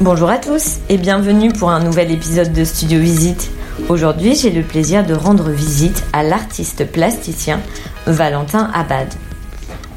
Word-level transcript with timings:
Bonjour 0.00 0.30
à 0.30 0.38
tous 0.38 0.76
et 0.88 0.96
bienvenue 0.96 1.52
pour 1.52 1.70
un 1.70 1.82
nouvel 1.82 2.12
épisode 2.12 2.52
de 2.52 2.62
Studio 2.62 3.00
Visite. 3.00 3.50
Aujourd'hui, 3.88 4.36
j'ai 4.36 4.50
le 4.50 4.62
plaisir 4.62 5.04
de 5.04 5.12
rendre 5.12 5.50
visite 5.50 6.04
à 6.12 6.22
l'artiste 6.22 6.86
plasticien 6.86 7.60
Valentin 8.06 8.70
Abad. 8.72 9.08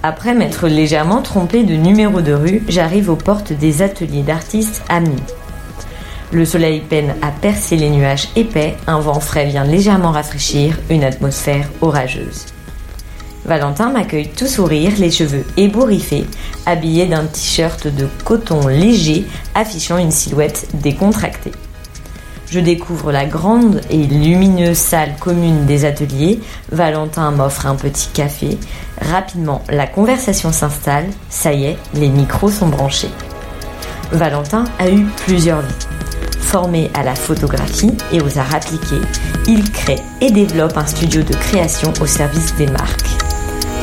Après 0.01 0.33
m'être 0.33 0.67
légèrement 0.67 1.21
trompé 1.21 1.63
de 1.63 1.75
numéro 1.75 2.21
de 2.21 2.33
rue, 2.33 2.63
j'arrive 2.67 3.11
aux 3.11 3.15
portes 3.15 3.53
des 3.53 3.83
ateliers 3.83 4.23
d'artistes 4.23 4.81
amis. 4.89 5.21
Le 6.31 6.45
soleil 6.45 6.79
peine 6.79 7.13
à 7.21 7.29
percer 7.29 7.75
les 7.75 7.91
nuages 7.91 8.29
épais, 8.35 8.77
un 8.87 8.99
vent 9.01 9.19
frais 9.19 9.45
vient 9.45 9.65
légèrement 9.65 10.11
rafraîchir 10.11 10.79
une 10.89 11.03
atmosphère 11.03 11.69
orageuse. 11.79 12.47
Valentin 13.45 13.89
m'accueille 13.89 14.29
tout 14.29 14.47
sourire, 14.47 14.93
les 14.99 15.11
cheveux 15.11 15.45
ébouriffés, 15.57 16.25
habillé 16.65 17.07
d'un 17.07 17.25
t-shirt 17.25 17.87
de 17.87 18.07
coton 18.23 18.67
léger 18.67 19.25
affichant 19.55 19.97
une 19.97 20.11
silhouette 20.11 20.67
décontractée. 20.75 21.51
Je 22.51 22.59
découvre 22.59 23.13
la 23.13 23.25
grande 23.25 23.79
et 23.89 24.03
lumineuse 24.03 24.77
salle 24.77 25.15
commune 25.17 25.65
des 25.65 25.85
ateliers. 25.85 26.41
Valentin 26.69 27.31
m'offre 27.31 27.65
un 27.65 27.75
petit 27.75 28.09
café. 28.09 28.57
Rapidement, 28.99 29.63
la 29.69 29.87
conversation 29.87 30.51
s'installe. 30.51 31.05
Ça 31.29 31.53
y 31.53 31.63
est, 31.63 31.77
les 31.93 32.09
micros 32.09 32.51
sont 32.51 32.67
branchés. 32.67 33.11
Valentin 34.11 34.65
a 34.79 34.89
eu 34.89 35.05
plusieurs 35.25 35.61
vies. 35.61 35.87
Formé 36.41 36.91
à 36.93 37.03
la 37.03 37.15
photographie 37.15 37.93
et 38.11 38.21
aux 38.21 38.37
arts 38.37 38.53
appliqués, 38.53 38.99
il 39.47 39.71
crée 39.71 40.01
et 40.19 40.31
développe 40.31 40.75
un 40.75 40.85
studio 40.85 41.23
de 41.23 41.33
création 41.33 41.93
au 42.01 42.05
service 42.05 42.53
des 42.55 42.67
marques. 42.67 43.20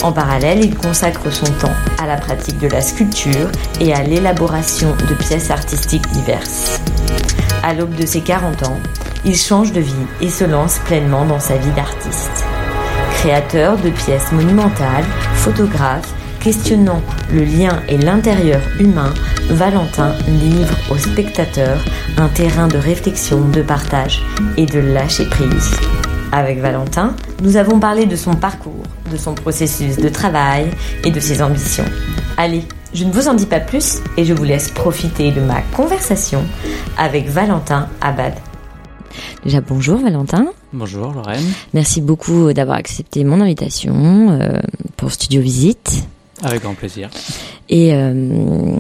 En 0.03 0.13
parallèle, 0.13 0.65
il 0.65 0.77
consacre 0.77 1.31
son 1.33 1.51
temps 1.55 1.75
à 2.01 2.07
la 2.07 2.17
pratique 2.17 2.59
de 2.59 2.69
la 2.69 2.81
sculpture 2.81 3.51
et 3.81 3.93
à 3.93 4.03
l'élaboration 4.03 4.95
de 5.09 5.15
pièces 5.15 5.51
artistiques 5.51 6.09
diverses. 6.13 6.81
À 7.65 7.75
l'aube 7.75 7.95
de 7.95 8.07
ses 8.07 8.21
40 8.21 8.63
ans, 8.63 8.79
il 9.25 9.37
change 9.37 9.73
de 9.73 9.81
vie 9.81 10.07
et 10.21 10.29
se 10.29 10.45
lance 10.45 10.79
pleinement 10.85 11.25
dans 11.25 11.41
sa 11.41 11.57
vie 11.57 11.73
d'artiste. 11.73 12.45
Créateur 13.15 13.77
de 13.77 13.91
pièces 13.91 14.31
monumentales, 14.31 15.05
photographe, 15.35 16.15
questionnant 16.41 17.03
le 17.33 17.43
lien 17.43 17.83
et 17.89 17.99
l'intérieur 17.99 18.61
humain, 18.79 19.13
Valentin 19.51 20.15
livre 20.29 20.77
aux 20.91 20.99
spectateurs 20.99 21.85
un 22.17 22.29
terrain 22.29 22.69
de 22.69 22.79
réflexion, 22.79 23.41
de 23.49 23.63
partage 23.63 24.23
et 24.57 24.67
de 24.67 24.79
lâcher 24.79 25.29
prise. 25.29 25.73
Avec 26.31 26.59
Valentin, 26.59 27.15
nous 27.43 27.57
avons 27.57 27.81
parlé 27.81 28.05
de 28.05 28.17
son 28.17 28.35
parcours, 28.35 28.83
de 29.11 29.17
son 29.17 29.35
processus 29.35 29.97
de 29.97 30.09
travail 30.09 30.71
et 31.05 31.11
de 31.11 31.21
ses 31.21 31.43
ambitions. 31.43 31.85
Allez, 32.37 32.65
je 32.93 33.05
ne 33.05 33.13
vous 33.13 33.29
en 33.29 33.35
dis 33.35 33.47
pas 33.47 33.61
plus 33.61 34.01
et 34.17 34.25
je 34.25 34.35
vous 34.35 34.45
laisse 34.45 34.71
profiter 34.71 35.31
de 35.31 35.41
ma 35.41 35.63
conversation 35.75 36.43
avec 36.99 37.29
Valentin 37.29 37.89
Abad. 38.01 38.35
Déjà 39.43 39.61
bonjour 39.63 39.99
Valentin. 39.99 40.47
Bonjour 40.73 41.13
Lorraine. 41.13 41.45
Merci 41.73 42.03
beaucoup 42.03 42.53
d'avoir 42.53 42.77
accepté 42.77 43.25
mon 43.25 43.41
invitation 43.41 44.31
euh, 44.31 44.61
pour 44.97 45.13
Studio 45.13 45.41
Visite. 45.41 46.07
Avec 46.43 46.63
grand 46.63 46.75
plaisir. 46.75 47.09
Et 47.71 47.95
euh, 47.95 48.77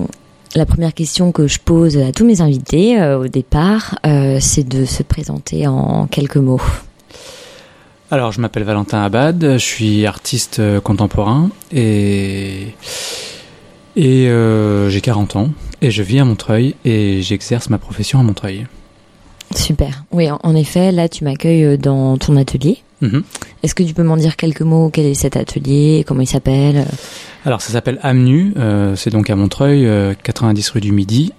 la 0.54 0.66
première 0.66 0.94
question 0.94 1.32
que 1.32 1.46
je 1.46 1.58
pose 1.58 1.96
à 1.98 2.12
tous 2.12 2.26
mes 2.26 2.40
invités 2.40 3.00
euh, 3.00 3.18
au 3.18 3.28
départ, 3.28 3.98
euh, 4.06 4.38
c'est 4.40 4.66
de 4.66 4.84
se 4.84 5.02
présenter 5.02 5.66
en 5.66 6.06
quelques 6.06 6.36
mots. 6.36 6.60
Alors, 8.10 8.32
je 8.32 8.40
m'appelle 8.40 8.62
Valentin 8.64 9.02
Abad, 9.02 9.42
je 9.54 9.58
suis 9.58 10.06
artiste 10.06 10.60
euh, 10.60 10.80
contemporain 10.80 11.50
et, 11.72 12.68
et 13.96 14.28
euh, 14.28 14.88
j'ai 14.88 15.02
40 15.02 15.36
ans 15.36 15.50
et 15.82 15.90
je 15.90 16.02
vis 16.02 16.18
à 16.18 16.24
Montreuil 16.24 16.74
et 16.86 17.20
j'exerce 17.20 17.68
ma 17.68 17.76
profession 17.78 18.18
à 18.18 18.22
Montreuil. 18.22 18.66
Super. 19.54 20.04
Oui, 20.10 20.28
en- 20.30 20.54
effet, 20.54 20.90
là 20.92 21.08
tu 21.08 21.24
m'accueilles 21.24 21.64
euh, 21.64 21.76
dans 21.76 22.16
ton 22.16 22.36
atelier. 22.36 22.78
Mhm. 23.02 23.22
Est-ce 23.62 23.74
que 23.74 23.82
tu 23.82 23.92
peux 23.92 24.02
m'en 24.02 24.16
dire 24.16 24.36
quelques 24.36 24.62
mots? 24.62 24.88
Quel 24.90 25.04
est 25.06 25.14
cet 25.14 25.36
atelier? 25.36 26.02
Comment 26.06 26.22
il 26.22 26.26
s'appelle? 26.26 26.86
Alors, 27.44 27.60
ça 27.60 27.72
s'appelle 27.72 27.98
Amnu, 28.02 28.54
euh, 28.56 28.96
c'est 28.96 29.10
donc 29.10 29.28
à 29.30 29.36
Montreuil, 29.36 29.86
euh, 29.86 30.14
90 30.22 30.70
rue 30.70 30.80
du 30.80 30.92
Midi. 30.92 31.32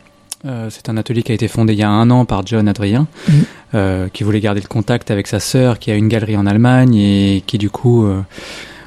Euh, 0.46 0.68
c'est 0.70 0.88
un 0.90 0.96
atelier 0.98 1.22
qui 1.24 1.32
a 1.34 1.36
été 1.36 1.48
fondé 1.50 1.74
il 1.74 1.80
y 1.80 1.84
a 1.84 1.90
un 1.90 2.10
an 2.12 2.24
par 2.26 2.46
John 2.46 2.68
Adrien, 2.68 3.08
Mhm. 3.28 3.44
euh, 3.76 4.08
qui 4.08 4.24
voulait 4.24 4.40
garder 4.40 4.62
le 4.62 4.68
contact 4.68 5.12
avec 5.12 5.28
sa 5.28 5.40
sœur, 5.42 5.80
qui 5.80 5.92
a 5.92 5.96
une 5.96 6.08
galerie 6.08 6.38
en 6.38 6.46
Allemagne 6.46 6.96
et 6.96 7.44
qui 7.46 7.58
du 7.58 7.70
coup 7.70 8.06
euh, 8.06 8.22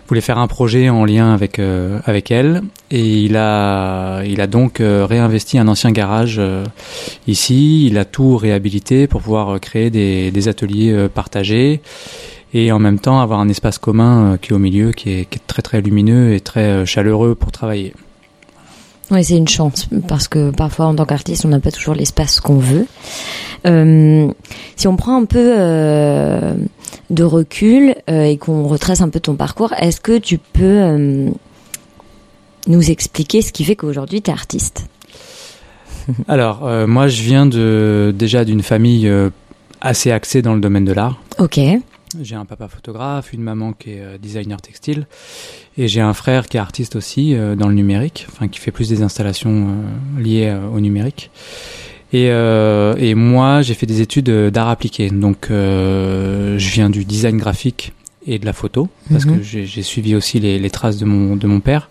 voulait 0.08 0.22
faire 0.22 0.38
un 0.38 0.46
projet 0.46 0.88
en 0.88 1.04
lien 1.04 1.34
avec 1.34 1.58
euh, 1.58 2.00
avec 2.06 2.30
elle. 2.30 2.62
Et 2.90 3.06
il 3.24 3.36
a 3.36 4.22
il 4.24 4.40
a 4.40 4.46
donc 4.46 4.78
réinvesti 4.80 5.58
un 5.58 5.68
ancien 5.68 5.90
garage 5.92 6.40
ici. 7.26 7.86
Il 7.86 7.98
a 7.98 8.04
tout 8.06 8.36
réhabilité 8.36 9.06
pour 9.06 9.20
pouvoir 9.22 9.60
créer 9.60 9.90
des, 9.90 10.30
des 10.30 10.48
ateliers 10.48 11.08
partagés 11.14 11.80
et 12.54 12.72
en 12.72 12.78
même 12.78 12.98
temps 12.98 13.20
avoir 13.20 13.40
un 13.40 13.48
espace 13.48 13.78
commun 13.78 14.36
qui 14.40 14.52
est 14.52 14.54
au 14.54 14.58
milieu, 14.58 14.92
qui 14.92 15.10
est, 15.10 15.24
qui 15.26 15.38
est 15.38 15.46
très 15.46 15.62
très 15.62 15.80
lumineux 15.80 16.34
et 16.34 16.40
très 16.40 16.84
chaleureux 16.86 17.34
pour 17.34 17.52
travailler. 17.52 17.94
Oui, 19.12 19.22
c'est 19.24 19.36
une 19.36 19.48
chance 19.48 19.88
parce 20.08 20.26
que 20.26 20.50
parfois 20.50 20.86
en 20.86 20.94
tant 20.94 21.04
qu'artiste, 21.04 21.44
on 21.44 21.48
n'a 21.48 21.60
pas 21.60 21.70
toujours 21.70 21.94
l'espace 21.94 22.40
qu'on 22.40 22.56
veut. 22.56 22.86
Euh, 23.66 24.32
si 24.74 24.88
on 24.88 24.96
prend 24.96 25.20
un 25.20 25.26
peu 25.26 25.54
euh, 25.58 26.54
de 27.10 27.22
recul 27.22 27.94
euh, 28.08 28.24
et 28.24 28.38
qu'on 28.38 28.66
retrace 28.66 29.02
un 29.02 29.10
peu 29.10 29.20
ton 29.20 29.34
parcours, 29.34 29.74
est-ce 29.74 30.00
que 30.00 30.16
tu 30.16 30.38
peux 30.38 31.30
nous 32.66 32.90
expliquer 32.90 33.42
ce 33.42 33.52
qui 33.52 33.64
fait 33.64 33.76
qu'aujourd'hui 33.76 34.22
tu 34.22 34.30
es 34.30 34.32
artiste? 34.32 34.86
Alors, 36.26 36.66
moi, 36.88 37.06
je 37.08 37.22
viens 37.22 37.44
de 37.44 38.14
déjà 38.16 38.46
d'une 38.46 38.62
famille 38.62 39.12
assez 39.82 40.10
axée 40.10 40.40
dans 40.40 40.54
le 40.54 40.60
domaine 40.60 40.86
de 40.86 40.92
l'art. 40.92 41.20
Ok. 41.38 41.60
J'ai 42.20 42.34
un 42.34 42.44
papa 42.44 42.68
photographe, 42.68 43.32
une 43.32 43.40
maman 43.42 43.72
qui 43.72 43.92
est 43.92 44.00
euh, 44.00 44.18
designer 44.18 44.60
textile, 44.60 45.06
et 45.78 45.88
j'ai 45.88 46.00
un 46.00 46.12
frère 46.12 46.46
qui 46.46 46.56
est 46.58 46.60
artiste 46.60 46.96
aussi 46.96 47.34
euh, 47.34 47.54
dans 47.56 47.68
le 47.68 47.74
numérique, 47.74 48.26
enfin 48.30 48.48
qui 48.48 48.58
fait 48.60 48.70
plus 48.70 48.88
des 48.88 49.02
installations 49.02 49.68
euh, 50.18 50.20
liées 50.22 50.48
euh, 50.48 50.66
au 50.68 50.80
numérique. 50.80 51.30
Et, 52.12 52.28
euh, 52.30 52.94
et 52.98 53.14
moi, 53.14 53.62
j'ai 53.62 53.72
fait 53.72 53.86
des 53.86 54.02
études 54.02 54.28
d'art 54.50 54.68
appliqué, 54.68 55.08
donc 55.08 55.50
euh, 55.50 56.58
je 56.58 56.70
viens 56.70 56.90
du 56.90 57.06
design 57.06 57.38
graphique 57.38 57.92
et 58.26 58.38
de 58.38 58.44
la 58.44 58.52
photo, 58.52 58.88
parce 59.10 59.24
Mhm. 59.24 59.38
que 59.38 59.42
j'ai 59.42 59.64
j'ai 59.64 59.82
suivi 59.82 60.14
aussi 60.14 60.38
les, 60.38 60.58
les 60.58 60.70
traces 60.70 60.98
de 60.98 61.06
mon 61.06 61.36
de 61.36 61.46
mon 61.46 61.60
père. 61.60 61.88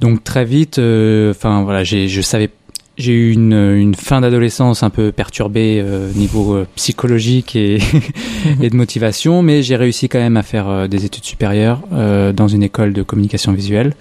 Donc 0.00 0.24
très 0.24 0.44
vite, 0.46 0.78
euh, 0.78 1.30
enfin 1.32 1.62
voilà, 1.62 1.84
je 1.84 2.20
savais 2.22 2.48
j'ai 2.96 3.12
eu 3.12 3.32
une, 3.32 3.52
une 3.52 3.94
fin 3.94 4.20
d'adolescence 4.20 4.82
un 4.82 4.90
peu 4.90 5.10
perturbée 5.10 5.80
euh, 5.82 6.12
niveau 6.12 6.54
euh, 6.54 6.66
psychologique 6.76 7.56
et, 7.56 7.78
et 8.62 8.70
de 8.70 8.76
motivation, 8.76 9.42
mais 9.42 9.62
j'ai 9.62 9.76
réussi 9.76 10.08
quand 10.08 10.20
même 10.20 10.36
à 10.36 10.42
faire 10.42 10.68
euh, 10.68 10.86
des 10.86 11.04
études 11.04 11.24
supérieures 11.24 11.80
euh, 11.92 12.32
dans 12.32 12.46
une 12.46 12.62
école 12.62 12.92
de 12.92 13.02
communication 13.02 13.52
visuelle 13.52 13.94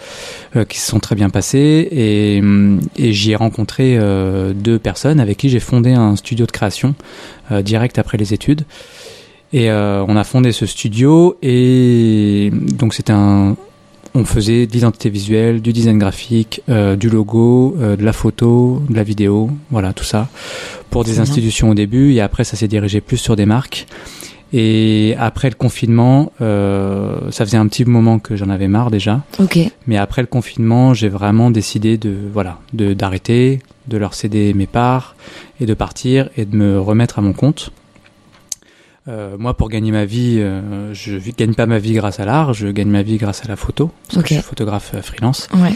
euh, 0.55 0.63
qui 0.65 0.79
se 0.79 0.87
sont 0.89 0.99
très 0.99 1.15
bien 1.15 1.29
passées 1.29 1.87
et, 1.91 2.39
hum, 2.41 2.81
et 2.95 3.13
j'y 3.13 3.31
ai 3.31 3.35
rencontré 3.35 3.97
euh, 3.97 4.53
deux 4.53 4.77
personnes 4.77 5.19
avec 5.19 5.37
qui 5.37 5.49
j'ai 5.49 5.59
fondé 5.59 5.93
un 5.93 6.15
studio 6.15 6.45
de 6.45 6.51
création 6.51 6.93
euh, 7.51 7.61
direct 7.61 7.97
après 7.97 8.17
les 8.17 8.33
études. 8.33 8.63
Et 9.53 9.69
euh, 9.69 10.03
on 10.07 10.15
a 10.15 10.23
fondé 10.23 10.51
ce 10.51 10.65
studio 10.65 11.37
et 11.43 12.51
donc 12.51 12.93
c'était 12.93 13.13
un 13.13 13.55
on 14.15 14.25
faisait 14.25 14.67
de 14.67 14.71
l'identité 14.73 15.09
visuelle, 15.09 15.61
du 15.61 15.73
design 15.73 15.97
graphique, 15.97 16.61
euh, 16.69 16.95
du 16.95 17.09
logo, 17.09 17.75
euh, 17.79 17.95
de 17.95 18.03
la 18.03 18.13
photo, 18.13 18.81
de 18.89 18.95
la 18.95 19.03
vidéo, 19.03 19.49
voilà 19.71 19.93
tout 19.93 20.03
ça 20.03 20.27
pour 20.89 21.03
des 21.03 21.13
bien. 21.13 21.21
institutions 21.21 21.69
au 21.69 21.73
début 21.73 22.13
et 22.13 22.21
après 22.21 22.43
ça 22.43 22.55
s'est 22.55 22.67
dirigé 22.67 23.01
plus 23.01 23.17
sur 23.17 23.35
des 23.35 23.45
marques. 23.45 23.87
Et 24.55 25.15
après 25.17 25.49
le 25.49 25.55
confinement, 25.55 26.31
euh, 26.39 27.31
ça 27.31 27.43
faisait 27.43 27.57
un 27.57 27.67
petit 27.67 27.85
moment 27.85 28.19
que 28.19 28.35
j'en 28.35 28.49
avais 28.49 28.67
marre 28.67 28.91
déjà. 28.91 29.23
Ok. 29.39 29.57
Mais 29.87 29.97
après 29.97 30.21
le 30.21 30.27
confinement, 30.27 30.93
j'ai 30.93 31.09
vraiment 31.09 31.49
décidé 31.49 31.97
de 31.97 32.15
voilà, 32.31 32.59
de 32.71 32.93
d'arrêter, 32.93 33.59
de 33.87 33.97
leur 33.97 34.13
céder 34.13 34.53
mes 34.53 34.67
parts 34.67 35.15
et 35.59 35.65
de 35.65 35.73
partir 35.73 36.29
et 36.37 36.45
de 36.45 36.55
me 36.55 36.79
remettre 36.79 37.17
à 37.17 37.23
mon 37.23 37.33
compte. 37.33 37.71
Euh, 39.09 39.35
moi, 39.37 39.53
pour 39.55 39.67
gagner 39.69 39.91
ma 39.91 40.05
vie, 40.05 40.37
euh, 40.39 40.93
je 40.93 41.17
gagne 41.37 41.53
pas 41.53 41.65
ma 41.65 41.77
vie 41.77 41.93
grâce 41.93 42.19
à 42.21 42.25
l'art, 42.25 42.53
je 42.53 42.67
gagne 42.69 42.87
ma 42.89 43.01
vie 43.03 43.17
grâce 43.17 43.43
à 43.43 43.49
la 43.49 43.55
photo. 43.57 43.91
Parce 44.07 44.17
Ok. 44.19 44.23
que 44.23 44.29
je 44.29 44.33
suis 44.35 44.43
photographe 44.43 44.91
euh, 44.95 45.01
freelance. 45.01 45.49
Ouais. 45.53 45.73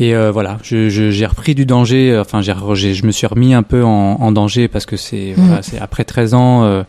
Et 0.00 0.14
euh, 0.16 0.30
voilà, 0.32 0.58
je- 0.62 0.88
je- 0.88 1.10
j'ai 1.10 1.26
repris 1.26 1.54
du 1.54 1.66
danger. 1.66 2.10
euh, 2.12 2.22
Enfin, 2.22 2.40
j'ai, 2.40 2.54
j'ai- 2.74 2.94
je 2.94 3.04
me 3.06 3.12
suis 3.12 3.26
remis 3.26 3.52
un 3.52 3.62
peu 3.62 3.84
en, 3.84 4.16
en 4.18 4.32
danger 4.32 4.66
parce 4.68 4.86
que 4.86 4.96
c'est, 4.96 5.34
Mhm. 5.36 5.46
voilà, 5.46 5.62
c'est 5.62 5.78
après 5.78 6.04
13 6.04 6.32
ans 6.32 6.64
euh, 6.64 6.82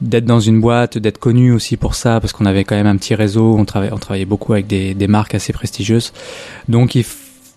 d'être 0.00 0.24
dans 0.24 0.40
une 0.40 0.60
boîte, 0.62 0.96
d'être 0.98 1.18
connu 1.18 1.52
aussi 1.52 1.76
pour 1.76 1.94
ça, 1.94 2.18
parce 2.20 2.32
qu'on 2.32 2.46
avait 2.46 2.64
quand 2.64 2.74
même 2.76 2.86
un 2.86 2.96
petit 2.96 3.14
réseau. 3.14 3.54
On 3.58 3.64
travaillait, 3.66 3.92
on 3.92 3.98
travaillait 3.98 4.24
beaucoup 4.24 4.54
avec 4.54 4.66
des, 4.66 4.94
des 4.94 5.08
marques 5.08 5.34
assez 5.34 5.52
prestigieuses. 5.52 6.12
Donc, 6.68 6.94
il, 6.94 7.04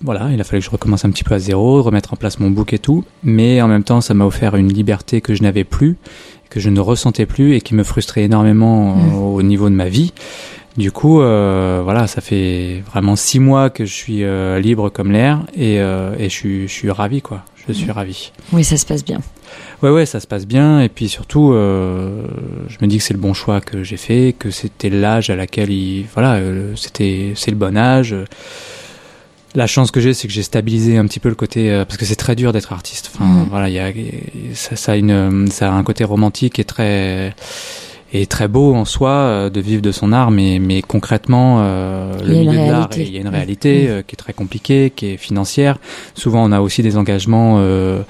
voilà, 0.01 0.29
il 0.31 0.39
a 0.39 0.43
fallu 0.43 0.59
que 0.61 0.65
je 0.65 0.71
recommence 0.71 1.03
un 1.05 1.09
petit 1.11 1.23
peu 1.23 1.35
à 1.35 1.39
zéro, 1.39 1.81
remettre 1.81 2.13
en 2.13 2.17
place 2.17 2.39
mon 2.39 2.49
book 2.51 2.73
et 2.73 2.79
tout. 2.79 3.03
Mais 3.23 3.61
en 3.61 3.67
même 3.69 3.83
temps, 3.83 4.01
ça 4.01 4.13
m'a 4.13 4.25
offert 4.25 4.55
une 4.55 4.71
liberté 4.71 5.19
que 5.21 5.33
je 5.35 5.41
n'avais 5.43 5.63
plus, 5.65 5.97
que 6.49 6.59
je 6.59 6.69
ne 6.69 6.79
ressentais 6.79 7.25
plus 7.25 7.55
et 7.55 7.61
qui 7.61 7.75
me 7.75 7.83
frustrait 7.83 8.23
énormément 8.23 8.91
euh, 8.91 8.95
Mhm. 8.95 9.15
au 9.15 9.41
niveau 9.41 9.69
de 9.69 9.75
ma 9.75 9.87
vie. 9.89 10.13
Du 10.77 10.91
coup, 10.91 11.21
euh, 11.21 11.81
voilà, 11.83 12.07
ça 12.07 12.21
fait 12.21 12.81
vraiment 12.89 13.15
six 13.15 13.39
mois 13.39 13.69
que 13.69 13.85
je 13.85 13.93
suis 13.93 14.23
euh, 14.23 14.59
libre 14.59 14.89
comme 14.89 15.11
l'air 15.11 15.41
et, 15.55 15.79
euh, 15.79 16.15
et 16.17 16.25
je, 16.29 16.33
suis, 16.33 16.67
je 16.67 16.73
suis 16.73 16.89
ravi, 16.91 17.21
quoi. 17.21 17.43
Je 17.67 17.73
suis 17.73 17.91
ravi. 17.91 18.31
Oui, 18.51 18.63
ça 18.63 18.77
se 18.77 18.85
passe 18.85 19.03
bien. 19.05 19.19
Ouais, 19.83 19.91
ouais, 19.91 20.05
ça 20.07 20.19
se 20.19 20.25
passe 20.25 20.47
bien. 20.47 20.81
Et 20.81 20.89
puis 20.89 21.07
surtout, 21.07 21.51
euh, 21.53 22.23
je 22.67 22.77
me 22.81 22.87
dis 22.87 22.97
que 22.97 23.03
c'est 23.03 23.13
le 23.13 23.19
bon 23.19 23.33
choix 23.35 23.61
que 23.61 23.83
j'ai 23.83 23.97
fait, 23.97 24.33
que 24.39 24.49
c'était 24.49 24.89
l'âge 24.89 25.29
à 25.29 25.35
laquelle 25.35 25.69
il, 25.69 26.05
voilà, 26.13 26.35
euh, 26.35 26.75
c'était, 26.75 27.33
c'est 27.35 27.51
le 27.51 27.57
bon 27.57 27.77
âge. 27.77 28.15
La 29.55 29.65
chance 29.67 29.89
que 29.91 29.99
j'ai, 29.99 30.13
c'est 30.13 30.27
que 30.27 30.33
j'ai 30.33 30.43
stabilisé 30.43 30.97
un 30.97 31.05
petit 31.05 31.19
peu 31.19 31.29
le 31.29 31.35
côté, 31.35 31.71
euh, 31.71 31.83
parce 31.85 31.97
que 31.97 32.05
c'est 32.05 32.15
très 32.15 32.35
dur 32.35 32.53
d'être 32.53 32.71
artiste. 32.71 33.11
Enfin, 33.13 33.47
voilà, 33.49 33.67
il 33.69 33.73
y 33.73 33.79
a, 33.79 33.91
ça, 34.53 34.75
ça 34.75 34.91
a 34.91 34.95
une, 34.95 35.47
ça 35.49 35.69
a 35.71 35.75
un 35.75 35.83
côté 35.83 36.03
romantique 36.03 36.59
et 36.59 36.63
très, 36.65 37.33
et 38.13 38.25
très 38.27 38.47
beau 38.47 38.75
en 38.75 38.85
soi 38.85 39.09
euh, 39.09 39.49
de 39.49 39.59
vivre 39.59 39.81
de 39.81 39.91
son 39.91 40.13
art, 40.13 40.29
mais, 40.29 40.59
mais 40.59 40.81
concrètement, 40.83 41.57
euh, 41.61 42.13
Il 42.21 42.27
le 42.27 42.33
y 42.35 42.37
a 42.37 42.41
une 42.41 42.49
milieu 42.51 42.61
de 42.67 42.71
l'art, 42.71 42.89
réalité. 42.91 43.03
il 43.07 43.13
y 43.15 43.17
a 43.17 43.21
une 43.21 43.27
réalité 43.27 43.83
Mhm. 43.83 43.89
euh, 43.89 44.01
qui 44.05 44.13
est 44.13 44.17
très 44.17 44.33
compliquée, 44.33 44.93
qui 44.95 45.07
est 45.13 45.17
financière. 45.17 45.79
Souvent, 46.13 46.43
on 46.43 46.51
a 46.51 46.59
aussi 46.61 46.83
des 46.83 46.95
engagements 46.95 47.55
euh, 47.57 48.01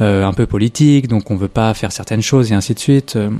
euh, 0.00 0.24
un 0.24 0.32
peu 0.32 0.46
politiques, 0.46 1.08
donc 1.08 1.30
on 1.30 1.36
veut 1.36 1.48
pas 1.48 1.74
faire 1.74 1.92
certaines 1.92 2.22
choses 2.22 2.50
et 2.52 2.54
ainsi 2.54 2.74
de 2.74 2.78
suite. 2.78 3.16
Euh, 3.16 3.30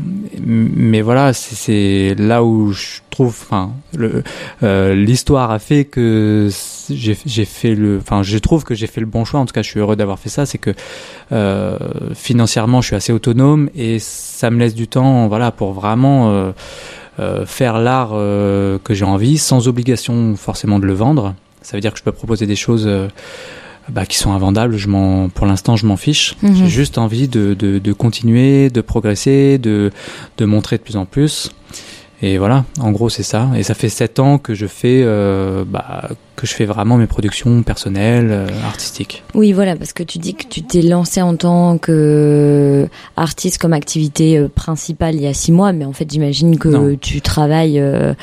Mais 0.46 1.00
voilà, 1.02 1.32
c'est- 1.32 2.14
là 2.18 2.42
où 2.44 2.72
je 2.72 3.00
trouve, 3.10 3.36
enfin, 3.48 3.72
euh, 4.62 4.94
l'histoire 4.94 5.50
a 5.50 5.58
fait 5.58 5.84
que 5.84 6.48
j'ai 6.90 7.44
fait 7.44 7.74
le, 7.74 7.98
enfin, 7.98 8.22
je 8.22 8.38
trouve 8.38 8.64
que 8.64 8.74
j'ai 8.74 8.86
fait 8.86 9.00
le 9.00 9.06
bon 9.06 9.24
choix. 9.24 9.40
En 9.40 9.46
tout 9.46 9.52
cas, 9.52 9.62
je 9.62 9.68
suis 9.70 9.80
heureux 9.80 9.96
d'avoir 9.96 10.18
fait 10.18 10.28
ça. 10.28 10.46
C'est 10.46 10.58
que 10.58 10.70
euh, 11.32 11.78
financièrement, 12.14 12.80
je 12.80 12.88
suis 12.88 12.96
assez 12.96 13.12
autonome 13.12 13.70
et 13.74 13.98
ça 13.98 14.50
me 14.50 14.58
laisse 14.58 14.74
du 14.74 14.88
temps, 14.88 15.28
voilà, 15.28 15.50
pour 15.52 15.72
vraiment 15.72 16.30
euh, 16.30 16.52
euh, 17.20 17.46
faire 17.46 17.78
l'art 17.78 18.10
euh, 18.14 18.78
que 18.82 18.94
j'ai 18.94 19.04
envie, 19.04 19.38
sans 19.38 19.68
obligation 19.68 20.34
forcément 20.36 20.78
de 20.78 20.86
le 20.86 20.94
vendre. 20.94 21.34
Ça 21.62 21.76
veut 21.76 21.80
dire 21.80 21.92
que 21.92 21.98
je 21.98 22.04
peux 22.04 22.12
proposer 22.12 22.46
des 22.46 22.56
choses 22.56 22.84
euh, 22.86 23.08
bah, 23.92 24.06
qui 24.06 24.16
sont 24.16 24.32
invendables. 24.32 24.76
Je 24.76 24.88
m'en, 24.88 25.28
pour 25.28 25.46
l'instant, 25.46 25.76
je 25.76 25.86
m'en 25.86 25.96
fiche. 25.96 26.34
Mhm. 26.42 26.54
J'ai 26.54 26.68
juste 26.68 26.98
envie 26.98 27.28
de, 27.28 27.54
de, 27.54 27.78
de 27.78 27.92
continuer, 27.92 28.70
de 28.70 28.80
progresser, 28.80 29.58
de, 29.58 29.90
de 30.38 30.44
montrer 30.44 30.78
de 30.78 30.82
plus 30.82 30.96
en 30.96 31.04
plus. 31.04 31.50
Et 32.22 32.36
voilà, 32.38 32.64
en 32.80 32.90
gros, 32.92 33.08
c'est 33.08 33.22
ça. 33.22 33.48
Et 33.56 33.62
ça 33.62 33.74
fait 33.74 33.88
sept 33.88 34.18
ans 34.18 34.38
que 34.38 34.54
je 34.54 34.66
fais, 34.66 35.02
euh, 35.04 35.64
bah, 35.66 36.10
que 36.40 36.46
je 36.46 36.54
fais 36.54 36.64
vraiment 36.64 36.96
mes 36.96 37.06
productions 37.06 37.62
personnelles, 37.62 38.28
euh, 38.30 38.46
artistiques. 38.66 39.22
Oui, 39.34 39.52
voilà, 39.52 39.76
parce 39.76 39.92
que 39.92 40.02
tu 40.02 40.18
dis 40.18 40.34
que 40.34 40.44
tu 40.48 40.62
t'es 40.62 40.82
lancé 40.82 41.20
en 41.22 41.36
tant 41.36 41.78
que 41.78 42.88
artiste 43.16 43.58
comme 43.58 43.72
activité 43.72 44.38
euh, 44.38 44.48
principale 44.48 45.14
il 45.16 45.22
y 45.22 45.26
a 45.26 45.34
six 45.34 45.52
mois, 45.52 45.72
mais 45.72 45.84
en 45.84 45.92
fait, 45.92 46.10
j'imagine 46.10 46.58
que 46.58 46.68
Non. 46.68 46.96
tu 47.00 47.20
travailles 47.20 47.78
euh, 47.78 48.14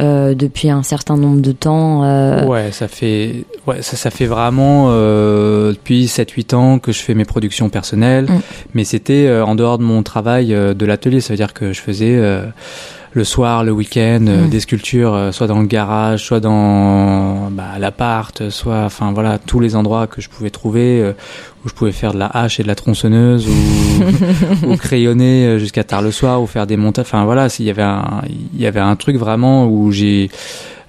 euh, 0.00 0.34
depuis 0.34 0.70
un 0.70 0.82
certain 0.82 1.16
nombre 1.16 1.40
de 1.40 1.52
temps. 1.52 2.04
euh, 2.04 2.44
Ouais, 2.46 2.70
ça 2.72 2.88
fait, 2.88 3.44
ouais, 3.66 3.82
ça, 3.82 3.96
ça 3.96 4.10
fait 4.10 4.26
vraiment 4.26 4.86
euh, 4.90 5.72
depuis 5.72 6.06
7-8 6.06 6.54
ans 6.54 6.78
que 6.78 6.92
je 6.92 7.00
fais 7.00 7.14
mes 7.14 7.24
productions 7.24 7.68
personnelles, 7.68 8.26
Mm. 8.28 8.40
mais 8.74 8.84
c'était 8.84 9.26
euh, 9.26 9.44
en 9.44 9.54
dehors 9.54 9.78
de 9.78 9.82
mon 9.84 10.02
travail 10.02 10.54
euh, 10.54 10.72
de 10.74 10.86
l'atelier. 10.86 11.20
Ça 11.20 11.32
veut 11.32 11.36
dire 11.36 11.52
que 11.52 11.72
je 11.72 11.80
faisais 11.80 12.14
euh, 12.16 12.44
le 13.12 13.24
soir, 13.24 13.64
le 13.64 13.72
week-end, 13.72 14.24
euh, 14.28 14.44
Mm. 14.46 14.50
des 14.50 14.60
sculptures, 14.60 15.14
euh, 15.14 15.32
soit 15.32 15.46
dans 15.46 15.60
le 15.60 15.66
garage, 15.66 16.24
soit 16.24 16.40
dans 16.40 17.50
bah, 17.50 17.78
l'appart, 17.78 18.50
soit, 18.50 18.84
enfin 18.84 19.12
voilà, 19.12 19.38
tous 19.38 19.60
les 19.60 19.76
endroits 19.76 20.06
que 20.06 20.20
je 20.20 20.28
pouvais 20.28 20.50
trouver 20.50 21.00
euh, 21.00 21.12
où 21.64 21.68
je 21.68 21.74
pouvais 21.74 21.92
faire 21.92 22.12
de 22.12 22.18
la 22.18 22.26
hache 22.26 22.60
et 22.60 22.62
de 22.62 22.68
la 22.68 22.74
tronçonneuse 22.74 23.48
ou, 23.48 24.66
ou 24.72 24.76
crayonner 24.76 25.46
euh, 25.46 25.58
jusqu'à 25.58 25.84
tard 25.84 26.02
le 26.02 26.10
soir 26.10 26.42
ou 26.42 26.46
faire 26.46 26.66
des 26.66 26.76
montages. 26.76 27.06
Enfin 27.06 27.24
voilà, 27.24 27.48
s'il 27.48 27.66
y 27.66 27.70
avait 27.70 27.82
un, 27.82 28.22
il 28.54 28.60
y 28.60 28.66
avait 28.66 28.80
un 28.80 28.94
truc 28.96 29.16
vraiment 29.16 29.66
où 29.66 29.90
j'ai 29.90 30.30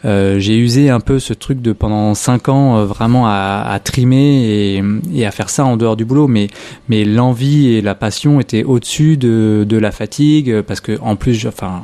euh, 0.06 0.40
j'ai 0.40 0.58
usé 0.58 0.90
un 0.90 1.00
peu 1.02 1.20
ce 1.20 1.34
truc 1.34 1.62
de 1.62 1.74
pendant 1.74 2.14
cinq 2.14 2.48
ans 2.50 2.78
euh, 2.78 2.86
vraiment 2.86 3.28
à, 3.28 3.66
à 3.70 3.80
trimer 3.80 4.44
et, 4.78 4.84
et 5.14 5.26
à 5.26 5.32
faire 5.32 5.50
ça 5.50 5.66
en 5.66 5.76
dehors 5.78 5.98
du 5.98 6.06
boulot, 6.06 6.28
mais 6.28 6.48
mais 6.88 7.04
l'envie 7.04 7.74
et 7.74 7.82
la 7.82 7.96
passion 7.96 8.40
étaient 8.40 8.64
au-dessus 8.64 9.18
de, 9.18 9.66
de 9.68 9.78
la 9.78 9.92
fatigue 9.92 10.50
euh, 10.52 10.64
parce 10.64 10.80
que 10.80 10.98
en 11.02 11.16
plus, 11.16 11.34
je, 11.34 11.48
enfin, 11.50 11.84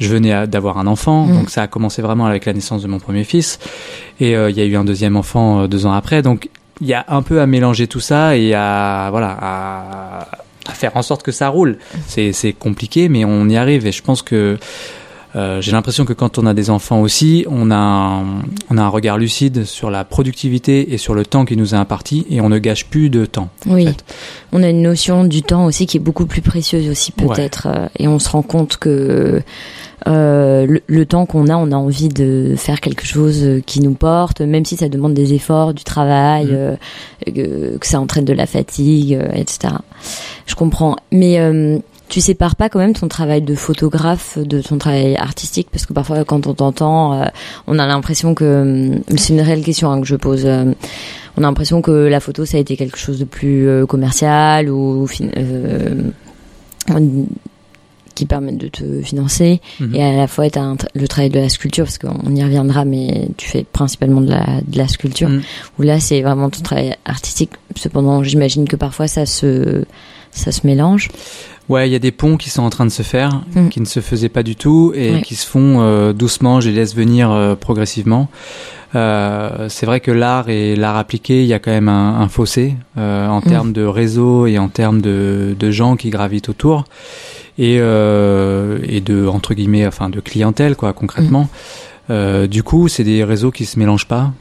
je 0.00 0.08
venais 0.08 0.46
d'avoir 0.46 0.78
un 0.78 0.86
enfant, 0.86 1.26
Mm. 1.26 1.32
donc 1.34 1.50
ça 1.50 1.62
a 1.62 1.66
commencé 1.66 2.02
vraiment 2.02 2.26
avec 2.26 2.46
la 2.46 2.52
naissance 2.52 2.82
de 2.82 2.88
mon 2.88 2.98
premier 2.98 3.24
fils. 3.24 3.58
Et 4.20 4.34
euh, 4.36 4.50
il 4.50 4.56
y 4.56 4.60
a 4.60 4.64
eu 4.64 4.76
un 4.76 4.84
deuxième 4.84 5.16
enfant 5.16 5.66
deux 5.68 5.84
ans 5.86 5.92
après, 5.92 6.22
donc 6.22 6.48
il 6.80 6.86
y 6.86 6.94
a 6.94 7.04
un 7.08 7.22
peu 7.22 7.40
à 7.40 7.46
mélanger 7.46 7.86
tout 7.86 8.00
ça 8.00 8.36
et 8.36 8.54
à 8.54 9.08
voilà 9.10 9.36
à, 9.40 10.28
à 10.68 10.72
faire 10.74 10.96
en 10.96 11.02
sorte 11.02 11.22
que 11.22 11.32
ça 11.32 11.48
roule. 11.48 11.78
C'est 12.06 12.32
c'est 12.32 12.52
compliqué, 12.52 13.08
mais 13.08 13.24
on 13.24 13.48
y 13.48 13.56
arrive. 13.56 13.86
Et 13.86 13.92
je 13.92 14.02
pense 14.02 14.22
que 14.22 14.58
euh, 15.36 15.60
j'ai 15.60 15.72
l'impression 15.72 16.04
que 16.04 16.12
quand 16.14 16.38
on 16.38 16.46
a 16.46 16.54
des 16.54 16.70
enfants 16.70 17.00
aussi, 17.02 17.44
on 17.48 17.70
a, 17.70 17.76
un, 17.76 18.24
on 18.70 18.78
a 18.78 18.82
un 18.82 18.88
regard 18.88 19.18
lucide 19.18 19.64
sur 19.64 19.90
la 19.90 20.04
productivité 20.04 20.94
et 20.94 20.98
sur 20.98 21.14
le 21.14 21.26
temps 21.26 21.44
qui 21.44 21.56
nous 21.56 21.74
est 21.74 21.78
imparti 21.78 22.26
et 22.30 22.40
on 22.40 22.48
ne 22.48 22.58
gâche 22.58 22.86
plus 22.86 23.10
de 23.10 23.26
temps. 23.26 23.48
Oui, 23.66 23.86
fait. 23.86 24.04
on 24.52 24.62
a 24.62 24.70
une 24.70 24.82
notion 24.82 25.24
du 25.24 25.42
temps 25.42 25.66
aussi 25.66 25.86
qui 25.86 25.98
est 25.98 26.00
beaucoup 26.00 26.26
plus 26.26 26.40
précieuse 26.40 26.88
aussi 26.88 27.12
peut-être, 27.12 27.68
euh, 27.70 27.86
et 27.98 28.08
on 28.08 28.18
se 28.18 28.30
rend 28.30 28.42
compte 28.42 28.78
que 28.78 29.42
euh, 30.06 30.66
le, 30.66 30.80
le 30.86 31.06
temps 31.06 31.26
qu'on 31.26 31.48
a, 31.48 31.56
on 31.56 31.70
a 31.72 31.76
envie 31.76 32.08
de 32.08 32.54
faire 32.56 32.80
quelque 32.80 33.04
chose 33.04 33.60
qui 33.66 33.80
nous 33.80 33.94
porte, 33.94 34.40
même 34.40 34.64
si 34.64 34.76
ça 34.76 34.88
demande 34.88 35.14
des 35.14 35.34
efforts, 35.34 35.74
du 35.74 35.84
travail, 35.84 36.46
Mm. 36.46 36.48
euh, 36.52 36.76
que, 37.26 37.76
que 37.78 37.86
ça 37.86 38.00
entraîne 38.00 38.24
de 38.24 38.32
la 38.32 38.46
fatigue, 38.46 39.18
etc. 39.34 39.74
Je 40.46 40.54
comprends, 40.54 40.96
mais 41.10 41.38
tu 42.08 42.20
sépares 42.20 42.56
pas 42.56 42.68
quand 42.68 42.78
même 42.78 42.92
ton 42.94 43.08
travail 43.08 43.42
de 43.42 43.54
photographe 43.54 44.38
de 44.38 44.60
ton 44.60 44.78
travail 44.78 45.16
artistique 45.16 45.68
parce 45.72 45.86
que 45.86 45.92
parfois 45.92 46.24
quand 46.24 46.46
on 46.46 46.54
t'entend, 46.54 47.14
euh, 47.20 47.24
on 47.66 47.78
a 47.78 47.86
l'impression 47.86 48.34
que 48.34 48.44
euh, 48.44 48.98
c'est 49.16 49.32
une 49.32 49.40
réelle 49.40 49.62
question 49.64 49.90
hein, 49.90 50.00
que 50.00 50.06
je 50.06 50.16
pose. 50.16 50.42
euh, 50.46 50.72
on 51.36 51.42
a 51.42 51.46
l'impression 51.46 51.82
que 51.82 51.90
la 51.90 52.20
photo 52.20 52.44
ça 52.44 52.56
a 52.56 52.60
été 52.60 52.76
quelque 52.76 52.96
chose 52.98 53.18
de 53.18 53.24
plus 53.24 53.68
euh, 53.68 53.86
commercial 53.86 54.70
ou 54.70 55.06
euh, 55.20 56.02
qui 58.14 58.24
permettent 58.24 58.56
de 58.56 58.68
te 58.68 59.02
financer 59.02 59.60
Mhm. 59.80 59.94
et 59.94 60.02
à 60.02 60.12
la 60.16 60.26
fois 60.26 60.44
un 60.46 60.74
tra- 60.76 60.86
le 60.94 61.06
travail 61.06 61.28
de 61.28 61.38
la 61.38 61.50
sculpture 61.50 61.84
parce 61.84 61.98
qu'on 61.98 62.34
y 62.34 62.42
reviendra 62.42 62.86
mais 62.86 63.28
tu 63.36 63.46
fais 63.48 63.64
principalement 63.70 64.22
de 64.22 64.30
la, 64.30 64.46
de 64.66 64.78
la 64.78 64.88
sculpture 64.88 65.28
Mhm. 65.28 65.42
où 65.78 65.82
là 65.82 66.00
c'est 66.00 66.22
vraiment 66.22 66.48
ton 66.48 66.62
travail 66.62 66.94
artistique 67.04 67.50
cependant 67.74 68.22
j'imagine 68.22 68.66
que 68.66 68.76
parfois 68.76 69.06
ça 69.06 69.26
se 69.26 69.84
ça 70.30 70.50
se 70.52 70.66
mélange 70.66 71.08
Ouais, 71.68 71.88
il 71.88 71.92
y 71.92 71.96
a 71.96 71.98
des 71.98 72.12
ponts 72.12 72.36
qui 72.36 72.48
sont 72.50 72.62
en 72.62 72.70
train 72.70 72.84
de 72.86 72.90
se 72.90 73.02
faire, 73.02 73.42
Mm. 73.54 73.68
qui 73.70 73.80
ne 73.80 73.86
se 73.86 74.00
faisaient 74.00 74.28
pas 74.28 74.42
du 74.44 74.54
tout 74.54 74.92
et 74.94 75.14
Ouais. 75.16 75.22
qui 75.22 75.34
se 75.34 75.46
font 75.46 75.80
euh, 75.80 76.12
doucement. 76.12 76.60
Je 76.60 76.68
les 76.70 76.76
laisse 76.76 76.94
venir 76.94 77.30
euh, 77.32 77.54
progressivement. 77.56 78.28
Euh, 78.94 79.68
c'est 79.68 79.84
vrai 79.84 79.98
que 80.00 80.12
l'art 80.12 80.48
et 80.48 80.76
l'art 80.76 80.96
appliqué, 80.96 81.42
il 81.42 81.46
y 81.48 81.52
a 81.54 81.58
quand 81.58 81.72
même 81.72 81.88
un, 81.88 82.20
un 82.20 82.28
fossé 82.28 82.74
euh, 82.98 83.26
en 83.28 83.40
Mm. 83.40 83.42
termes 83.42 83.72
de 83.72 83.84
réseau 83.84 84.46
et 84.46 84.58
en 84.58 84.68
termes 84.68 85.00
de, 85.00 85.56
de 85.58 85.70
gens 85.72 85.96
qui 85.96 86.10
gravitent 86.10 86.48
autour 86.48 86.84
et, 87.58 87.78
euh, 87.80 88.78
et 88.88 89.00
de 89.00 89.26
entre 89.26 89.54
guillemets, 89.54 89.86
enfin 89.86 90.08
de 90.08 90.20
clientèle 90.20 90.76
quoi, 90.76 90.92
concrètement. 90.92 91.48
Euh, 92.10 92.46
du 92.46 92.62
coup, 92.62 92.86
c'est 92.86 93.02
des 93.04 93.24
réseaux 93.24 93.50
qui 93.50 93.64
se 93.64 93.76
mélangent 93.78 94.06
pas. 94.06 94.32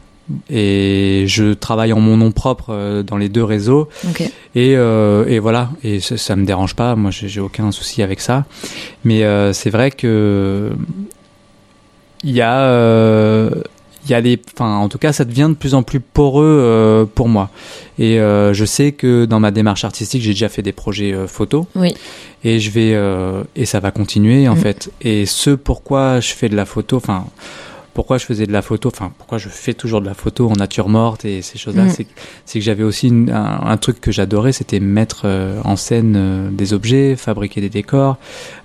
Et 0.49 1.25
je 1.27 1.53
travaille 1.53 1.93
en 1.93 1.99
mon 1.99 2.17
nom 2.17 2.31
propre 2.31 2.67
euh, 2.71 3.03
dans 3.03 3.17
les 3.17 3.29
deux 3.29 3.43
réseaux. 3.43 3.89
Et, 4.55 4.75
euh, 4.75 5.25
et 5.27 5.37
voilà, 5.39 5.69
et 5.83 5.99
ça, 5.99 6.17
ça 6.17 6.35
me 6.35 6.45
dérange 6.45 6.75
pas. 6.75 6.95
Moi, 6.95 7.11
j'ai 7.11 7.39
aucun 7.39 7.71
souci 7.71 8.01
avec 8.01 8.19
ça. 8.21 8.45
Mais 9.03 9.23
euh, 9.23 9.53
c'est 9.53 9.69
vrai 9.69 9.91
que 9.91 10.71
il 12.23 12.31
y 12.31 12.41
a 12.41 13.49
il 14.07 14.11
y 14.11 14.13
a 14.13 14.21
des 14.21 14.39
enfin 14.53 14.75
en 14.77 14.87
tout 14.89 14.97
cas 14.99 15.11
ça 15.13 15.25
devient 15.25 15.47
de 15.49 15.55
plus 15.55 15.73
en 15.73 15.81
plus 15.83 15.99
poreux 15.99 17.09
pour 17.15 17.27
moi 17.27 17.49
et 17.99 18.17
je 18.17 18.65
sais 18.65 18.91
que 18.93 19.25
dans 19.25 19.39
ma 19.39 19.51
démarche 19.51 19.83
artistique 19.83 20.21
j'ai 20.21 20.31
déjà 20.31 20.49
fait 20.49 20.61
des 20.61 20.71
projets 20.71 21.13
photos 21.27 21.65
Oui. 21.75 21.93
et 22.43 22.59
je 22.59 22.69
vais 22.71 22.95
et 23.55 23.65
ça 23.65 23.79
va 23.79 23.91
continuer 23.91 24.47
en 24.47 24.53
Mm. 24.55 24.57
fait 24.59 24.91
et 25.01 25.25
ce 25.25 25.51
pourquoi 25.51 26.19
je 26.19 26.33
fais 26.33 26.49
de 26.49 26.55
la 26.55 26.65
photo 26.65 26.97
enfin 26.97 27.25
pourquoi 27.95 28.19
je 28.19 28.25
faisais 28.25 28.45
de 28.45 28.51
la 28.51 28.61
photo 28.61 28.89
enfin 28.93 29.11
pourquoi 29.17 29.39
je 29.39 29.49
fais 29.49 29.73
toujours 29.73 30.01
de 30.01 30.05
la 30.05 30.13
photo 30.13 30.47
en 30.49 30.53
nature 30.53 30.87
morte 30.89 31.25
et 31.25 31.41
ces 31.41 31.57
choses 31.57 31.75
là 31.75 31.85
Mm. 31.85 31.89
c'est 31.89 32.03
que- 32.03 32.09
c'est 32.45 32.59
que 32.59 32.65
j'avais 32.65 32.83
aussi 32.83 33.07
une- 33.07 33.31
un, 33.31 33.61
un 33.65 33.77
truc 33.77 33.99
que 34.01 34.11
j'adorais 34.11 34.51
c'était 34.51 34.79
mettre 34.79 35.21
euh, 35.25 35.59
en 35.63 35.75
scène 35.75 36.13
euh, 36.15 36.49
des 36.51 36.73
objets 36.73 37.15
fabriquer 37.15 37.61
des 37.61 37.69
décors 37.69 38.17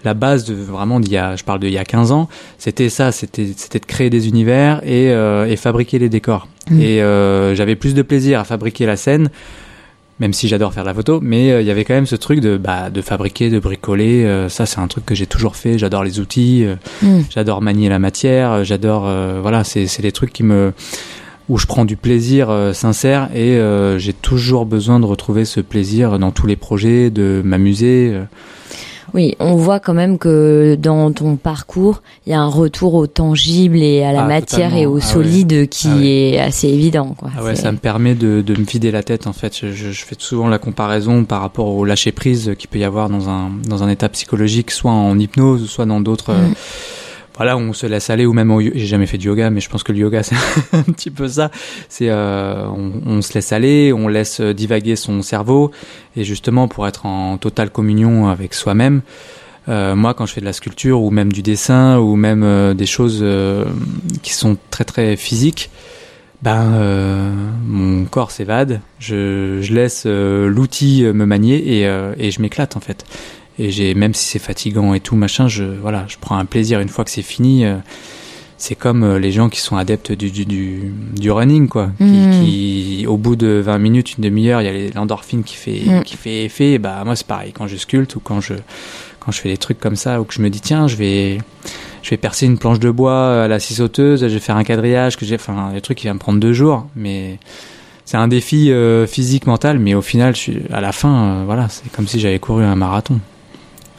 la 0.05 0.13
base 0.15 0.45
de 0.45 0.55
vraiment 0.55 1.01
d'il 1.01 1.13
y 1.13 1.17
a 1.17 1.37
je 1.37 1.45
parle 1.45 1.61
d'il 1.61 1.71
y 1.73 1.79
a 1.79 1.85
15 1.85 2.13
ans 2.13 2.29
c'était 2.59 2.91
ça 2.91 3.13
c'était 3.13 3.49
c'était 3.57 3.79
de 3.79 3.87
créer 3.87 4.11
des 4.11 4.29
univers 4.29 4.81
et, 4.85 5.11
euh, 5.13 5.47
et 5.47 5.57
fabriquer 5.57 5.99
les 5.99 6.09
décors 6.11 6.47
Mm. 6.71 6.81
et 6.81 7.03
euh, 7.03 7.55
j'avais 7.55 7.75
plus 7.75 7.95
de 7.95 8.03
plaisir 8.03 8.39
à 8.39 8.45
fabriquer 8.45 8.85
la 8.85 8.97
scène 8.97 9.31
même 10.21 10.33
si 10.33 10.47
j'adore 10.47 10.73
faire 10.73 10.85
la 10.85 10.95
photo 10.95 11.19
mais 11.21 11.51
euh, 11.51 11.61
il 11.63 11.67
y 11.67 11.71
avait 11.71 11.85
quand 11.85 11.95
même 11.95 12.07
ce 12.07 12.17
truc 12.17 12.41
de 12.41 12.57
bah 12.57 12.91
de 12.91 13.03
fabriquer 13.03 13.51
de 13.51 13.59
bricoler 13.59 14.25
euh, 14.25 14.49
ça 14.49 14.67
c'est 14.67 14.79
un 14.79 14.87
truc 14.87 15.05
que 15.07 15.15
j'ai 15.15 15.27
toujours 15.27 15.57
fait 15.57 15.79
j'adore 15.79 16.05
les 16.05 16.21
outils 16.21 16.65
euh, 16.65 16.77
Mm. 17.03 17.21
j'adore 17.31 17.63
manier 17.63 17.89
la 17.89 17.99
matière 17.99 18.65
j'adore 18.65 19.11
voilà 19.41 19.65
c'est 19.65 19.87
c'est 19.87 20.03
des 20.03 20.13
trucs 20.13 20.33
qui 20.33 20.43
me 20.43 20.73
où 21.49 21.57
je 21.57 21.67
prends 21.67 21.85
du 21.85 21.97
plaisir 21.97 22.53
sincère 22.75 23.31
et 23.35 23.59
j'ai 23.99 24.13
toujours 24.13 24.67
besoin 24.67 25.01
de 25.01 25.07
retrouver 25.07 25.45
ce 25.45 25.61
plaisir 25.61 26.19
dans 26.19 26.31
tous 26.31 26.47
les 26.47 26.57
projets 26.57 27.11
de 27.11 27.41
m'amuser. 27.45 28.15
Oui, 29.15 29.35
on 29.41 29.55
voit 29.57 29.81
quand 29.81 29.95
même 29.95 30.19
que 30.19 30.77
dans 30.79 31.11
ton 31.13 31.37
parcours, 31.37 32.03
il 32.27 32.31
y 32.31 32.35
a 32.35 32.41
un 32.41 32.47
retour 32.47 32.95
au 32.95 33.07
tangible 33.07 33.79
et 33.83 34.03
à 34.05 34.13
la 34.13 34.25
Ah, 34.25 34.27
matière 34.29 34.75
et 34.77 34.87
au 34.87 34.93
Ah 34.93 34.95
ouais. 34.95 35.01
solide 35.01 35.69
qui 35.69 35.89
Ah 35.91 35.97
ouais. 35.97 36.07
est 36.07 36.39
assez 36.41 36.69
évident. 36.69 37.15
Quoi. 37.19 37.31
Ah 37.37 37.43
ouais, 37.45 37.57
ça 37.57 37.73
me 37.73 37.79
permet 37.79 38.15
de, 38.15 38.41
de 38.41 38.53
me 38.59 38.65
vider 38.65 38.91
la 38.91 39.03
tête 39.03 39.27
en 39.27 39.33
fait. 39.33 39.57
Je, 39.61 39.73
je, 39.73 39.91
je 39.91 40.05
fais 40.05 40.17
souvent 40.19 40.49
la 40.49 40.59
comparaison 40.59 41.25
par 41.25 41.41
rapport 41.41 41.67
au 41.69 41.85
lâcher 41.85 42.13
prise 42.13 42.55
qu'il 42.59 42.69
peut 42.69 42.79
y 42.79 42.85
avoir 42.85 43.09
dans 43.09 43.29
un 43.29 43.51
dans 43.69 43.83
un 43.83 43.89
état 43.89 44.09
psychologique, 44.09 44.71
soit 44.71 44.91
en 44.93 45.19
hypnose, 45.19 45.69
soit 45.69 45.87
dans 45.87 46.01
d'autres. 46.01 46.31
euh, 46.31 46.49
Mm. 46.49 46.55
Voilà, 47.41 47.57
où 47.57 47.61
on 47.61 47.73
se 47.73 47.87
laisse 47.87 48.11
aller, 48.11 48.27
ou 48.27 48.35
même 48.35 48.55
j'ai 48.61 48.85
jamais 48.85 49.07
fait 49.07 49.17
de 49.17 49.23
yoga, 49.23 49.49
mais 49.49 49.61
je 49.61 49.71
pense 49.71 49.83
que 49.83 49.93
le 49.93 49.99
yoga 49.99 50.23
c'est 50.23 50.37
un 50.75 50.83
petit 50.83 51.11
peu 51.11 51.27
ça. 51.27 51.51
C'est 51.89 52.11
euh, 52.11 52.67
on, 52.67 53.23
se 53.23 53.33
laisse 53.33 53.51
aller, 53.55 53.95
on 53.95 54.09
laisse 54.09 54.43
divaguer 54.43 54.95
son 54.95 55.23
cerveau, 55.23 55.71
et 56.19 56.25
justement 56.25 56.69
pour 56.69 56.87
être 56.87 57.07
en 57.07 57.39
totale 57.39 57.71
communion 57.71 58.29
avec 58.29 58.53
soi-même. 58.53 59.01
Euh, 59.71 59.97
moi, 59.97 60.13
quand 60.13 60.27
je 60.27 60.35
fais 60.35 60.43
de 60.43 60.45
la 60.45 60.53
sculpture 60.53 61.01
ou 61.01 61.11
même 61.11 61.33
du 61.33 61.41
dessin 61.41 61.97
ou 61.97 62.15
même 62.15 62.43
euh, 62.43 62.75
des 62.75 62.85
choses 62.85 63.21
euh, 63.23 63.65
qui 64.23 64.35
sont 64.35 64.59
très 64.71 64.85
très 64.85 65.17
physiques, 65.17 65.71
ben 66.43 66.73
euh, 66.75 67.33
mon 67.67 68.05
corps 68.05 68.31
s'évade, 68.31 68.81
je, 68.99 69.61
je 69.63 69.75
laisse 69.75 70.05
euh, 70.07 70.49
l'outil 70.49 71.05
me 71.05 71.25
manier 71.25 71.79
et, 71.79 71.87
euh, 71.87 72.15
et 72.19 72.31
je 72.31 72.43
m'éclate 72.43 72.77
en 72.77 72.81
fait. 72.81 73.05
Et 73.61 73.71
j'ai 73.71 73.95
même 73.95 74.15
si 74.15 74.25
c'est 74.25 74.39
fatigant 74.39 74.95
et 74.95 75.01
tout 75.01 75.17
machin, 75.17 75.47
je 75.47 75.65
voilà, 75.65 76.05
je 76.09 76.17
prends 76.21 76.37
un 76.39 76.45
plaisir 76.47 76.81
une 76.81 76.89
fois 76.89 77.05
que 77.05 77.11
c'est 77.11 77.23
fini. 77.23 77.65
euh, 77.65 77.77
c'est 78.63 78.75
comme 78.75 79.03
euh, 79.05 79.19
les 79.19 79.33
gens 79.33 79.49
qui 79.49 79.59
sont 79.61 79.77
adeptes 79.77 80.13
du 80.13 80.31
du, 80.31 80.45
du, 80.45 80.93
du 81.19 81.31
running 81.31 81.67
quoi, 81.69 81.91
qui, 81.99 82.05
Mhm. 82.05 82.31
qui 82.45 83.05
au 83.09 83.17
bout 83.17 83.35
de 83.37 83.63
20 83.65 83.79
minutes, 83.79 84.17
une 84.19 84.25
demi-heure, 84.25 84.61
il 84.61 84.67
y 84.67 84.87
a 84.89 84.91
l'endorphine 84.95 85.43
qui 85.45 85.57
fait 85.57 85.81
Mhm. 85.87 86.03
qui 86.05 86.17
fait 86.17 86.45
effet. 86.45 86.73
Et 86.73 86.79
bah 86.79 87.03
moi 87.05 87.17
c'est 87.17 87.27
pareil 87.27 87.53
quand 87.53 87.67
je 87.67 87.77
sculpte 87.77 88.17
ou 88.17 88.21
quand 88.21 88.41
je 88.41 88.55
quand 89.19 89.33
je 89.33 89.41
fais 89.41 89.49
des 89.51 89.57
trucs 89.59 89.79
comme 89.81 89.97
ça 89.97 90.21
ou 90.21 90.25
que 90.25 90.35
je 90.35 90.41
me 90.43 90.49
dis 90.51 90.61
tiens 90.61 90.89
je 90.89 90.97
vais 90.97 91.39
je 92.03 92.11
vais 92.11 92.17
percer 92.19 92.47
une 92.47 92.57
planche 92.59 92.81
de 92.81 92.91
bois 92.91 93.45
à 93.45 93.49
la 93.49 93.59
scie 93.61 93.75
sauteuse, 93.75 94.21
je 94.23 94.27
vais 94.27 94.41
faire 94.41 94.57
un 94.57 94.65
quadrillage 94.65 95.17
que 95.19 95.25
j'ai, 95.27 95.35
enfin 95.37 95.71
des 95.75 95.81
trucs 95.83 95.99
qui 95.99 96.07
va 96.07 96.15
me 96.15 96.19
prendre 96.19 96.39
deux 96.41 96.53
jours, 96.55 96.87
mais 96.97 97.39
c'est 98.07 98.17
un 98.17 98.29
défi 98.29 98.71
euh, 98.73 99.07
physique 99.07 99.47
mental, 99.47 99.79
mais 99.79 99.95
au 99.95 100.01
final, 100.03 100.35
je 100.35 100.41
suis, 100.41 100.59
à 100.73 100.81
la 100.81 100.93
fin, 100.93 101.15
euh, 101.15 101.43
voilà, 101.45 101.69
c'est 101.69 101.91
comme 101.93 102.09
si 102.09 102.19
j'avais 102.19 102.39
couru 102.39 102.65
un 102.65 102.75
marathon. 102.75 103.21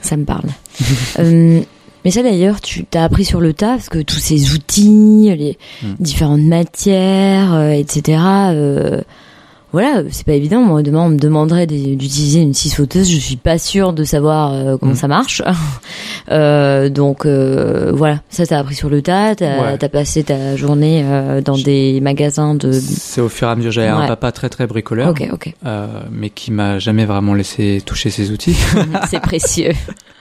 Ça 0.02 0.18
me 0.18 0.26
parle. 0.26 0.46
Euh, 1.20 1.62
mais 2.04 2.10
ça 2.12 2.24
d'ailleurs, 2.24 2.62
tu 2.62 2.84
t'as 2.86 3.04
appris 3.04 3.26
sur 3.26 3.40
le 3.42 3.54
tas 3.54 3.74
parce 3.76 3.90
que 3.90 4.00
tous 4.00 4.18
ces 4.20 4.54
outils, 4.54 5.32
les 5.38 5.58
Mm. 5.84 5.94
différentes 6.00 6.42
matières, 6.42 7.54
euh, 7.54 7.72
etc. 7.72 8.20
euh, 8.52 9.02
voilà, 9.74 10.04
c'est 10.12 10.26
pas 10.26 10.34
évident. 10.34 10.62
Moi, 10.62 10.82
demain, 10.84 11.02
on 11.04 11.10
me 11.10 11.18
demanderait 11.18 11.66
d'utiliser 11.68 12.40
une 12.42 12.54
scie 12.54 12.70
sauteuse. 12.70 13.10
Je 13.10 13.18
suis 13.20 13.36
pas 13.38 13.58
sûre 13.58 13.94
de 13.94 14.04
savoir 14.04 14.54
euh, 14.54 14.78
comment 14.78 14.94
Mm. 14.94 14.96
ça 14.96 15.08
marche. 15.08 15.42
Euh, 16.30 16.88
donc 16.90 17.26
euh, 17.26 17.92
voilà, 17.94 18.20
ça 18.30 18.46
t'as 18.46 18.60
appris 18.60 18.76
sur 18.76 18.90
le 18.90 19.02
tas. 19.02 19.36
T'as 19.36 19.72
Ouais. 19.74 19.90
passé 19.90 20.24
ta 20.24 20.56
journée 20.56 21.02
euh, 21.04 21.42
dans 21.42 21.56
Je- 21.56 21.64
des 21.66 22.00
magasins 22.00 22.54
de. 22.56 22.72
C'est 22.72 23.20
au 23.22 23.28
fur 23.28 23.48
et 23.48 23.52
à 23.52 23.56
mesure, 23.56 23.72
j'avais 23.72 23.92
Ouais. 23.92 24.04
un 24.06 24.08
papa 24.08 24.32
très 24.32 24.48
très 24.48 24.66
bricoleur, 24.68 25.10
Ok, 25.10 25.28
ok, 25.34 25.54
euh, 25.66 25.88
mais 26.12 26.30
qui 26.30 26.52
m'a 26.52 26.80
jamais 26.80 27.06
vraiment 27.06 27.34
laissé 27.34 27.82
toucher 27.86 28.12
ses 28.12 28.32
outils. 28.32 28.56
c'est 29.10 29.20
précieux. 29.20 29.72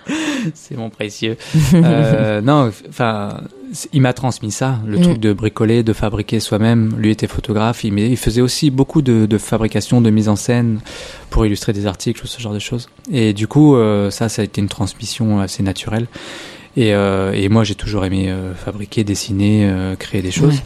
c'est 0.54 0.76
mon 0.76 0.90
précieux. 0.90 1.36
Euh, 1.74 2.40
non, 2.40 2.70
enfin, 2.88 3.40
il 3.92 4.00
m'a 4.02 4.12
transmis 4.12 4.50
ça, 4.50 4.78
le 4.86 4.98
Mm. 4.98 5.02
truc 5.02 5.18
de 5.20 5.32
bricoler, 5.32 5.82
de 5.82 5.92
fabriquer 5.92 6.40
soi-même. 6.40 6.94
Lui 6.98 7.10
était 7.10 7.26
photographe, 7.26 7.84
il, 7.84 8.16
faisait 8.16 8.40
aussi 8.40 8.70
beaucoup 8.70 9.02
de, 9.02 9.26
de 9.26 9.38
fabrication, 9.38 10.00
de 10.00 10.10
mise 10.10 10.28
en 10.28 10.36
scène 10.36 10.80
pour 11.30 11.46
illustrer 11.46 11.72
des 11.72 11.86
articles 11.86 12.22
ou 12.24 12.26
ce 12.26 12.40
genre 12.40 12.54
de 12.54 12.58
choses. 12.58 12.88
Et 13.12 13.32
du 13.32 13.46
coup, 13.46 13.76
euh, 13.76 14.10
ça, 14.10 14.28
ça 14.28 14.42
a 14.42 14.44
été 14.44 14.60
une 14.60 14.68
transmission 14.68 15.40
assez 15.40 15.62
naturelle. 15.62 16.06
Et, 16.76 16.94
euh, 16.94 17.32
et 17.32 17.48
moi, 17.48 17.64
j'ai 17.64 17.74
toujours 17.74 18.04
aimé 18.04 18.30
euh, 18.30 18.54
fabriquer, 18.54 19.04
dessiner, 19.04 19.70
créer 19.98 20.22
des 20.22 20.30
choses. 20.30 20.54
Ouais. 20.54 20.62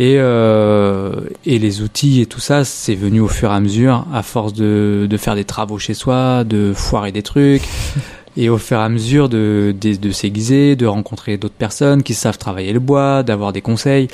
Et, 0.00 0.14
euh, 0.18 1.12
et 1.44 1.58
les 1.58 1.82
outils 1.82 2.20
et 2.20 2.26
tout 2.26 2.38
ça, 2.38 2.64
c'est 2.64 2.94
venu 2.94 3.20
au 3.20 3.26
fur 3.26 3.50
et 3.50 3.54
à 3.54 3.58
mesure, 3.58 4.06
à 4.14 4.22
force 4.22 4.52
de, 4.52 5.08
de 5.10 5.16
faire 5.16 5.34
des 5.34 5.44
travaux 5.44 5.78
chez 5.78 5.94
soi, 5.94 6.44
de 6.44 6.72
foirer 6.72 7.10
des 7.10 7.22
trucs, 7.22 7.64
et 8.38 8.48
au 8.48 8.56
fur 8.56 8.78
et 8.78 8.82
à 8.82 8.88
mesure 8.88 9.28
de, 9.28 9.74
de, 9.78 9.96
de 9.96 10.10
s'aiguiser, 10.10 10.76
de 10.76 10.86
rencontrer 10.86 11.36
d'autres 11.36 11.54
personnes 11.58 12.02
qui 12.02 12.14
savent 12.14 12.38
travailler 12.38 12.72
le 12.72 12.80
bois, 12.80 13.22
d'avoir 13.22 13.52
des 13.52 13.60
conseils, 13.60 14.08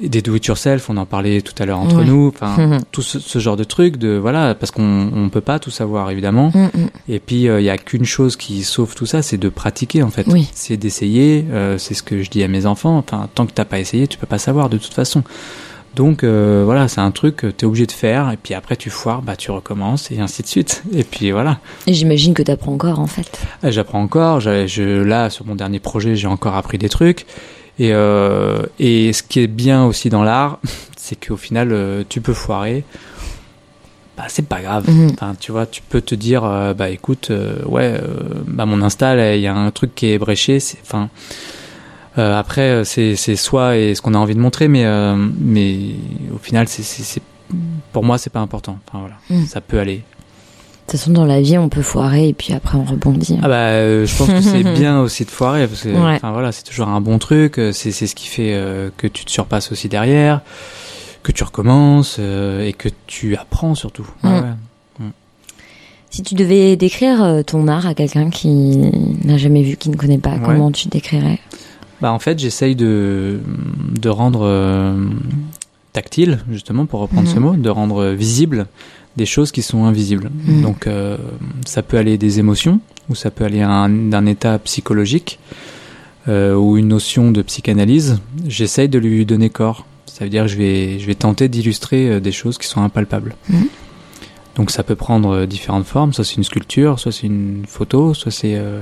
des 0.00 0.22
do 0.22 0.34
it 0.36 0.46
yourself, 0.46 0.88
on 0.88 0.96
en 0.96 1.04
parlait 1.04 1.42
tout 1.42 1.52
à 1.60 1.66
l'heure 1.66 1.80
entre 1.80 1.96
Ouais. 1.96 2.04
nous, 2.04 2.28
enfin 2.34 2.78
tout 2.92 3.02
ce, 3.02 3.18
ce 3.18 3.38
genre 3.38 3.56
de 3.56 3.64
trucs, 3.64 3.96
de 3.98 4.16
voilà, 4.16 4.54
parce 4.54 4.70
qu'on 4.70 5.10
on 5.14 5.28
peut 5.28 5.40
pas 5.42 5.58
tout 5.58 5.72
savoir 5.72 6.10
évidemment. 6.10 6.52
Mm, 6.54 6.64
mm. 6.78 6.88
Et 7.08 7.18
puis 7.18 7.42
il 7.46 7.62
y 7.62 7.68
a 7.68 7.76
qu'une 7.76 8.04
chose 8.06 8.36
qui 8.36 8.62
sauve 8.62 8.94
tout 8.94 9.04
ça, 9.06 9.20
c'est 9.20 9.36
de 9.36 9.48
pratiquer 9.50 10.02
en 10.04 10.10
fait. 10.10 10.26
Oui. 10.28 10.48
C'est 10.54 10.76
d'essayer. 10.76 11.44
euh, 11.50 11.76
c'est 11.76 11.94
ce 11.94 12.02
que 12.04 12.22
je 12.22 12.30
dis 12.30 12.42
à 12.44 12.48
mes 12.48 12.64
enfants. 12.66 12.96
Enfin, 12.98 13.28
tant 13.34 13.46
que 13.46 13.52
t'as 13.52 13.64
pas 13.66 13.80
essayé, 13.80 14.06
tu 14.06 14.16
peux 14.16 14.28
pas 14.28 14.38
savoir 14.38 14.68
de 14.70 14.78
toute 14.78 14.94
façon. 14.94 15.22
Donc 15.96 16.22
euh, 16.22 16.62
voilà, 16.64 16.86
c'est 16.88 17.00
un 17.00 17.10
truc 17.10 17.36
que 17.36 17.46
t'es 17.48 17.66
obligé 17.66 17.86
de 17.86 17.92
faire. 17.92 18.30
Et 18.30 18.36
puis 18.36 18.54
après 18.54 18.76
tu 18.76 18.90
foires, 18.90 19.22
bah 19.22 19.36
tu 19.36 19.50
recommences 19.50 20.10
et 20.10 20.20
ainsi 20.20 20.42
de 20.42 20.46
suite. 20.46 20.82
Et 20.92 21.04
puis 21.04 21.30
voilà. 21.32 21.58
Et 21.86 21.94
j'imagine 21.94 22.32
que 22.34 22.42
t'apprends 22.42 22.72
encore 22.72 23.00
en 23.00 23.06
fait. 23.06 23.40
Euh, 23.64 23.70
J'apprends 23.70 24.00
encore. 24.00 24.40
Je, 24.40 25.02
là 25.02 25.30
sur 25.30 25.46
mon 25.46 25.54
dernier 25.56 25.80
projet, 25.80 26.14
j'ai 26.16 26.28
encore 26.28 26.54
appris 26.54 26.78
des 26.78 26.88
trucs. 26.88 27.26
Et, 27.78 27.92
euh, 27.92 28.62
et 28.78 29.12
ce 29.12 29.22
qui 29.22 29.40
est 29.40 29.46
bien 29.46 29.84
aussi 29.84 30.10
dans 30.10 30.22
l'art, 30.22 30.60
c'est 30.96 31.16
qu'au 31.16 31.36
final, 31.36 31.70
euh, 31.72 32.04
tu 32.08 32.20
peux 32.20 32.34
foirer. 32.34 32.84
Bah, 34.16 34.24
c'est 34.28 34.46
pas 34.46 34.60
grave. 34.60 34.88
Mhm. 34.88 35.10
Enfin, 35.14 35.34
tu 35.40 35.50
vois, 35.50 35.64
tu 35.66 35.80
peux 35.88 36.02
te 36.02 36.14
dire, 36.14 36.44
euh, 36.44 36.74
bah 36.74 36.90
écoute, 36.90 37.28
euh, 37.30 37.56
ouais, 37.64 37.98
bah 38.46 38.66
mon 38.66 38.82
Insta, 38.82 39.14
là, 39.14 39.34
il 39.34 39.40
y 39.40 39.46
a 39.46 39.54
un 39.54 39.70
truc 39.70 39.94
qui 39.94 40.10
est 40.12 40.18
bréché. 40.18 40.60
c'est- 40.60 40.76
Enfin, 40.82 41.08
euh, 42.18 42.38
après, 42.38 42.82
euh, 42.82 42.84
c'est 42.84 43.14
soi 43.36 43.76
et 43.76 43.94
ce 43.94 44.02
qu'on 44.02 44.14
a 44.14 44.18
envie 44.18 44.34
de 44.34 44.40
montrer, 44.40 44.68
mais 44.68 44.84
euh, 44.84 45.14
mais 45.38 45.78
au 46.34 46.38
final, 46.38 46.66
c'est 46.68 47.22
pour 47.92 48.04
moi, 48.04 48.18
c'est 48.18 48.30
pas 48.30 48.40
important. 48.40 48.78
Enfin 48.88 49.00
voilà, 49.00 49.16
Mhm. 49.30 49.46
ça 49.46 49.60
peut 49.60 49.78
aller. 49.78 49.96
De 49.96 50.92
toute 50.92 50.98
façon, 51.00 51.12
dans 51.12 51.24
la 51.24 51.40
vie, 51.40 51.56
on 51.56 51.68
peut 51.68 51.82
foirer 51.82 52.28
et 52.28 52.32
puis 52.32 52.52
après 52.52 52.76
on 52.76 52.84
rebondit. 52.84 53.38
Ah 53.42 53.48
bah, 53.48 53.54
euh, 53.68 54.06
je 54.06 54.16
pense 54.16 54.28
que 54.28 54.40
c'est 54.40 54.62
bien 54.74 55.00
aussi 55.00 55.24
de 55.24 55.30
foirer 55.30 55.68
parce 55.68 55.82
que, 55.82 55.88
Ouais. 55.88 56.18
voilà, 56.20 56.50
c'est 56.52 56.64
toujours 56.64 56.88
un 56.88 57.00
bon 57.00 57.18
truc. 57.18 57.60
C'est 57.72 57.92
ce 57.92 58.14
qui 58.14 58.26
fait 58.26 58.60
que 58.96 59.06
tu 59.06 59.24
te 59.24 59.30
surpasses 59.30 59.70
aussi 59.70 59.88
derrière, 59.88 60.40
que 61.22 61.30
tu 61.32 61.44
recommences 61.44 62.18
et 62.18 62.74
que 62.76 62.88
tu 63.06 63.36
apprends 63.36 63.74
surtout. 63.76 64.08
Mm. 64.24 64.28
ouais. 64.28 64.42
Si 66.12 66.24
tu 66.24 66.34
devais 66.34 66.74
décrire 66.74 67.42
ton 67.46 67.68
art 67.68 67.86
à 67.86 67.94
quelqu'un 67.94 68.30
qui 68.30 68.76
n'a 69.24 69.36
jamais 69.38 69.62
vu, 69.62 69.76
qui 69.76 69.90
ne 69.90 69.96
connaît 69.96 70.18
pas, 70.18 70.30
Ouais. 70.32 70.40
comment 70.44 70.72
tu 70.72 70.88
décrirais? 70.88 71.38
Bah 72.00 72.12
en 72.12 72.18
fait, 72.18 72.38
j'essaye 72.38 72.74
de 72.76 73.40
de 74.00 74.08
rendre 74.08 74.40
euh, 74.44 74.94
tactile 75.92 76.38
justement 76.50 76.86
pour 76.86 77.00
reprendre 77.00 77.28
Mhm. 77.28 77.34
ce 77.34 77.40
mot, 77.40 77.54
de 77.56 77.68
rendre 77.70 78.06
visible 78.10 78.66
des 79.16 79.26
choses 79.26 79.50
qui 79.52 79.62
sont 79.62 79.84
invisibles. 79.84 80.30
Mhm. 80.46 80.62
Donc 80.62 80.86
euh, 80.86 81.16
ça 81.66 81.82
peut 81.82 81.98
aller 81.98 82.16
des 82.16 82.38
émotions 82.38 82.80
ou 83.08 83.14
ça 83.14 83.30
peut 83.30 83.44
aller 83.44 83.58
d'un 83.60 84.26
état 84.26 84.58
psychologique 84.60 85.38
euh, 86.28 86.54
ou 86.54 86.76
une 86.78 86.88
notion 86.88 87.32
de 87.32 87.42
psychanalyse. 87.42 88.18
J'essaye 88.46 88.88
de 88.88 88.98
lui 88.98 89.26
donner 89.26 89.50
corps. 89.50 89.84
Ça 90.06 90.24
veut 90.24 90.30
dire 90.30 90.42
que 90.44 90.48
je 90.48 90.56
vais 90.56 90.98
je 91.00 91.06
vais 91.06 91.14
tenter 91.14 91.48
d'illustrer 91.48 92.20
des 92.20 92.32
choses 92.32 92.56
qui 92.56 92.66
sont 92.66 92.82
impalpables. 92.82 93.34
Mhm. 93.48 93.66
Donc 94.56 94.70
ça 94.70 94.82
peut 94.82 94.96
prendre 94.96 95.44
différentes 95.46 95.86
formes, 95.86 96.12
soit 96.12 96.24
c'est 96.24 96.36
une 96.36 96.44
sculpture, 96.44 96.98
soit 96.98 97.12
c'est 97.12 97.26
une 97.26 97.64
photo, 97.66 98.14
soit 98.14 98.32
c'est 98.32 98.56
euh, 98.56 98.80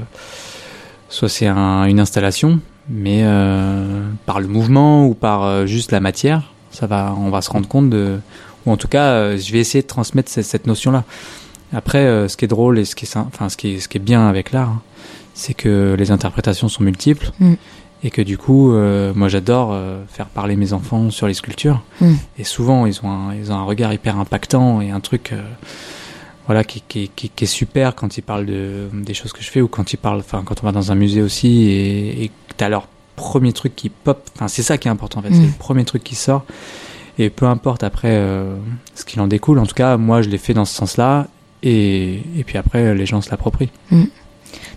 soit 1.08 1.28
c'est 1.28 1.46
un- 1.46 1.84
une 1.86 2.00
installation. 2.00 2.60
Mais 2.88 3.20
euh, 3.22 4.08
par 4.26 4.40
le 4.40 4.48
mouvement 4.48 5.06
ou 5.06 5.14
par 5.14 5.44
euh, 5.44 5.66
juste 5.66 5.92
la 5.92 6.00
matière, 6.00 6.52
ça 6.70 6.86
va, 6.86 7.14
on 7.18 7.30
va 7.30 7.42
se 7.42 7.50
rendre 7.50 7.68
compte 7.68 7.90
de, 7.90 8.18
ou 8.66 8.72
en 8.72 8.76
tout 8.76 8.88
cas, 8.88 9.10
euh, 9.10 9.38
je 9.38 9.52
vais 9.52 9.58
essayer 9.58 9.82
de 9.82 9.86
transmettre 9.86 10.30
cette, 10.30 10.46
cette 10.46 10.66
notion-là. 10.66 11.04
Après, 11.72 11.98
euh, 11.98 12.28
ce 12.28 12.36
qui 12.36 12.46
est 12.46 12.48
drôle 12.48 12.78
et 12.78 12.84
ce 12.84 12.94
qui 12.94 13.04
est, 13.04 13.16
enfin, 13.16 13.48
ce 13.48 13.56
qui 13.56 13.74
est, 13.74 13.80
ce 13.80 13.88
qui 13.88 13.98
est 13.98 14.00
bien 14.00 14.26
avec 14.26 14.52
l'art, 14.52 14.68
hein, 14.70 14.82
c'est 15.34 15.54
que 15.54 15.94
les 15.98 16.10
interprétations 16.10 16.68
sont 16.68 16.82
multiples 16.82 17.30
Mm. 17.38 17.54
et 18.02 18.10
que 18.10 18.22
du 18.22 18.38
coup, 18.38 18.72
moi, 19.14 19.28
j'adore 19.28 19.78
faire 20.08 20.26
parler 20.26 20.56
mes 20.56 20.72
enfants 20.72 21.10
sur 21.10 21.28
les 21.28 21.34
sculptures. 21.34 21.80
Mm. 22.00 22.14
Et 22.38 22.44
souvent, 22.44 22.86
ils 22.86 22.98
ont, 23.04 23.10
un, 23.10 23.34
ils 23.34 23.52
ont 23.52 23.54
un 23.54 23.62
regard 23.62 23.92
hyper 23.92 24.18
impactant 24.18 24.80
et 24.80 24.90
un 24.90 24.98
truc, 24.98 25.32
voilà, 26.48 26.64
qui, 26.64 26.82
qui, 26.88 27.10
qui, 27.14 27.28
qui 27.28 27.44
est 27.44 27.46
super 27.46 27.94
quand 27.94 28.16
ils 28.16 28.22
parlent 28.22 28.46
de 28.46 28.88
des 28.92 29.14
choses 29.14 29.32
que 29.32 29.42
je 29.42 29.50
fais 29.50 29.60
ou 29.60 29.68
quand 29.68 29.92
ils 29.92 29.98
parlent, 29.98 30.18
enfin, 30.18 30.42
quand 30.44 30.62
on 30.62 30.66
va 30.66 30.72
dans 30.72 30.90
un 30.90 30.94
musée 30.96 31.22
aussi 31.22 31.64
et, 31.68 32.24
et 32.24 32.30
t'as 32.56 32.68
leur 32.68 32.88
premier 33.16 33.52
truc 33.52 33.76
qui 33.76 33.90
pop. 33.90 34.20
Enfin, 34.34 34.48
c'est 34.48 34.62
ça 34.62 34.78
qui 34.78 34.88
est 34.88 34.90
important 34.90 35.20
en 35.20 35.22
fait. 35.22 35.30
Mm. 35.30 35.34
C'est 35.34 35.46
le 35.46 35.58
premier 35.58 35.84
truc 35.84 36.02
qui 36.02 36.14
sort. 36.14 36.44
Et 37.18 37.30
peu 37.30 37.46
importe 37.46 37.82
après 37.82 38.12
euh, 38.12 38.56
ce 38.94 39.04
qu'il 39.04 39.20
en 39.20 39.26
découle. 39.26 39.58
En 39.58 39.66
tout 39.66 39.74
cas, 39.74 39.96
moi, 39.96 40.22
je 40.22 40.30
l'ai 40.30 40.38
fait 40.38 40.54
dans 40.54 40.64
ce 40.64 40.74
sens-là. 40.74 41.26
Et, 41.62 42.22
et 42.36 42.44
puis 42.44 42.56
après, 42.56 42.94
les 42.94 43.06
gens 43.06 43.20
se 43.20 43.30
l'approprient. 43.30 43.70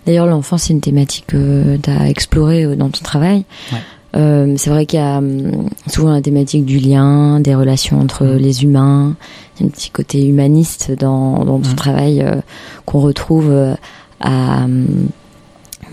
D'ailleurs, 0.04 0.26
l'enfance, 0.26 0.64
c'est 0.64 0.72
une 0.72 0.80
thématique 0.80 1.26
que 1.28 1.76
tu 1.76 1.88
as 1.88 2.08
explorée 2.08 2.64
euh, 2.64 2.76
dans 2.76 2.90
ton 2.90 3.02
travail. 3.02 3.44
Ouais. 3.72 3.78
Euh, 4.14 4.54
c'est 4.58 4.68
vrai 4.70 4.84
qu'il 4.86 4.98
y 4.98 5.02
a 5.02 5.18
hum, 5.18 5.68
souvent 5.86 6.12
la 6.12 6.20
thématique 6.20 6.64
du 6.66 6.78
lien, 6.78 7.40
des 7.40 7.54
relations 7.54 7.98
entre 8.00 8.24
Mm. 8.24 8.36
les 8.36 8.64
humains. 8.64 9.16
Il 9.56 9.62
y 9.62 9.64
a 9.64 9.66
un 9.66 9.70
petit 9.70 9.90
côté 9.90 10.26
humaniste 10.26 10.92
dans, 10.92 11.44
dans 11.44 11.58
ton 11.60 11.70
Mm. 11.70 11.76
travail 11.76 12.20
euh, 12.22 12.36
qu'on 12.84 13.00
retrouve 13.00 13.48
euh, 13.50 13.74
à 14.20 14.64
hum, 14.64 15.08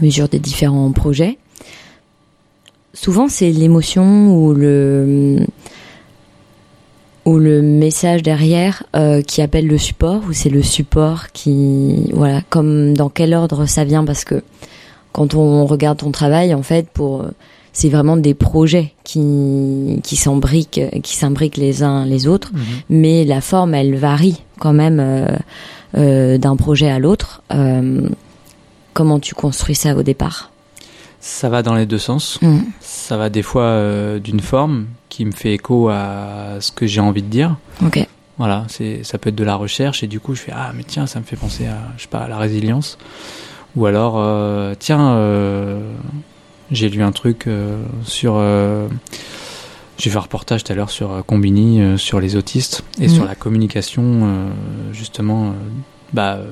mesure 0.02 0.28
des 0.28 0.40
différents 0.40 0.92
projets. 0.92 1.38
Souvent, 2.94 3.30
c'est 3.30 3.52
l'émotion 3.52 4.36
ou 4.36 4.54
le 4.54 5.38
ou 7.26 7.38
le 7.38 7.62
message 7.62 8.24
derrière 8.24 8.84
euh, 8.96 9.22
qui 9.22 9.42
appelle 9.42 9.68
le 9.68 9.78
support 9.78 10.22
ou 10.28 10.34
c'est 10.34 10.50
le 10.50 10.64
support 10.64 11.32
qui 11.32 12.10
voilà 12.14 12.42
comme 12.50 12.96
dans 12.96 13.10
quel 13.10 13.34
ordre 13.36 13.66
ça 13.68 13.84
vient 13.84 14.04
parce 14.04 14.24
que 14.24 14.42
quand 15.12 15.36
on 15.36 15.66
regarde 15.66 16.00
ton 16.00 16.12
travail 16.12 16.54
en 16.56 16.64
fait 16.64 16.90
pour 16.90 17.26
c'est 17.80 17.90
vraiment 17.90 18.18
des 18.18 18.34
projets 18.34 18.94
qui 19.04 20.00
qui 20.04 20.16
s'embriquent 20.18 20.82
qui 21.02 21.16
s'imbriquent 21.16 21.58
les 21.68 21.82
uns 21.90 22.06
les 22.14 22.28
autres 22.28 22.52
mais 22.90 23.24
la 23.34 23.42
forme 23.42 23.74
elle 23.74 23.96
varie 23.96 24.42
quand 24.60 24.74
même 24.84 25.00
euh, 25.00 25.28
euh, 25.98 26.38
d'un 26.38 26.56
projet 26.56 26.90
à 26.90 27.00
l'autre 27.00 27.42
Euh, 27.52 28.08
comment 28.94 29.20
tu 29.28 29.34
construis 29.34 29.76
ça 29.84 29.96
au 29.96 30.04
départ? 30.04 30.52
Ça 31.22 31.48
va 31.50 31.64
dans 31.64 31.74
les 31.74 31.86
deux 31.86 31.98
sens. 32.10 32.38
Mm. 32.42 32.60
Ça 32.82 33.16
va 33.18 33.30
des 33.30 33.44
fois 33.44 33.64
euh, 33.64 34.20
d'une 34.20 34.40
forme 34.42 34.88
qui 35.10 35.26
me 35.26 35.32
fait 35.32 35.54
écho 35.54 35.90
à 35.90 36.58
ce 36.60 36.72
que 36.72 36.86
j'ai 36.86 37.02
envie 37.02 37.24
de 37.24 37.28
dire. 37.40 37.52
ok 37.86 37.98
Voilà, 38.38 38.66
c'est 38.68 39.04
ça 39.04 39.18
peut 39.18 39.30
être 39.30 39.36
de 39.44 39.44
la 39.54 39.56
recherche 39.56 40.04
et 40.04 40.08
du 40.08 40.20
coup 40.20 40.34
je 40.36 40.42
fais 40.46 40.54
ah 40.56 40.72
mais 40.76 40.84
tiens 40.84 41.08
ça 41.08 41.20
me 41.22 41.26
fait 41.26 41.36
penser 41.46 41.66
à 41.66 41.78
je 41.98 42.04
sais 42.04 42.10
pas 42.16 42.20
à 42.20 42.28
la 42.28 42.38
résilience 42.38 42.98
ou 43.76 43.86
alors 43.86 44.16
euh, 44.18 44.76
tiens 44.80 45.06
euh, 45.12 45.94
j'ai 46.72 46.90
lu 46.90 47.02
un 47.04 47.12
truc 47.12 47.48
euh, 47.48 47.82
sur 48.04 48.34
euh, 48.38 48.88
j'ai 49.98 50.10
fait 50.10 50.18
un 50.18 50.22
reportage 50.22 50.64
tout 50.64 50.72
à 50.72 50.76
l'heure 50.76 50.90
sur 50.92 51.12
euh, 51.12 51.22
Combini 51.26 51.82
euh, 51.82 51.98
sur 51.98 52.20
les 52.20 52.36
autistes 52.36 52.84
et 53.00 53.08
Mhm. 53.08 53.14
sur 53.14 53.26
la 53.26 53.36
communication 53.36 54.04
euh, 54.06 54.50
justement 54.94 55.54
bah, 56.14 56.36
euh, 56.36 56.46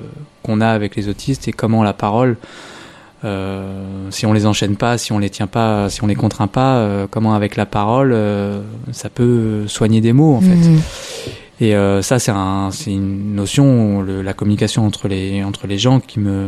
qu'on 0.44 0.60
a 0.62 0.68
avec 0.70 0.96
les 0.96 1.08
autistes 1.10 1.48
et 1.48 1.52
comment 1.54 1.84
la 1.84 1.94
parole 1.94 2.38
euh, 3.26 4.08
si 4.12 4.26
on 4.28 4.34
les 4.34 4.46
enchaîne 4.46 4.76
pas, 4.76 4.98
si 5.00 5.12
on 5.12 5.18
les 5.20 5.30
tient 5.32 5.48
pas, 5.48 5.90
si 5.90 6.04
on 6.04 6.08
les 6.08 6.16
contraint 6.16 6.48
pas, 6.48 6.76
euh, 6.78 7.08
comment 7.10 7.34
avec 7.34 7.56
la 7.56 7.66
parole 7.66 8.12
euh, 8.14 8.62
ça 8.92 9.10
peut 9.10 9.68
soigner 9.68 10.02
des 10.02 10.14
mots 10.14 10.36
en 10.36 10.42
fait. 10.42 10.56
Mhm. 10.56 10.80
Et 11.60 11.74
euh, 11.76 12.04
ça, 12.04 12.20
c'est 12.20 12.30
un, 12.30 12.70
une 12.86 13.34
notion, 13.34 14.04
le- 14.04 14.22
la 14.22 14.34
communication 14.34 14.86
entre 14.86 15.08
les 15.08 15.44
entre 15.44 15.66
les 15.66 15.80
gens 15.80 16.00
qui 16.00 16.20
me 16.20 16.46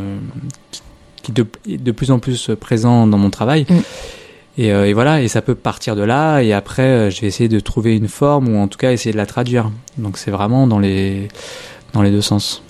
qui, 0.69 0.81
qui 1.29 1.41
de, 1.41 1.45
est 1.69 1.77
de 1.77 1.91
plus 1.91 2.11
en 2.11 2.19
plus 2.19 2.51
présent 2.59 3.07
dans 3.07 3.17
mon 3.17 3.29
travail. 3.29 3.65
Mm. 3.69 3.73
Et, 4.57 4.73
euh, 4.73 4.87
et 4.87 4.93
voilà, 4.93 5.21
et 5.21 5.27
ça 5.29 5.41
peut 5.41 5.55
partir 5.55 5.95
de 5.95 6.01
là. 6.01 6.41
Et 6.41 6.51
après, 6.53 6.83
euh, 6.83 7.09
je 7.09 7.21
vais 7.21 7.27
essayer 7.27 7.47
de 7.47 7.59
trouver 7.59 7.95
une 7.95 8.09
forme 8.09 8.49
ou 8.49 8.57
en 8.59 8.67
tout 8.67 8.77
cas 8.77 8.91
essayer 8.91 9.11
de 9.13 9.17
la 9.17 9.25
traduire. 9.25 9.71
Donc 9.97 10.17
c'est 10.17 10.31
vraiment 10.31 10.67
dans 10.67 10.79
les 10.79 11.29
dans 11.93 12.01
les 12.01 12.11
deux 12.11 12.21
sens. 12.21 12.61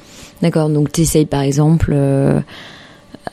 D'accord, 0.42 0.70
donc 0.70 0.92
tu 0.92 1.02
essayes 1.02 1.26
par 1.26 1.42
exemple 1.42 1.92
euh, 1.94 2.40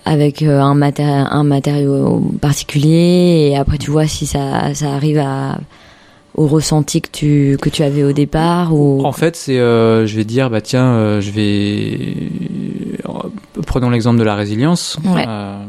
avec 0.05 0.43
un, 0.43 0.75
maté- 0.75 1.03
un 1.05 1.45
matériau 1.45 2.21
particulier 2.41 3.51
et 3.51 3.57
après 3.57 3.79
tu 3.79 3.91
vois 3.91 4.07
si 4.07 4.27
ça, 4.27 4.75
ça 4.75 4.93
arrive 4.95 5.19
à, 5.19 5.59
au 6.37 6.47
ressenti 6.47 7.01
que 7.01 7.09
tu, 7.11 7.59
que 7.61 7.69
tu 7.71 7.83
avais 7.83 8.05
au 8.05 8.13
départ 8.13 8.75
ou... 8.75 9.05
En 9.05 9.13
fait, 9.13 9.37
c'est, 9.37 9.59
euh, 9.59 10.07
je 10.07 10.17
vais 10.17 10.25
dire, 10.25 10.51
bah 10.51 10.61
tiens, 10.61 10.85
euh, 10.85 11.21
je 11.21 11.31
vais, 11.31 11.99
euh, 13.09 13.63
prenons 13.67 13.91
l'exemple 13.91 14.19
de 14.19 14.25
la 14.25 14.35
résilience. 14.35 14.99
Ouais. 15.05 15.25
Euh, 15.27 15.65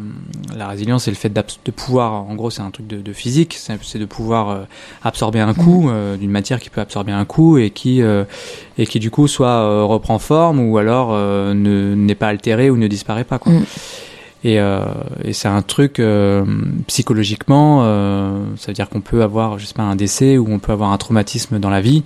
la 0.55 0.67
résilience, 0.67 1.05
c'est 1.05 1.11
le 1.11 1.15
fait 1.17 1.31
de 1.31 1.71
pouvoir, 1.71 2.13
en 2.13 2.35
gros, 2.35 2.49
c'est 2.49 2.61
un 2.61 2.71
truc 2.71 2.87
de, 2.87 2.97
de 2.97 3.13
physique, 3.13 3.55
c'est 3.57 3.77
c'est 3.83 3.99
de 3.99 4.05
pouvoir 4.05 4.49
euh, 4.49 4.63
absorber 5.03 5.39
un 5.39 5.53
coup 5.53 5.89
euh, 5.89 6.17
d'une 6.17 6.31
matière 6.31 6.59
qui 6.59 6.69
peut 6.69 6.81
absorber 6.81 7.11
un 7.11 7.25
coup 7.25 7.57
et 7.57 7.69
qui 7.69 8.01
euh, 8.01 8.23
et 8.77 8.85
qui 8.87 8.99
du 8.99 9.11
coup 9.11 9.27
soit 9.27 9.47
euh, 9.47 9.83
reprend 9.83 10.19
forme 10.19 10.59
ou 10.59 10.77
alors 10.77 11.09
euh, 11.11 11.53
ne 11.53 11.93
n'est 11.93 12.15
pas 12.15 12.27
altéré 12.27 12.69
ou 12.69 12.77
ne 12.77 12.87
disparaît 12.87 13.23
pas 13.23 13.37
quoi. 13.37 13.53
Mm. 13.53 13.65
Et, 14.47 14.61
euh, 14.61 14.79
et 15.25 15.33
c'est 15.33 15.49
un 15.49 15.61
truc 15.61 15.99
euh, 15.99 16.45
psychologiquement, 16.87 17.81
euh, 17.83 18.39
ça 18.55 18.67
veut 18.67 18.73
dire 18.73 18.87
qu'on 18.87 19.01
peut 19.01 19.21
avoir, 19.21 19.59
je 19.59 19.65
sais 19.65 19.73
pas, 19.73 19.83
un 19.83 19.97
décès 19.97 20.37
ou 20.37 20.47
on 20.49 20.57
peut 20.57 20.71
avoir 20.71 20.93
un 20.93 20.97
traumatisme 20.97 21.59
dans 21.59 21.69
la 21.69 21.81
vie. 21.81 22.03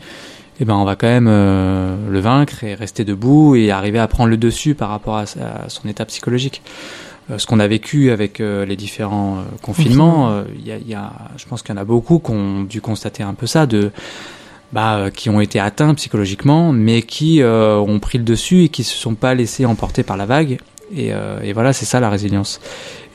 Et 0.60 0.66
ben 0.66 0.74
on 0.74 0.84
va 0.84 0.96
quand 0.96 1.08
même 1.08 1.28
le 1.28 2.20
vaincre 2.20 2.64
et 2.64 2.74
rester 2.74 3.04
debout 3.04 3.56
et 3.56 3.70
arriver 3.70 4.00
à 4.00 4.08
prendre 4.08 4.30
le 4.30 4.38
dessus 4.38 4.74
par 4.74 4.90
rapport 4.90 5.18
à, 5.18 5.26
son 5.68 5.88
état 5.88 6.06
psychologique. 6.06 6.62
Ce 7.36 7.48
qu'on 7.48 7.60
a 7.60 7.68
vécu 7.68 8.12
avec 8.12 8.38
les 8.40 8.76
différents 8.76 9.38
confinements, 9.64 10.44
il 10.56 10.68
y 10.68 10.72
a, 10.72 10.78
il 10.78 10.88
y 10.88 10.94
a, 10.94 11.14
je 11.38 11.46
pense 11.48 11.64
qu'il 11.64 11.74
y 11.74 11.78
en 11.78 11.82
a 11.82 11.86
beaucoup 11.86 12.20
qui 12.20 12.32
ont 12.32 12.62
dû 12.62 12.80
constater 12.80 13.24
un 13.24 13.34
peu 13.34 13.48
ça, 13.48 13.66
de 13.66 13.92
bah, 14.72 14.96
euh, 14.96 15.10
qui 15.10 15.30
ont 15.30 15.42
été 15.42 15.60
atteints 15.60 15.94
psychologiquement, 15.96 16.72
mais 16.72 17.02
qui 17.02 17.42
euh, 17.42 17.78
ont 17.78 18.00
pris 18.00 18.18
le 18.18 18.24
dessus 18.24 18.64
et 18.64 18.70
qui 18.70 18.84
se 18.84 18.96
sont 18.96 19.16
pas 19.16 19.34
laissés 19.34 19.66
emporter 19.66 20.04
par 20.04 20.16
la 20.16 20.26
vague. 20.26 20.60
Et, 20.96 21.14
euh, 21.14 21.40
et 21.42 21.54
voilà, 21.54 21.74
c'est 21.74 21.86
ça 21.86 22.00
la 22.00 22.10
résilience. 22.10 22.60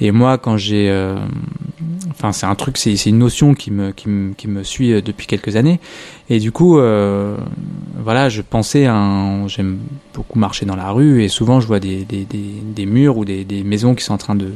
Et 0.01 0.11
moi, 0.11 0.39
quand 0.39 0.57
j'ai, 0.57 0.91
euh, 0.91 1.17
enfin, 2.11 2.33
c'est 2.33 2.47
un 2.47 2.55
truc, 2.55 2.77
c'est 2.77 2.95
une 3.07 3.19
notion 3.19 3.55
qui 3.55 3.71
me, 3.71 3.93
qui 3.93 4.09
me, 4.09 4.35
qui 4.35 4.49
me 4.49 4.63
suit 4.63 4.93
euh, 4.93 5.03
depuis 5.03 5.27
quelques 5.27 5.57
années. 5.57 5.81
Et 6.29 6.39
du 6.39 6.53
coup, 6.53 6.79
euh, 6.79 7.37
voilà, 8.03 8.29
je 8.29 8.43
pensais, 8.43 8.87
j'aime 9.47 9.79
beaucoup 10.15 10.39
marcher 10.39 10.67
dans 10.67 10.77
la 10.77 10.91
rue 10.91 11.23
et 11.23 11.29
souvent 11.29 11.61
je 11.61 11.67
vois 11.67 11.81
des, 11.81 12.05
des, 12.05 12.25
des, 12.25 12.45
des 12.63 12.87
murs 12.87 13.17
ou 13.17 13.25
des, 13.25 13.45
des 13.45 13.63
maisons 13.63 13.95
qui 13.95 14.05
sont 14.05 14.15
en 14.15 14.19
train 14.19 14.35
de 14.35 14.53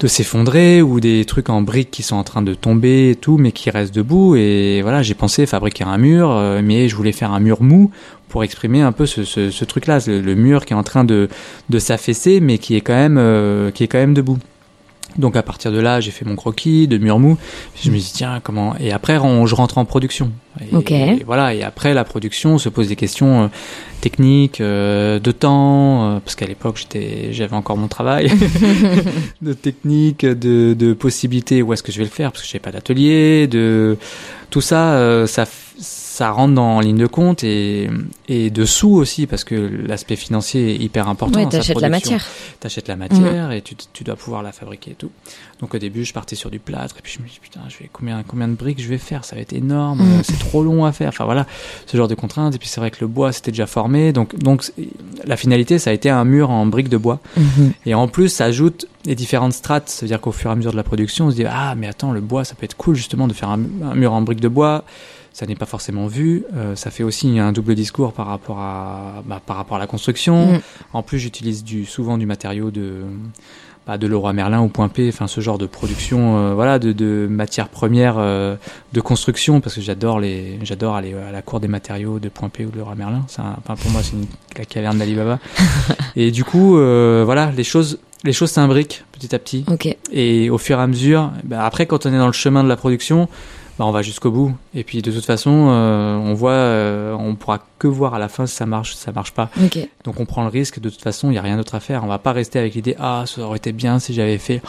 de 0.00 0.06
s'effondrer 0.08 0.82
ou 0.82 1.00
des 1.00 1.24
trucs 1.24 1.48
en 1.48 1.62
briques 1.62 1.90
qui 1.90 2.02
sont 2.02 2.16
en 2.16 2.24
train 2.24 2.42
de 2.42 2.54
tomber 2.54 3.10
et 3.10 3.14
tout 3.16 3.38
mais 3.38 3.52
qui 3.52 3.70
restent 3.70 3.94
debout. 3.94 4.36
Et 4.36 4.82
voilà 4.82 5.02
j'ai 5.02 5.14
pensé 5.14 5.46
fabriquer 5.46 5.84
un 5.84 5.98
mur 5.98 6.30
euh, 6.30 6.60
mais 6.62 6.88
je 6.88 6.96
voulais 6.96 7.12
faire 7.12 7.32
un 7.32 7.40
mur 7.40 7.62
mou 7.62 7.90
pour 8.28 8.44
exprimer 8.44 8.82
un 8.82 8.92
peu 8.92 9.06
ce, 9.06 9.24
ce, 9.24 9.50
ce 9.50 9.64
truc 9.64 9.86
là 9.86 9.98
le, 10.06 10.20
le 10.20 10.34
mur 10.34 10.64
qui 10.64 10.72
est 10.72 10.76
en 10.76 10.82
train 10.82 11.04
de, 11.04 11.28
de 11.70 11.78
s'affaisser 11.78 12.40
mais 12.40 12.58
qui 12.58 12.76
est 12.76 12.80
quand 12.80 12.94
même 12.94 13.16
euh, 13.18 13.70
qui 13.70 13.84
est 13.84 13.88
quand 13.88 13.98
même 13.98 14.14
debout 14.14 14.38
donc 15.18 15.36
à 15.36 15.42
partir 15.42 15.72
de 15.72 15.78
là 15.80 16.00
j'ai 16.00 16.10
fait 16.10 16.24
mon 16.24 16.36
croquis 16.36 16.86
de 16.88 16.98
mur 16.98 17.18
mou. 17.18 17.36
Je 17.82 17.90
me 17.90 17.96
suis 17.98 18.12
dit 18.12 18.12
tiens 18.18 18.40
comment? 18.42 18.74
Et 18.78 18.92
après 18.92 19.18
on- 19.18 19.46
je 19.46 19.54
rentre 19.54 19.78
en 19.78 19.84
production. 19.84 20.30
Et, 20.60 20.74
Ok. 20.74 20.90
et 20.90 21.22
voilà 21.26 21.54
et 21.54 21.62
après 21.62 21.92
la 21.94 22.04
production 22.04 22.54
on 22.54 22.58
se 22.58 22.68
pose 22.70 22.88
des 22.88 22.96
questions 22.96 23.44
euh, 23.44 23.48
techniques 24.00 24.60
euh, 24.62 25.18
de 25.18 25.30
temps 25.30 26.04
euh, 26.16 26.18
parce 26.20 26.34
qu'à 26.34 26.46
l'époque 26.46 26.76
j'étais 26.78 27.32
j'avais 27.32 27.54
encore 27.56 27.76
mon 27.76 27.88
travail. 27.88 28.30
De 29.42 29.52
techniques, 29.52 30.24
de, 30.24 30.74
de 30.74 30.92
possibilités, 30.94 31.62
où 31.62 31.72
est-ce 31.72 31.82
que 31.82 31.92
je 31.92 31.98
vais 31.98 32.04
le 32.04 32.10
faire, 32.10 32.32
parce 32.32 32.42
que 32.44 32.48
j'ai 32.50 32.58
pas 32.58 32.70
d'atelier, 32.72 33.46
de 33.46 33.96
tout 34.50 34.60
ça, 34.60 35.26
ça, 35.26 35.44
f- 35.44 35.48
ça 36.16 36.30
rentre 36.30 36.54
dans 36.54 36.80
ligne 36.80 36.96
de 36.96 37.06
compte 37.06 37.44
et, 37.44 37.90
et 38.26 38.48
de 38.48 38.64
sous 38.64 38.88
aussi, 38.94 39.26
parce 39.26 39.44
que 39.44 39.54
l'aspect 39.54 40.16
financier 40.16 40.74
est 40.74 40.78
hyper 40.78 41.08
important. 41.08 41.40
ouais, 41.40 41.46
t'achètes 41.46 41.78
la 41.78 41.90
matière. 41.90 42.24
T'achètes 42.58 42.88
la 42.88 42.96
matière 42.96 43.52
et 43.52 43.60
tu, 43.60 43.74
tu 43.92 44.02
dois 44.02 44.16
pouvoir 44.16 44.42
la 44.42 44.50
fabriquer 44.50 44.92
et 44.92 44.94
tout. 44.94 45.10
Donc 45.60 45.74
au 45.74 45.78
début, 45.78 46.06
je 46.06 46.14
partais 46.14 46.34
sur 46.34 46.50
du 46.50 46.58
plâtre 46.58 46.96
et 46.98 47.02
puis 47.02 47.12
je 47.18 47.22
me 47.22 47.28
dis 47.28 47.38
putain, 47.42 47.60
je 47.68 47.76
vais 47.78 47.90
combien 47.92 48.22
combien 48.26 48.48
de 48.48 48.54
briques 48.54 48.80
je 48.82 48.88
vais 48.88 48.96
faire? 48.96 49.26
Ça 49.26 49.36
va 49.36 49.42
être 49.42 49.52
énorme, 49.52 50.00
Mm. 50.00 50.22
c'est 50.22 50.38
trop 50.38 50.62
long 50.62 50.86
à 50.86 50.92
faire. 50.92 51.08
Enfin 51.10 51.26
voilà, 51.26 51.46
ce 51.86 51.96
genre 51.98 52.08
de 52.08 52.14
contraintes. 52.14 52.54
Et 52.54 52.58
puis 52.58 52.68
c'est 52.68 52.80
vrai 52.80 52.90
que 52.90 52.98
le 53.02 53.08
bois 53.08 53.32
c'était 53.32 53.50
déjà 53.50 53.66
formé, 53.66 54.14
donc 54.14 54.38
donc 54.38 54.72
la 55.26 55.36
finalité 55.36 55.78
ça 55.78 55.90
a 55.90 55.92
été 55.92 56.08
un 56.08 56.24
mur 56.24 56.48
en 56.50 56.64
briques 56.64 56.88
de 56.88 56.96
bois. 56.96 57.20
Mhm. 57.36 57.72
Et 57.84 57.94
en 57.94 58.08
plus, 58.08 58.30
ça 58.30 58.46
ajoute 58.46 58.86
les 59.04 59.14
différentes 59.14 59.52
strates. 59.52 59.90
C'est-à-dire 59.90 60.20
qu'au 60.22 60.32
fur 60.32 60.48
et 60.48 60.52
à 60.54 60.56
mesure 60.56 60.72
de 60.72 60.76
la 60.76 60.82
production, 60.82 61.26
on 61.26 61.30
se 61.30 61.36
dit 61.36 61.44
ah 61.46 61.74
mais 61.76 61.88
attends, 61.88 62.12
le 62.12 62.22
bois, 62.22 62.44
ça 62.44 62.54
peut 62.54 62.64
être 62.64 62.76
cool 62.76 62.94
justement 62.94 63.28
de 63.28 63.34
faire 63.34 63.50
un, 63.50 63.60
un 63.84 63.94
mur 63.94 64.14
en 64.14 64.22
briques 64.22 64.40
de 64.40 64.48
bois. 64.48 64.84
Ça 65.36 65.44
n'est 65.44 65.54
pas 65.54 65.66
forcément 65.66 66.06
vu. 66.06 66.44
Euh, 66.56 66.74
ça 66.76 66.90
fait 66.90 67.02
aussi 67.02 67.38
un 67.38 67.52
double 67.52 67.74
discours 67.74 68.14
par 68.14 68.24
rapport 68.24 68.58
à 68.58 69.22
bah, 69.26 69.38
par 69.44 69.56
rapport 69.58 69.76
à 69.76 69.78
la 69.80 69.86
construction. 69.86 70.54
Mm. 70.54 70.60
En 70.94 71.02
plus, 71.02 71.18
j'utilise 71.18 71.62
du 71.62 71.84
souvent 71.84 72.16
du 72.16 72.24
matériau 72.24 72.70
de 72.70 73.02
bah, 73.86 73.98
de 73.98 74.06
Leroy 74.06 74.32
Merlin 74.32 74.62
ou 74.62 74.68
Point 74.68 74.88
P, 74.88 75.10
enfin 75.12 75.26
ce 75.26 75.42
genre 75.42 75.58
de 75.58 75.66
production, 75.66 76.38
euh, 76.38 76.54
voilà, 76.54 76.78
de, 76.78 76.92
de 76.92 77.26
matières 77.30 77.68
premières 77.68 78.16
euh, 78.18 78.56
de 78.94 79.00
construction, 79.02 79.60
parce 79.60 79.74
que 79.74 79.82
j'adore 79.82 80.20
les, 80.20 80.58
j'adore 80.62 80.94
aller 80.96 81.12
à 81.12 81.32
la 81.32 81.42
cour 81.42 81.60
des 81.60 81.68
matériaux 81.68 82.18
de 82.18 82.30
Point 82.30 82.48
P 82.48 82.64
ou 82.64 82.70
de 82.70 82.78
Leroy 82.78 82.94
Merlin. 82.94 83.22
C'est 83.28 83.42
un- 83.42 83.56
enfin 83.58 83.76
pour 83.76 83.90
moi 83.90 84.00
c'est 84.02 84.16
la 84.58 84.64
caverne 84.64 84.96
d'Alibaba. 84.96 85.38
et 86.16 86.30
du 86.30 86.44
coup, 86.44 86.78
euh, 86.78 87.24
voilà, 87.26 87.52
les 87.54 87.62
choses, 87.62 87.98
les 88.24 88.32
choses 88.32 88.52
s'imbriquent 88.52 89.04
petit 89.12 89.34
à 89.34 89.38
petit. 89.38 89.66
Ok. 89.70 89.94
Et 90.10 90.48
au 90.48 90.56
fur 90.56 90.78
et 90.78 90.82
à 90.82 90.86
mesure, 90.86 91.30
bah, 91.44 91.66
après, 91.66 91.84
quand 91.84 92.06
on 92.06 92.14
est 92.14 92.18
dans 92.18 92.26
le 92.26 92.32
chemin 92.32 92.64
de 92.64 92.70
la 92.70 92.76
production, 92.76 93.28
bah, 93.78 93.84
on 93.86 93.90
va 93.90 94.02
jusqu'au 94.02 94.30
bout. 94.30 94.52
Et 94.74 94.84
puis, 94.84 95.02
de 95.02 95.10
toute 95.12 95.24
façon, 95.24 95.68
euh, 95.70 96.16
on 96.16 96.34
voit, 96.34 96.52
euh, 96.52 97.14
on 97.18 97.34
pourra 97.34 97.60
que 97.78 97.86
voir 97.86 98.14
à 98.14 98.18
la 98.18 98.28
fin 98.28 98.46
si 98.46 98.54
ça 98.56 98.66
marche, 98.66 98.94
si 98.94 98.98
ça 99.02 99.12
marche 99.12 99.32
pas. 99.32 99.50
Donc, 100.04 100.18
on 100.20 100.24
prend 100.24 100.42
le 100.42 100.48
risque. 100.48 100.80
De 100.80 100.88
toute 100.90 101.02
façon, 101.02 101.30
il 101.30 101.34
y 101.34 101.38
a 101.38 101.42
rien 101.42 101.56
d'autre 101.56 101.74
à 101.74 101.80
faire. 101.80 102.02
On 102.04 102.06
va 102.08 102.18
pas 102.18 102.32
rester 102.32 102.58
avec 102.58 102.74
l'idée, 102.74 102.96
ah, 102.98 103.24
ça 103.26 103.42
aurait 103.42 103.58
été 103.58 103.72
bien 103.72 103.98
si 103.98 104.14
j'avais 104.14 104.38
fait. 104.38 104.60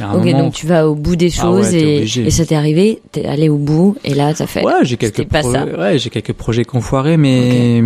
Ok, 0.00 0.24
donc 0.38 0.54
tu 0.54 0.66
vas 0.66 0.88
au 0.88 0.94
bout 0.94 1.16
des 1.16 1.32
Ah 1.40 1.50
ouais, 1.50 1.62
choses 1.62 1.74
et, 1.74 2.02
et 2.26 2.30
ça 2.30 2.46
t'est 2.46 2.54
arrivé, 2.54 3.02
t'es 3.10 3.26
allé 3.26 3.48
au 3.48 3.56
bout 3.56 3.96
et 4.04 4.14
là 4.14 4.32
t'as 4.32 4.46
fait. 4.46 4.64
Ouais, 4.64 4.72
j'ai 4.84 4.96
quelques, 4.96 5.24
pro- 5.28 5.50
ouais, 5.80 5.98
j'ai 5.98 6.08
quelques 6.08 6.32
projets 6.32 6.64
qu'on 6.64 6.80
foirés, 6.80 7.16
mais 7.16 7.82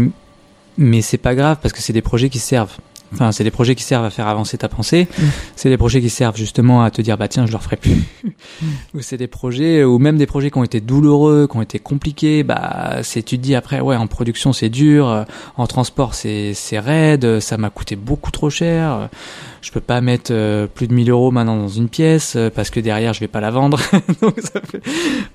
mais 0.78 1.00
c'est 1.00 1.16
pas 1.16 1.34
grave 1.34 1.56
parce 1.62 1.72
que 1.72 1.80
c'est 1.80 1.94
des 1.94 2.02
projets 2.02 2.28
qui 2.28 2.38
servent. 2.38 2.76
Enfin, 3.12 3.32
c'est 3.32 3.44
des 3.44 3.50
projets 3.50 3.74
qui 3.74 3.82
servent 3.82 4.04
à 4.04 4.10
faire 4.10 4.28
avancer 4.28 4.58
ta 4.58 4.68
pensée. 4.68 5.08
Mm. 5.18 5.22
C'est 5.54 5.68
des 5.68 5.76
projets 5.76 6.00
qui 6.00 6.10
servent 6.10 6.36
justement 6.36 6.82
à 6.82 6.90
te 6.90 7.02
dire 7.02 7.16
bah 7.16 7.28
tiens, 7.28 7.46
je 7.46 7.52
le 7.52 7.56
referai 7.56 7.76
plus. 7.76 8.02
ou 8.94 9.00
c'est 9.00 9.16
des 9.16 9.26
projets 9.26 9.84
ou 9.84 9.98
même 9.98 10.16
des 10.18 10.26
projets 10.26 10.50
qui 10.50 10.58
ont 10.58 10.64
été 10.64 10.80
douloureux, 10.80 11.48
qui 11.50 11.56
ont 11.56 11.62
été 11.62 11.78
compliqués. 11.78 12.42
Bah 12.42 12.98
c'est 13.02 13.22
tu 13.22 13.38
te 13.38 13.42
dis 13.42 13.54
après 13.54 13.80
ouais 13.80 13.96
en 13.96 14.06
production 14.06 14.52
c'est 14.52 14.68
dur, 14.68 15.24
en 15.56 15.66
transport 15.66 16.14
c'est 16.14 16.54
c'est 16.54 16.78
raide, 16.78 17.40
ça 17.40 17.56
m'a 17.56 17.70
coûté 17.70 17.96
beaucoup 17.96 18.30
trop 18.30 18.50
cher. 18.50 19.08
Je 19.66 19.72
peux 19.72 19.80
pas 19.80 20.00
mettre 20.00 20.30
euh, 20.32 20.68
plus 20.72 20.86
de 20.86 20.94
1000 20.94 21.10
euros 21.10 21.32
maintenant 21.32 21.56
dans 21.56 21.66
une 21.66 21.88
pièce 21.88 22.34
euh, 22.36 22.50
parce 22.54 22.70
que 22.70 22.78
derrière 22.78 23.12
je 23.14 23.18
vais 23.18 23.26
pas 23.26 23.40
la 23.40 23.50
vendre. 23.50 23.80
Donc 24.22 24.38
ça 24.40 24.60
fait 24.64 24.80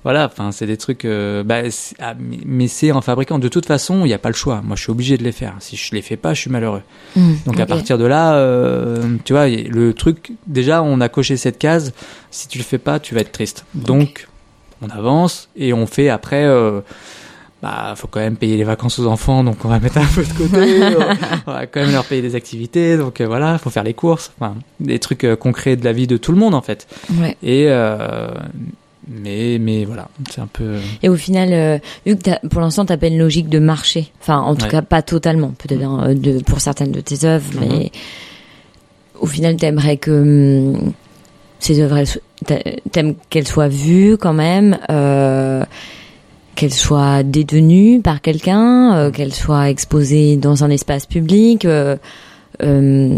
voilà, 0.06 0.26
enfin, 0.32 0.54
c'est 0.54 0.65
des 0.67 0.78
trucs. 0.78 1.04
euh, 1.04 1.44
bah, 1.44 1.63
ah, 2.00 2.13
mais- 2.46 2.70
c'est 2.70 2.94
en 2.94 3.02
fabricant. 3.02 3.39
De 3.39 3.50
toute 3.50 3.65
façon, 3.65 4.06
il 4.06 4.08
n'y 4.08 4.13
a 4.13 4.17
pas 4.20 4.30
le 4.30 4.36
choix. 4.36 4.62
Moi, 4.63 4.78
je 4.78 4.84
suis 4.84 4.91
obligé 4.91 5.17
de 5.17 5.24
les 5.26 5.34
faire. 5.34 5.56
Si 5.60 5.76
je 5.76 5.94
les 5.94 6.02
fais 6.02 6.15
pas, 6.15 6.34
je 6.34 6.39
suis 6.39 6.50
malheureux. 6.50 6.82
Hmm, 7.17 7.34
Donc 7.46 7.60
à 7.60 7.65
partir 7.65 7.98
de 7.98 8.06
là, 8.06 8.41
tu 9.26 9.34
vois, 9.34 9.50
le 9.50 9.94
truc. 9.94 10.32
Déjà, 10.48 10.82
on 10.82 11.02
a 11.02 11.10
coché 11.10 11.36
cette 11.36 11.58
case. 11.58 11.91
Si 12.30 12.48
tu 12.48 12.58
le 12.58 12.63
fais 12.63 12.78
pas, 12.78 13.02
tu 13.02 13.13
vas 13.13 13.20
être 13.20 13.34
triste. 13.34 13.65
Donc, 13.76 14.30
on 14.82 14.88
avance 14.89 15.50
et 15.58 15.74
on 15.74 15.88
fait 15.88 16.08
après. 16.08 16.46
Euh, 17.63 17.67
bah, 17.67 17.93
faut 17.95 18.08
quand 18.08 18.19
même 18.19 18.38
payer 18.38 18.58
les 18.58 18.63
vacances 18.63 18.97
aux 19.00 19.06
enfants, 19.08 19.43
donc 19.43 19.58
on 19.63 19.67
va 19.67 19.80
mettre 19.80 19.97
un 20.00 20.06
peu 20.06 20.24
de 20.24 20.34
côté. 20.34 20.82
on 21.47 21.52
va 21.52 21.67
quand 21.67 21.82
même 21.82 21.91
leur 21.91 22.06
payer 22.06 22.21
des 22.21 22.36
activités, 22.36 22.97
donc 22.97 23.21
euh, 23.21 23.28
voilà, 23.28 23.58
faut 23.58 23.69
faire 23.69 23.84
les 23.84 23.93
courses, 23.93 24.32
enfin, 24.39 24.56
des 24.80 25.00
trucs 25.00 25.24
euh, 25.24 25.36
concrets 25.36 25.76
de 25.76 25.84
la 25.86 25.91
vie 25.93 26.08
de 26.08 26.17
tout 26.17 26.32
le 26.32 26.38
monde 26.39 26.56
en 26.56 26.62
fait. 26.62 26.88
Ouais. 27.19 27.38
Et 27.43 27.65
euh, 27.67 28.30
mais 29.08 29.58
mais 29.60 29.86
voilà, 29.86 30.08
c'est 30.32 30.41
un 30.41 30.47
peu. 30.52 30.78
Et 31.04 31.10
au 31.10 31.15
final, 31.15 31.50
euh, 31.54 31.78
vu 32.06 32.15
que 32.17 32.47
pour 32.47 32.62
l'instant 32.62 32.86
t'as 32.86 32.97
pas 32.97 33.08
une 33.08 33.17
logique 33.19 33.50
de 33.50 33.60
marché, 33.60 34.12
enfin 34.21 34.39
en 34.39 34.56
tout 34.56 34.63
Ouais. 34.65 34.71
cas 34.71 34.82
pas 34.82 35.02
totalement, 35.02 35.50
peut-être 35.58 35.84
hein, 35.84 36.13
de 36.15 36.39
pour 36.43 36.60
certaines 36.62 36.91
de 36.91 37.02
tes 37.02 37.26
œuvres, 37.26 37.52
Mhm. 37.60 37.67
mais 37.69 37.91
au 39.19 39.28
final 39.28 39.56
t'aimerais 39.58 39.97
que 39.97 40.12
hum, 40.74 40.93
ces 41.60 41.80
œuvres, 41.80 42.02
t'aimes 42.91 43.13
qu'elles 43.30 43.47
soient 43.47 43.67
vues 43.67 44.17
quand 44.17 44.34
même, 44.34 44.80
euh, 44.89 45.40
qu'elles 46.56 46.74
soient 46.74 47.24
détenues 47.24 48.02
par 48.02 48.22
quelqu'un, 48.22 48.94
euh, 48.96 49.12
qu'elles 49.12 49.34
soient 49.34 49.70
exposées 49.70 50.38
dans 50.38 50.64
un 50.64 50.70
espace 50.70 51.06
public. 51.06 51.66
euh, 51.66 51.96
euh, 52.62 53.16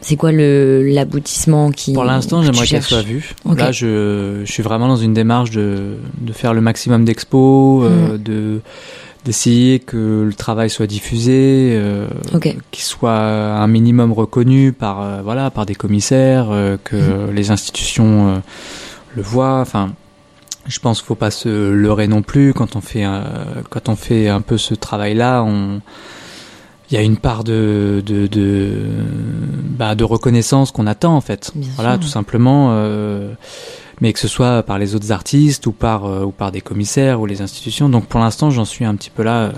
c'est 0.00 0.16
quoi 0.16 0.32
le 0.32 0.82
l'aboutissement 0.82 1.70
qui 1.70 1.92
Pour 1.92 2.04
l'instant, 2.04 2.42
j'aimerais 2.42 2.66
qu'elle 2.66 2.82
soit 2.82 3.02
vue. 3.02 3.34
Là, 3.56 3.70
je, 3.72 4.40
je 4.44 4.50
suis 4.50 4.62
vraiment 4.62 4.88
dans 4.88 4.96
une 4.96 5.12
démarche 5.12 5.50
de, 5.50 5.96
de 6.20 6.32
faire 6.32 6.54
le 6.54 6.60
maximum 6.60 7.04
d'expos, 7.04 7.84
Mm. 7.84 8.16
de 8.18 8.60
d'essayer 9.24 9.80
que 9.80 10.22
le 10.24 10.32
travail 10.32 10.70
soit 10.70 10.86
diffusé, 10.86 11.72
euh, 11.74 12.06
qu'il 12.70 12.84
soit 12.84 13.10
un 13.18 13.66
minimum 13.66 14.12
reconnu 14.12 14.72
par 14.72 15.02
euh, 15.02 15.20
voilà 15.24 15.50
par 15.50 15.66
des 15.66 15.74
commissaires, 15.74 16.46
euh, 16.52 16.76
que 16.82 16.94
Mm. 16.96 17.34
les 17.34 17.50
institutions 17.50 18.40
le 19.16 19.22
voient. 19.22 19.58
Enfin, 19.60 19.90
je 20.68 20.78
pense 20.80 20.98
qu'il 20.98 21.06
faut 21.06 21.14
pas 21.14 21.30
se 21.30 21.48
leurrer 21.70 22.08
non 22.08 22.22
plus 22.22 22.52
quand 22.54 22.76
on 22.76 22.80
fait 22.80 23.04
euh, 23.04 23.22
quand 23.70 23.88
on 23.88 23.96
fait 23.96 24.28
un 24.28 24.40
peu 24.40 24.58
ce 24.58 24.74
travail-là. 24.74 25.42
On 25.42 25.80
il 26.90 26.94
y 26.94 26.96
a 26.98 27.02
une 27.02 27.16
part 27.16 27.42
de 27.42 28.02
de 28.06 28.26
de, 28.28 28.78
bah, 29.76 29.94
de 29.96 30.04
reconnaissance 30.04 30.70
qu'on 30.70 30.86
attend 30.86 31.16
en 31.16 31.20
fait. 31.20 31.50
Bien 31.54 31.68
voilà, 31.76 31.92
sûr. 31.94 32.00
tout 32.00 32.08
simplement. 32.08 32.68
euh, 32.72 33.32
mais 34.02 34.12
que 34.12 34.18
ce 34.18 34.28
soit 34.28 34.62
par 34.62 34.78
les 34.78 34.94
autres 34.94 35.10
artistes 35.10 35.66
ou 35.66 35.72
par 35.72 36.04
euh, 36.04 36.22
ou 36.24 36.30
par 36.30 36.52
des 36.52 36.60
commissaires 36.60 37.18
ou 37.18 37.24
les 37.26 37.40
institutions. 37.40 37.88
Donc 37.88 38.04
pour 38.06 38.20
l'instant, 38.20 38.50
j'en 38.50 38.66
suis 38.66 38.84
un 38.84 38.94
petit 38.94 39.08
peu 39.08 39.22
là. 39.22 39.52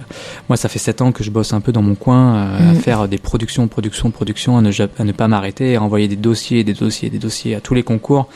Moi, 0.49 0.57
ça 0.57 0.69
fait 0.69 0.79
sept 0.79 1.03
ans 1.03 1.11
que 1.11 1.25
je 1.25 1.31
bosse 1.33 1.53
un 1.53 1.61
peu 1.61 1.73
dans 1.73 1.83
mon 1.83 1.97
coin 1.97 2.37
euh, 2.37 2.71
à 2.71 2.73
Mhm. 2.75 2.81
faire 2.81 3.09
des 3.09 3.19
productions, 3.19 3.67
productions, 3.67 4.13
productions, 4.13 4.57
à 4.57 4.63
ne, 4.63 4.71
à 4.99 5.03
ne 5.05 5.11
pas 5.13 5.27
m'arrêter, 5.27 5.75
à 5.75 5.83
envoyer 5.83 6.07
des 6.07 6.15
dossiers, 6.17 6.63
des 6.63 6.73
dossiers, 6.75 7.11
des 7.11 7.19
dossiers 7.19 7.57
à 7.57 7.61
tous 7.61 7.75
les 7.75 7.83
concours 7.83 8.29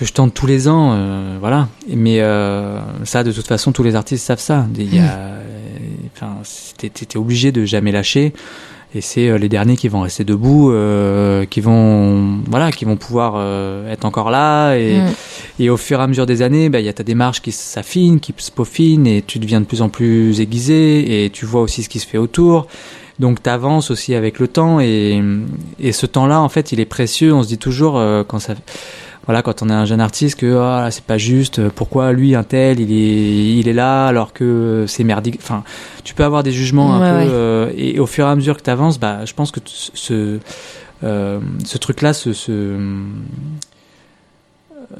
que 0.00 0.06
je 0.06 0.12
tente 0.12 0.34
tous 0.34 0.46
les 0.46 0.66
ans. 0.66 0.90
euh, 0.94 1.36
voilà. 1.38 1.68
Mais 1.88 2.20
euh, 2.20 2.80
ça, 3.04 3.22
de 3.22 3.30
toute 3.30 3.46
façon, 3.46 3.70
tous 3.70 3.82
les 3.84 3.94
artistes 3.94 4.26
savent 4.26 4.40
ça. 4.40 4.66
Il 4.76 4.92
y 4.94 4.98
a, 4.98 5.02
euh, 5.02 5.42
enfin, 6.16 6.32
t'es 6.78 7.16
obligé 7.16 7.52
de 7.52 7.64
jamais 7.64 7.92
lâcher. 7.92 8.32
Et 8.92 9.00
c'est 9.02 9.28
euh, 9.28 9.38
les 9.38 9.48
derniers 9.48 9.76
qui 9.76 9.86
vont 9.86 10.00
rester 10.00 10.24
debout, 10.24 10.72
euh, 10.72 11.44
qui 11.44 11.60
vont, 11.60 12.38
voilà, 12.48 12.72
qui 12.72 12.84
vont 12.84 12.96
pouvoir 12.96 13.34
euh, 13.36 13.88
être 13.92 14.04
encore 14.04 14.30
là. 14.30 14.74
Et, 14.76 14.98
Mm. 15.00 15.08
et 15.60 15.70
au 15.70 15.76
fur 15.76 16.00
et 16.00 16.02
à 16.02 16.06
mesure 16.08 16.26
des 16.26 16.42
années, 16.42 16.68
bah, 16.70 16.80
il 16.80 16.86
y 16.86 16.88
a 16.88 16.92
ta 16.92 17.04
démarche 17.04 17.40
qui 17.40 17.52
s'affine, 17.52 18.18
qui 18.18 18.34
se 18.38 18.50
peaufine, 18.50 19.06
et 19.06 19.22
tu 19.24 19.38
deviens 19.38 19.60
de 19.60 19.66
plus 19.66 19.80
en 19.82 19.90
plus 19.90 20.40
aiguisé, 20.40 21.24
et 21.24 21.30
tu 21.30 21.44
vois 21.46 21.60
aussi 21.60 21.84
ce 21.84 21.88
qui 21.88 22.00
se 22.00 22.06
fait 22.06 22.18
autour. 22.18 22.66
Donc 23.20 23.42
tu 23.42 23.48
avances 23.50 23.92
aussi 23.92 24.14
avec 24.16 24.40
le 24.40 24.48
temps, 24.48 24.80
et, 24.80 25.22
et 25.78 25.92
ce 25.92 26.06
temps-là, 26.06 26.40
en 26.40 26.48
fait, 26.48 26.72
il 26.72 26.80
est 26.80 26.84
précieux. 26.86 27.32
On 27.32 27.42
se 27.44 27.48
dit 27.48 27.58
toujours 27.58 27.96
euh, 27.96 28.24
quand 28.26 28.40
ça, 28.40 28.54
voilà, 29.26 29.42
quand 29.42 29.62
on 29.62 29.68
est 29.68 29.72
un 29.74 29.84
jeune 29.84 30.00
artiste, 30.00 30.38
que 30.40 30.56
ah, 30.58 30.88
c'est 30.90 31.04
pas 31.04 31.18
juste. 31.18 31.68
Pourquoi 31.68 32.12
lui, 32.12 32.34
un 32.34 32.42
tel, 32.42 32.80
il 32.80 32.90
est, 32.92 33.58
il 33.58 33.68
est 33.68 33.72
là 33.72 34.06
alors 34.06 34.32
que 34.32 34.86
c'est 34.88 35.04
merdique. 35.04 35.38
Enfin, 35.40 35.62
tu 36.04 36.14
peux 36.14 36.24
avoir 36.24 36.42
des 36.42 36.52
jugements 36.52 36.94
un 36.94 37.00
Ouais, 37.00 37.26
peu, 37.26 37.32
euh, 37.32 37.70
et 37.76 37.98
au 38.00 38.06
fur 38.06 38.26
et 38.26 38.30
à 38.30 38.34
mesure 38.34 38.56
que 38.56 38.62
tu 38.62 38.70
avances, 38.70 38.98
bah, 38.98 39.24
je 39.24 39.34
pense 39.34 39.50
que 39.52 39.60
ce, 39.64 40.38
euh, 41.04 41.38
ce 41.64 41.78
truc-là, 41.78 42.12
ce, 42.12 42.32
ce, 42.32 42.76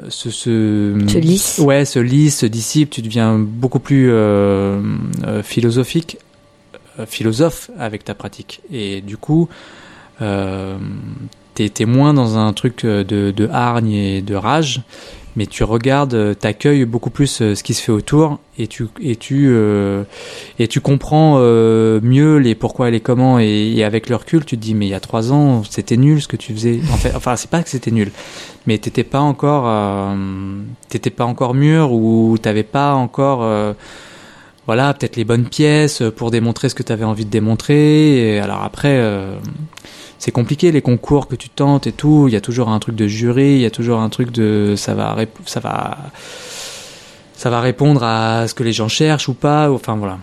Se 0.08 1.18
lisse. 1.18 1.58
Ouais, 1.58 1.84
se 1.84 1.98
lisse, 1.98 2.38
se 2.38 2.46
dissipe. 2.46 2.90
Tu 2.90 3.02
deviens 3.02 3.38
beaucoup 3.38 3.80
plus 3.80 4.08
euh, 4.10 4.80
euh, 5.26 5.42
philosophique, 5.42 6.18
euh, 6.98 7.06
philosophe 7.06 7.70
avec 7.78 8.04
ta 8.04 8.14
pratique. 8.14 8.60
Et 8.72 9.00
du 9.00 9.16
coup, 9.16 9.48
euh, 10.22 10.76
t'es 11.68 11.84
moins 11.84 12.14
dans 12.14 12.38
un 12.38 12.52
truc 12.52 12.86
de, 12.86 13.02
de 13.04 13.48
hargne 13.48 13.92
et 13.92 14.22
de 14.22 14.34
rage, 14.34 14.82
mais 15.36 15.46
tu 15.46 15.62
regardes, 15.64 16.14
euh, 16.14 16.34
t'accueilles 16.34 16.84
beaucoup 16.84 17.10
plus 17.10 17.40
euh, 17.40 17.54
ce 17.54 17.62
qui 17.62 17.74
se 17.74 17.82
fait 17.82 17.92
autour 17.92 18.38
et 18.58 18.66
tu 18.66 18.86
et 19.00 19.16
tu 19.16 19.46
euh, 19.48 20.02
et 20.58 20.66
tu 20.66 20.80
comprends 20.80 21.36
euh, 21.38 22.00
mieux 22.02 22.38
les 22.38 22.54
pourquoi 22.54 22.88
et 22.88 22.90
les 22.90 23.00
comment 23.00 23.38
et, 23.38 23.84
avec 23.84 24.08
le 24.08 24.16
recul, 24.16 24.44
tu 24.44 24.56
te 24.56 24.60
dis 24.60 24.74
mais 24.74 24.86
il 24.86 24.90
y 24.90 24.94
a 24.94 25.00
trois 25.00 25.32
ans 25.32 25.62
c'était 25.68 25.96
nul 25.96 26.20
ce 26.20 26.28
que 26.28 26.36
tu 26.36 26.52
faisais. 26.52 26.80
Enfin 27.14 27.36
c'est 27.36 27.50
pas 27.50 27.62
que 27.62 27.70
c'était 27.70 27.92
nul, 27.92 28.10
mais 28.66 28.78
t'étais 28.78 29.04
pas 29.04 29.20
encore 29.20 29.64
euh, 29.66 30.14
t'étais 30.88 31.10
pas 31.10 31.24
encore 31.24 31.54
mûr 31.54 31.92
ou 31.92 32.36
t'avais 32.40 32.64
pas 32.64 32.94
encore 32.94 33.42
euh, 33.44 33.72
voilà 34.66 34.92
peut-être 34.94 35.16
les 35.16 35.24
bonnes 35.24 35.46
pièces 35.46 36.02
pour 36.16 36.30
démontrer 36.30 36.68
ce 36.68 36.74
que 36.74 36.82
tu 36.82 36.92
avais 36.92 37.04
envie 37.04 37.24
de 37.24 37.30
démontrer. 37.30 38.34
Et 38.34 38.40
alors 38.40 38.62
après. 38.62 39.00
C'est 40.20 40.30
compliqué 40.30 40.70
les 40.70 40.82
concours 40.82 41.26
que 41.26 41.34
tu 41.34 41.48
tentes 41.48 41.88
et 41.88 41.92
tout. 41.92 42.28
Il 42.28 42.32
y 42.34 42.36
a 42.36 42.40
toujours 42.40 42.68
un 42.68 42.78
truc 42.78 42.94
de 42.94 43.08
jury, 43.08 43.54
il 43.54 43.60
y 43.62 43.66
a 43.66 43.70
toujours 43.70 43.98
un 44.00 44.10
truc 44.10 44.30
de 44.30 44.74
ça 44.76 44.94
va 44.94 45.16
ça 45.46 45.58
va 45.60 45.96
ça 47.34 47.48
va 47.50 47.60
répondre 47.60 48.02
à 48.04 48.46
ce 48.46 48.52
que 48.54 48.62
les 48.62 48.72
gens 48.72 48.88
cherchent 48.88 49.28
ou 49.28 49.34
pas. 49.34 49.72
Enfin 49.72 49.96
voilà. 49.96 50.18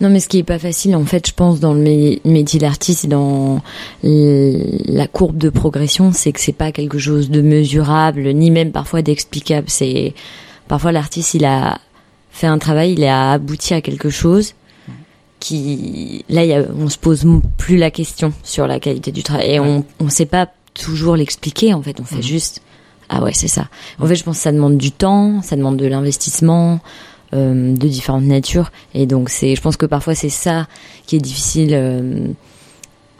Non, 0.00 0.08
mais 0.08 0.18
ce 0.18 0.28
qui 0.28 0.38
est 0.38 0.42
pas 0.42 0.58
facile, 0.58 0.96
en 0.96 1.04
fait, 1.04 1.28
je 1.28 1.34
pense, 1.34 1.60
dans 1.60 1.74
le 1.74 1.80
mé- 1.82 2.20
métier 2.24 2.58
d'artiste 2.58 3.06
dans 3.06 3.60
la 4.02 5.06
courbe 5.06 5.36
de 5.36 5.50
progression, 5.50 6.12
c'est 6.12 6.32
que 6.32 6.40
c'est 6.40 6.52
pas 6.54 6.72
quelque 6.72 6.98
chose 6.98 7.30
de 7.30 7.42
mesurable, 7.42 8.32
ni 8.32 8.50
même 8.50 8.72
parfois 8.72 9.02
d'explicable. 9.02 9.66
C'est 9.68 10.14
parfois 10.68 10.90
l'artiste, 10.90 11.34
il 11.34 11.44
a 11.44 11.78
fait 12.32 12.46
un 12.46 12.58
travail, 12.58 12.94
il 12.94 13.04
a 13.04 13.32
abouti 13.32 13.74
à 13.74 13.82
quelque 13.82 14.08
chose 14.08 14.54
qui, 15.40 16.24
là, 16.28 16.44
y 16.44 16.52
a, 16.52 16.62
on 16.78 16.88
se 16.88 16.98
pose 16.98 17.26
plus 17.56 17.76
la 17.78 17.90
question 17.90 18.32
sur 18.44 18.66
la 18.66 18.78
qualité 18.78 19.10
du 19.10 19.22
travail 19.22 19.50
et 19.52 19.60
on, 19.60 19.84
on 19.98 20.08
sait 20.08 20.26
pas 20.26 20.48
toujours 20.74 21.16
l'expliquer. 21.16 21.74
En 21.74 21.82
fait, 21.82 21.98
on 22.00 22.04
fait 22.04 22.16
Mhm. 22.16 22.22
juste, 22.22 22.62
ah 23.08 23.22
ouais, 23.22 23.32
c'est 23.32 23.48
ça. 23.48 23.68
En 23.98 24.06
fait, 24.06 24.14
je 24.14 24.22
pense 24.22 24.36
que 24.36 24.42
ça 24.42 24.52
demande 24.52 24.76
du 24.78 24.92
temps, 24.92 25.42
ça 25.42 25.56
demande 25.56 25.76
de 25.78 25.86
l'investissement 25.86 26.78
euh, 27.32 27.74
de 27.74 27.88
différentes 27.88 28.24
natures. 28.24 28.70
Et 28.94 29.06
donc, 29.06 29.30
c'est, 29.30 29.54
je 29.56 29.60
pense 29.62 29.76
que 29.76 29.86
parfois 29.86 30.14
c'est 30.14 30.28
ça 30.28 30.68
qui 31.06 31.16
est 31.16 31.20
difficile. 31.20 31.70
euh, 31.72 32.28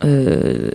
euh, 0.05 0.71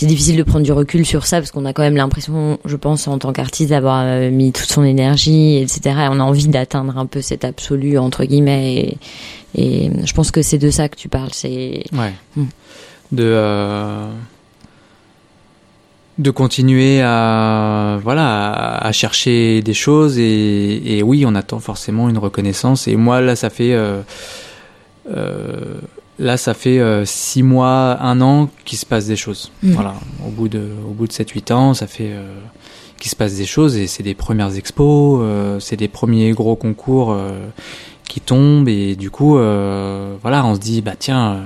c'est 0.00 0.06
difficile 0.06 0.38
de 0.38 0.42
prendre 0.44 0.64
du 0.64 0.72
recul 0.72 1.04
sur 1.04 1.26
ça 1.26 1.40
parce 1.40 1.50
qu'on 1.50 1.66
a 1.66 1.74
quand 1.74 1.82
même 1.82 1.94
l'impression, 1.94 2.58
je 2.64 2.76
pense, 2.76 3.06
en 3.06 3.18
tant 3.18 3.34
qu'artiste, 3.34 3.68
d'avoir 3.68 4.00
euh, 4.02 4.30
mis 4.30 4.50
toute 4.50 4.70
son 4.70 4.82
énergie, 4.82 5.58
etc. 5.58 5.80
Et 5.84 6.08
on 6.08 6.18
a 6.18 6.22
envie 6.22 6.48
d'atteindre 6.48 6.96
un 6.96 7.04
peu 7.04 7.20
cet 7.20 7.44
absolu 7.44 7.98
entre 7.98 8.24
guillemets. 8.24 8.96
Et, 9.54 9.62
et 9.62 9.90
je 10.02 10.12
pense 10.14 10.30
que 10.30 10.40
c'est 10.40 10.56
de 10.56 10.70
ça 10.70 10.88
que 10.88 10.96
tu 10.96 11.10
parles. 11.10 11.28
C'est 11.34 11.84
Ouais. 11.92 12.14
Mm. 12.34 12.44
De 13.12 13.24
euh, 13.24 14.08
de 16.16 16.30
continuer 16.30 17.02
à 17.02 17.98
voilà 18.02 18.52
à, 18.52 18.86
à 18.86 18.92
chercher 18.92 19.60
des 19.60 19.74
choses 19.74 20.18
et, 20.18 20.96
et 20.96 21.02
oui, 21.02 21.24
on 21.26 21.34
attend 21.34 21.60
forcément 21.60 22.08
une 22.08 22.16
reconnaissance. 22.16 22.88
Et 22.88 22.96
moi 22.96 23.20
là, 23.20 23.36
ça 23.36 23.50
fait 23.50 23.74
euh, 23.74 24.00
euh, 25.14 25.74
là, 26.20 26.36
ça 26.36 26.54
fait 26.54 26.78
euh, 26.78 27.04
six 27.04 27.42
mois, 27.42 27.98
un 28.00 28.20
an 28.20 28.48
qu'il 28.64 28.78
se 28.78 28.86
passe 28.86 29.06
des 29.06 29.16
choses. 29.16 29.50
Mm. 29.62 29.72
Voilà, 29.72 29.94
au 30.24 30.30
bout 30.30 30.48
de 30.48 30.62
au 30.88 30.92
bout 30.92 31.08
de 31.08 31.12
7-8 31.12 31.52
ans, 31.52 31.74
ça 31.74 31.86
fait 31.88 32.10
euh, 32.12 32.34
qu'il 33.00 33.10
se 33.10 33.16
passe 33.16 33.34
des 33.34 33.46
choses 33.46 33.76
et 33.76 33.86
c'est 33.88 34.02
des 34.04 34.14
premières 34.14 34.54
expos, 34.56 35.20
euh, 35.22 35.58
c'est 35.58 35.76
des 35.76 35.88
premiers 35.88 36.30
gros 36.32 36.54
concours 36.56 37.12
euh, 37.12 37.32
qui 38.08 38.20
tombent 38.20 38.68
et 38.68 38.94
du 38.94 39.10
coup, 39.10 39.38
euh, 39.38 40.14
voilà, 40.22 40.44
on 40.44 40.54
se 40.54 40.60
dit 40.60 40.82
bah 40.82 40.94
tiens. 40.98 41.32
euh, 41.32 41.40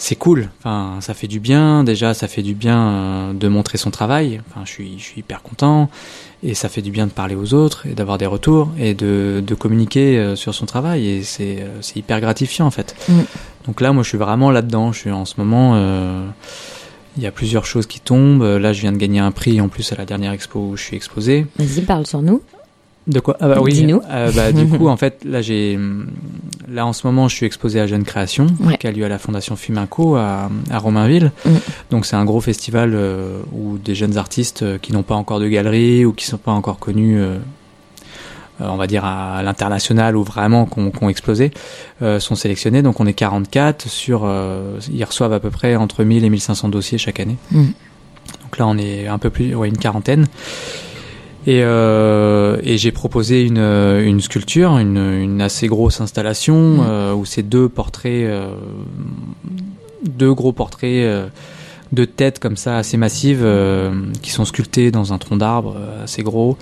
c'est 0.00 0.14
cool. 0.14 0.48
Enfin, 0.60 0.98
ça 1.00 1.12
fait 1.12 1.26
du 1.26 1.40
bien. 1.40 1.82
Déjà, 1.82 2.14
ça 2.14 2.28
fait 2.28 2.42
du 2.42 2.54
bien 2.54 2.78
euh, 2.78 3.32
de 3.32 3.48
montrer 3.48 3.78
son 3.78 3.90
travail. 3.90 4.40
Enfin, 4.48 4.60
je 4.64 4.70
suis, 4.70 4.96
je 4.96 5.02
suis 5.02 5.18
hyper 5.22 5.42
content. 5.42 5.90
Et 6.42 6.54
ça 6.54 6.68
fait 6.68 6.82
du 6.82 6.90
bien 6.92 7.06
de 7.06 7.12
parler 7.12 7.34
aux 7.34 7.52
autres 7.52 7.86
et 7.86 7.94
d'avoir 7.94 8.16
des 8.16 8.26
retours 8.26 8.70
et 8.78 8.94
de, 8.94 9.42
de 9.44 9.54
communiquer 9.54 10.18
euh, 10.18 10.36
sur 10.36 10.54
son 10.54 10.66
travail. 10.66 11.08
Et 11.08 11.22
c'est, 11.24 11.62
euh, 11.62 11.78
c'est 11.80 11.96
hyper 11.96 12.20
gratifiant 12.20 12.66
en 12.66 12.70
fait. 12.70 12.94
Mm. 13.08 13.20
Donc 13.66 13.80
là, 13.80 13.92
moi, 13.92 14.02
je 14.04 14.08
suis 14.08 14.18
vraiment 14.18 14.50
là-dedans. 14.50 14.92
Je 14.92 15.00
suis 15.00 15.10
en 15.10 15.24
ce 15.24 15.34
moment. 15.38 15.72
euh, 15.74 16.24
il 17.16 17.24
y 17.24 17.26
a 17.26 17.32
plusieurs 17.32 17.66
choses 17.66 17.86
qui 17.88 17.98
tombent. 17.98 18.44
Là, 18.44 18.72
je 18.72 18.80
viens 18.80 18.92
de 18.92 18.96
gagner 18.96 19.18
un 19.18 19.32
prix 19.32 19.60
en 19.60 19.68
plus 19.68 19.90
à 19.92 19.96
la 19.96 20.04
dernière 20.04 20.30
expo 20.30 20.60
où 20.60 20.76
je 20.76 20.84
suis 20.84 20.96
exposé. 20.96 21.46
Vas-y, 21.58 21.80
parle 21.80 22.06
sur 22.06 22.22
nous. 22.22 22.42
De 23.08 23.20
quoi? 23.20 23.36
Ah 23.40 23.48
bah 23.48 23.58
oui. 23.62 23.72
Dis-nous. 23.72 24.02
Euh, 24.10 24.30
bah, 24.32 24.52
du 24.52 24.66
coup, 24.78 24.88
en 24.88 24.96
fait, 24.98 25.24
là, 25.24 25.40
j'ai, 25.40 25.78
là, 26.70 26.84
en 26.86 26.92
ce 26.92 27.06
moment, 27.06 27.26
je 27.28 27.34
suis 27.36 27.46
exposé 27.46 27.80
à 27.80 27.86
Jeune 27.86 28.04
Création, 28.04 28.46
Ouais. 28.60 28.76
qui 28.76 28.86
a 28.86 28.92
lieu 28.92 29.04
à 29.04 29.08
la 29.08 29.18
Fondation 29.18 29.56
Fuminco 29.56 30.16
à, 30.16 30.50
à 30.70 30.78
Romainville. 30.78 31.32
Mm. 31.46 31.50
Donc, 31.90 32.04
c'est 32.06 32.16
un 32.16 32.24
gros 32.26 32.40
festival 32.42 32.92
euh, 32.94 33.40
où 33.52 33.78
des 33.78 33.94
jeunes 33.94 34.18
artistes 34.18 34.62
euh, 34.62 34.76
qui 34.78 34.92
n'ont 34.92 35.02
pas 35.02 35.14
encore 35.14 35.40
de 35.40 35.48
galerie 35.48 36.04
ou 36.04 36.12
qui 36.12 36.26
sont 36.26 36.36
pas 36.36 36.52
encore 36.52 36.78
connus, 36.78 37.18
euh, 37.18 37.38
on 38.60 38.76
va 38.76 38.86
dire 38.86 39.04
à 39.06 39.42
l'international 39.42 40.14
ou 40.16 40.22
vraiment 40.24 40.66
qu'on 40.66 40.90
qu'on 40.90 41.08
explosé, 41.08 41.50
euh, 42.02 42.20
sont 42.20 42.34
sélectionnés. 42.34 42.82
Donc, 42.82 43.00
on 43.00 43.06
est 43.06 43.14
44 43.14 43.88
sur, 43.88 44.22
euh, 44.24 44.78
ils 44.92 45.04
reçoivent 45.04 45.32
à 45.32 45.40
peu 45.40 45.50
près 45.50 45.76
entre 45.76 46.04
1000 46.04 46.24
et 46.24 46.30
1500 46.30 46.68
dossiers 46.68 46.98
chaque 46.98 47.20
année. 47.20 47.36
Mm. 47.52 47.62
Donc 48.42 48.58
là, 48.58 48.66
on 48.66 48.76
est 48.76 49.06
un 49.06 49.16
peu 49.18 49.30
plus, 49.30 49.54
ouais, 49.54 49.68
une 49.68 49.78
quarantaine. 49.78 50.26
Et, 51.48 51.62
euh, 51.62 52.58
et 52.62 52.76
j'ai 52.76 52.92
proposé 52.92 53.42
une, 53.42 53.56
euh, 53.56 54.04
une 54.04 54.20
sculpture, 54.20 54.76
une, 54.76 54.98
une 54.98 55.40
assez 55.40 55.66
grosse 55.66 56.00
installation 56.02 56.56
Mm. 56.76 56.86
euh, 56.86 57.14
où 57.14 57.24
c'est 57.24 57.42
deux 57.42 57.70
portraits, 57.70 58.24
euh, 58.26 58.50
deux 60.04 60.34
gros 60.34 60.52
portraits 60.52 60.90
euh, 60.90 61.26
de 61.92 62.04
têtes 62.04 62.38
comme 62.38 62.58
ça 62.58 62.76
assez 62.76 62.98
massives 62.98 63.40
euh, 63.42 63.90
qui 64.20 64.30
sont 64.30 64.44
sculptés 64.44 64.90
dans 64.90 65.14
un 65.14 65.18
tronc 65.18 65.36
d'arbre 65.38 65.74
assez 66.04 66.22
gros 66.22 66.58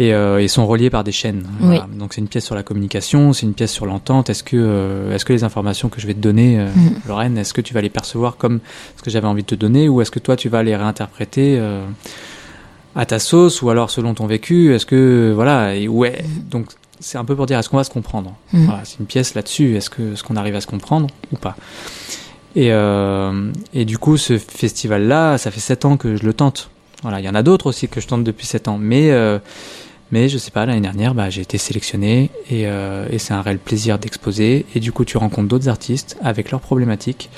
et, 0.00 0.12
euh, 0.12 0.42
et 0.42 0.48
sont 0.48 0.66
reliés 0.66 0.90
par 0.90 1.04
des 1.04 1.12
chaînes. 1.12 1.44
Oui. 1.62 1.78
Donc 1.96 2.12
c'est 2.12 2.20
une 2.20 2.26
pièce 2.26 2.44
sur 2.44 2.56
la 2.56 2.64
communication, 2.64 3.32
c'est 3.32 3.46
une 3.46 3.54
pièce 3.54 3.70
sur 3.72 3.86
l'entente. 3.86 4.28
Est-ce 4.28 4.42
que, 4.42 4.56
euh, 4.58 5.14
est-ce 5.14 5.24
que 5.24 5.32
les 5.34 5.44
informations 5.44 5.88
que 5.88 6.00
je 6.00 6.06
vais 6.08 6.14
te 6.14 6.18
donner, 6.20 6.58
euh, 6.58 6.66
Mm. 6.74 6.90
Lorraine, 7.06 7.38
est-ce 7.38 7.54
que 7.54 7.60
tu 7.60 7.74
vas 7.74 7.80
les 7.80 7.90
percevoir 7.90 8.36
comme 8.38 8.58
ce 8.96 9.02
que 9.04 9.10
j'avais 9.10 9.28
envie 9.28 9.42
de 9.42 9.46
te 9.46 9.54
donner 9.54 9.88
ou 9.88 10.00
est-ce 10.00 10.10
que 10.10 10.18
toi 10.18 10.34
tu 10.34 10.48
vas 10.48 10.64
les 10.64 10.74
réinterpréter 10.74 11.58
euh, 11.60 11.84
à 12.96 13.06
ta 13.06 13.18
sauce 13.18 13.62
ou 13.62 13.70
alors 13.70 13.90
selon 13.90 14.14
ton 14.14 14.26
vécu 14.26 14.74
Est-ce 14.74 14.86
que 14.86 15.32
voilà 15.34 15.74
et 15.76 15.86
ouais 15.86 16.24
donc 16.50 16.66
c'est 16.98 17.18
un 17.18 17.24
peu 17.24 17.36
pour 17.36 17.46
dire 17.46 17.58
est-ce 17.58 17.68
qu'on 17.68 17.76
va 17.76 17.84
se 17.84 17.90
comprendre? 17.90 18.34
Mm. 18.52 18.64
Voilà, 18.64 18.80
c'est 18.84 18.98
une 18.98 19.06
pièce 19.06 19.34
là-dessus. 19.34 19.76
Est-ce 19.76 19.90
que 19.90 20.14
est-ce 20.14 20.24
qu'on 20.24 20.36
arrive 20.36 20.56
à 20.56 20.60
se 20.60 20.66
comprendre 20.66 21.08
ou 21.32 21.36
pas? 21.36 21.56
Et, 22.54 22.72
euh, 22.72 23.52
et 23.74 23.84
du 23.84 23.98
coup, 23.98 24.16
ce 24.16 24.38
festival-là, 24.38 25.36
ça 25.36 25.50
fait 25.50 25.60
sept 25.60 25.84
ans 25.84 25.98
que 25.98 26.16
je 26.16 26.24
le 26.24 26.32
tente. 26.32 26.70
Voilà, 27.02 27.20
il 27.20 27.26
y 27.26 27.28
en 27.28 27.34
a 27.34 27.42
d'autres 27.42 27.66
aussi 27.66 27.86
que 27.88 28.00
je 28.00 28.06
tente 28.06 28.24
depuis 28.24 28.46
sept 28.46 28.66
ans, 28.66 28.78
mais 28.78 29.10
euh, 29.10 29.38
mais 30.10 30.28
je 30.28 30.38
sais 30.38 30.50
pas, 30.50 30.64
l'année 30.66 30.80
dernière, 30.80 31.14
bah, 31.14 31.30
j'ai 31.30 31.42
été 31.42 31.58
sélectionné 31.58 32.30
et, 32.48 32.66
euh, 32.66 33.06
et 33.10 33.18
c'est 33.18 33.34
un 33.34 33.42
réel 33.42 33.58
plaisir 33.58 33.98
d'exposer. 33.98 34.64
Et 34.74 34.80
du 34.80 34.92
coup, 34.92 35.04
tu 35.04 35.18
rencontres 35.18 35.48
d'autres 35.48 35.68
artistes 35.68 36.16
avec 36.22 36.50
leurs 36.50 36.60
problématiques. 36.60 37.28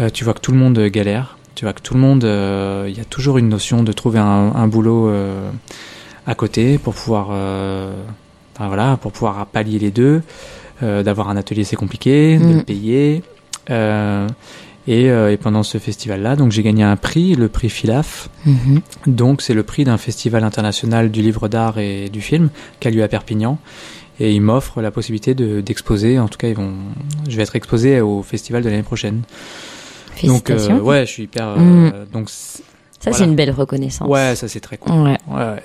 Euh, 0.00 0.10
tu 0.10 0.24
vois 0.24 0.34
que 0.34 0.40
tout 0.40 0.52
le 0.52 0.58
monde 0.58 0.78
galère. 0.88 1.38
Tu 1.54 1.64
vois 1.64 1.72
que 1.72 1.80
tout 1.80 1.94
le 1.94 2.00
monde, 2.00 2.24
euh, 2.24 2.86
il 2.88 2.96
y 2.96 3.00
a 3.00 3.04
toujours 3.04 3.38
une 3.38 3.48
notion 3.48 3.82
de 3.82 3.92
trouver 3.92 4.18
un, 4.18 4.52
un 4.54 4.66
boulot 4.66 5.08
euh, 5.08 5.50
à 6.26 6.34
côté 6.34 6.78
pour 6.78 6.94
pouvoir, 6.94 7.28
euh, 7.30 7.94
enfin, 8.54 8.66
voilà, 8.68 8.96
pour 8.96 9.12
pouvoir 9.12 9.46
pallier 9.46 9.78
les 9.78 9.90
deux. 9.90 10.22
Euh, 10.82 11.02
D'avoir 11.04 11.28
un 11.28 11.36
atelier, 11.36 11.62
c'est 11.64 11.76
compliqué, 11.76 12.36
de 12.38 12.44
Mm. 12.44 12.56
le 12.56 12.62
payer. 12.62 13.22
Euh, 13.70 14.28
et, 14.88 15.08
euh, 15.10 15.30
et 15.32 15.36
pendant 15.38 15.62
ce 15.62 15.78
festival-là, 15.78 16.36
donc 16.36 16.50
j'ai 16.52 16.62
gagné 16.62 16.82
un 16.82 16.96
prix, 16.96 17.36
le 17.36 17.48
prix 17.48 17.70
Filaf. 17.70 18.28
Mhm. 18.44 18.80
Donc 19.06 19.40
c'est 19.40 19.54
le 19.54 19.62
prix 19.62 19.84
d'un 19.84 19.96
festival 19.96 20.42
international 20.44 21.10
du 21.10 21.22
livre 21.22 21.48
d'art 21.48 21.78
et 21.78 22.10
du 22.10 22.20
film 22.20 22.50
qui 22.80 22.88
a 22.88 22.90
lieu 22.90 23.02
à 23.02 23.08
Perpignan. 23.08 23.58
Et 24.20 24.32
ils 24.32 24.40
m'offrent 24.42 24.80
la 24.82 24.90
possibilité 24.90 25.34
de- 25.34 25.60
d'exposer. 25.60 26.18
En 26.18 26.28
tout 26.28 26.36
cas, 26.38 26.48
ils 26.48 26.54
vont, 26.56 26.72
je 27.28 27.36
vais 27.36 27.42
être 27.44 27.56
exposé 27.56 28.00
au 28.00 28.22
festival 28.22 28.62
de 28.62 28.68
l'année 28.68 28.82
prochaine. 28.82 29.22
Donc 30.22 30.50
euh, 30.50 30.78
ouais, 30.80 31.00
je 31.06 31.10
suis 31.12 31.22
hyper. 31.24 31.48
euh, 31.48 31.56
Mm. 31.58 31.92
Donc 32.12 32.30
ça, 32.30 32.60
voilà. 33.10 33.18
c'est 33.18 33.24
une 33.24 33.34
belle 33.36 33.50
reconnaissance. 33.50 34.08
ouais, 34.08 34.34
ça 34.34 34.48
c'est 34.48 34.60
très 34.60 34.76
cool. 34.78 34.92
Ouais. 34.94 35.16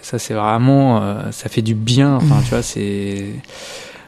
Ça 0.01 0.19
c'est 0.19 0.33
vraiment, 0.33 1.01
euh, 1.01 1.31
ça 1.31 1.47
fait 1.49 1.61
du 1.61 1.73
bien. 1.75 2.15
Enfin, 2.15 2.35
Mm. 2.39 2.43
tu 2.43 2.49
vois, 2.49 2.61
c'est, 2.63 3.25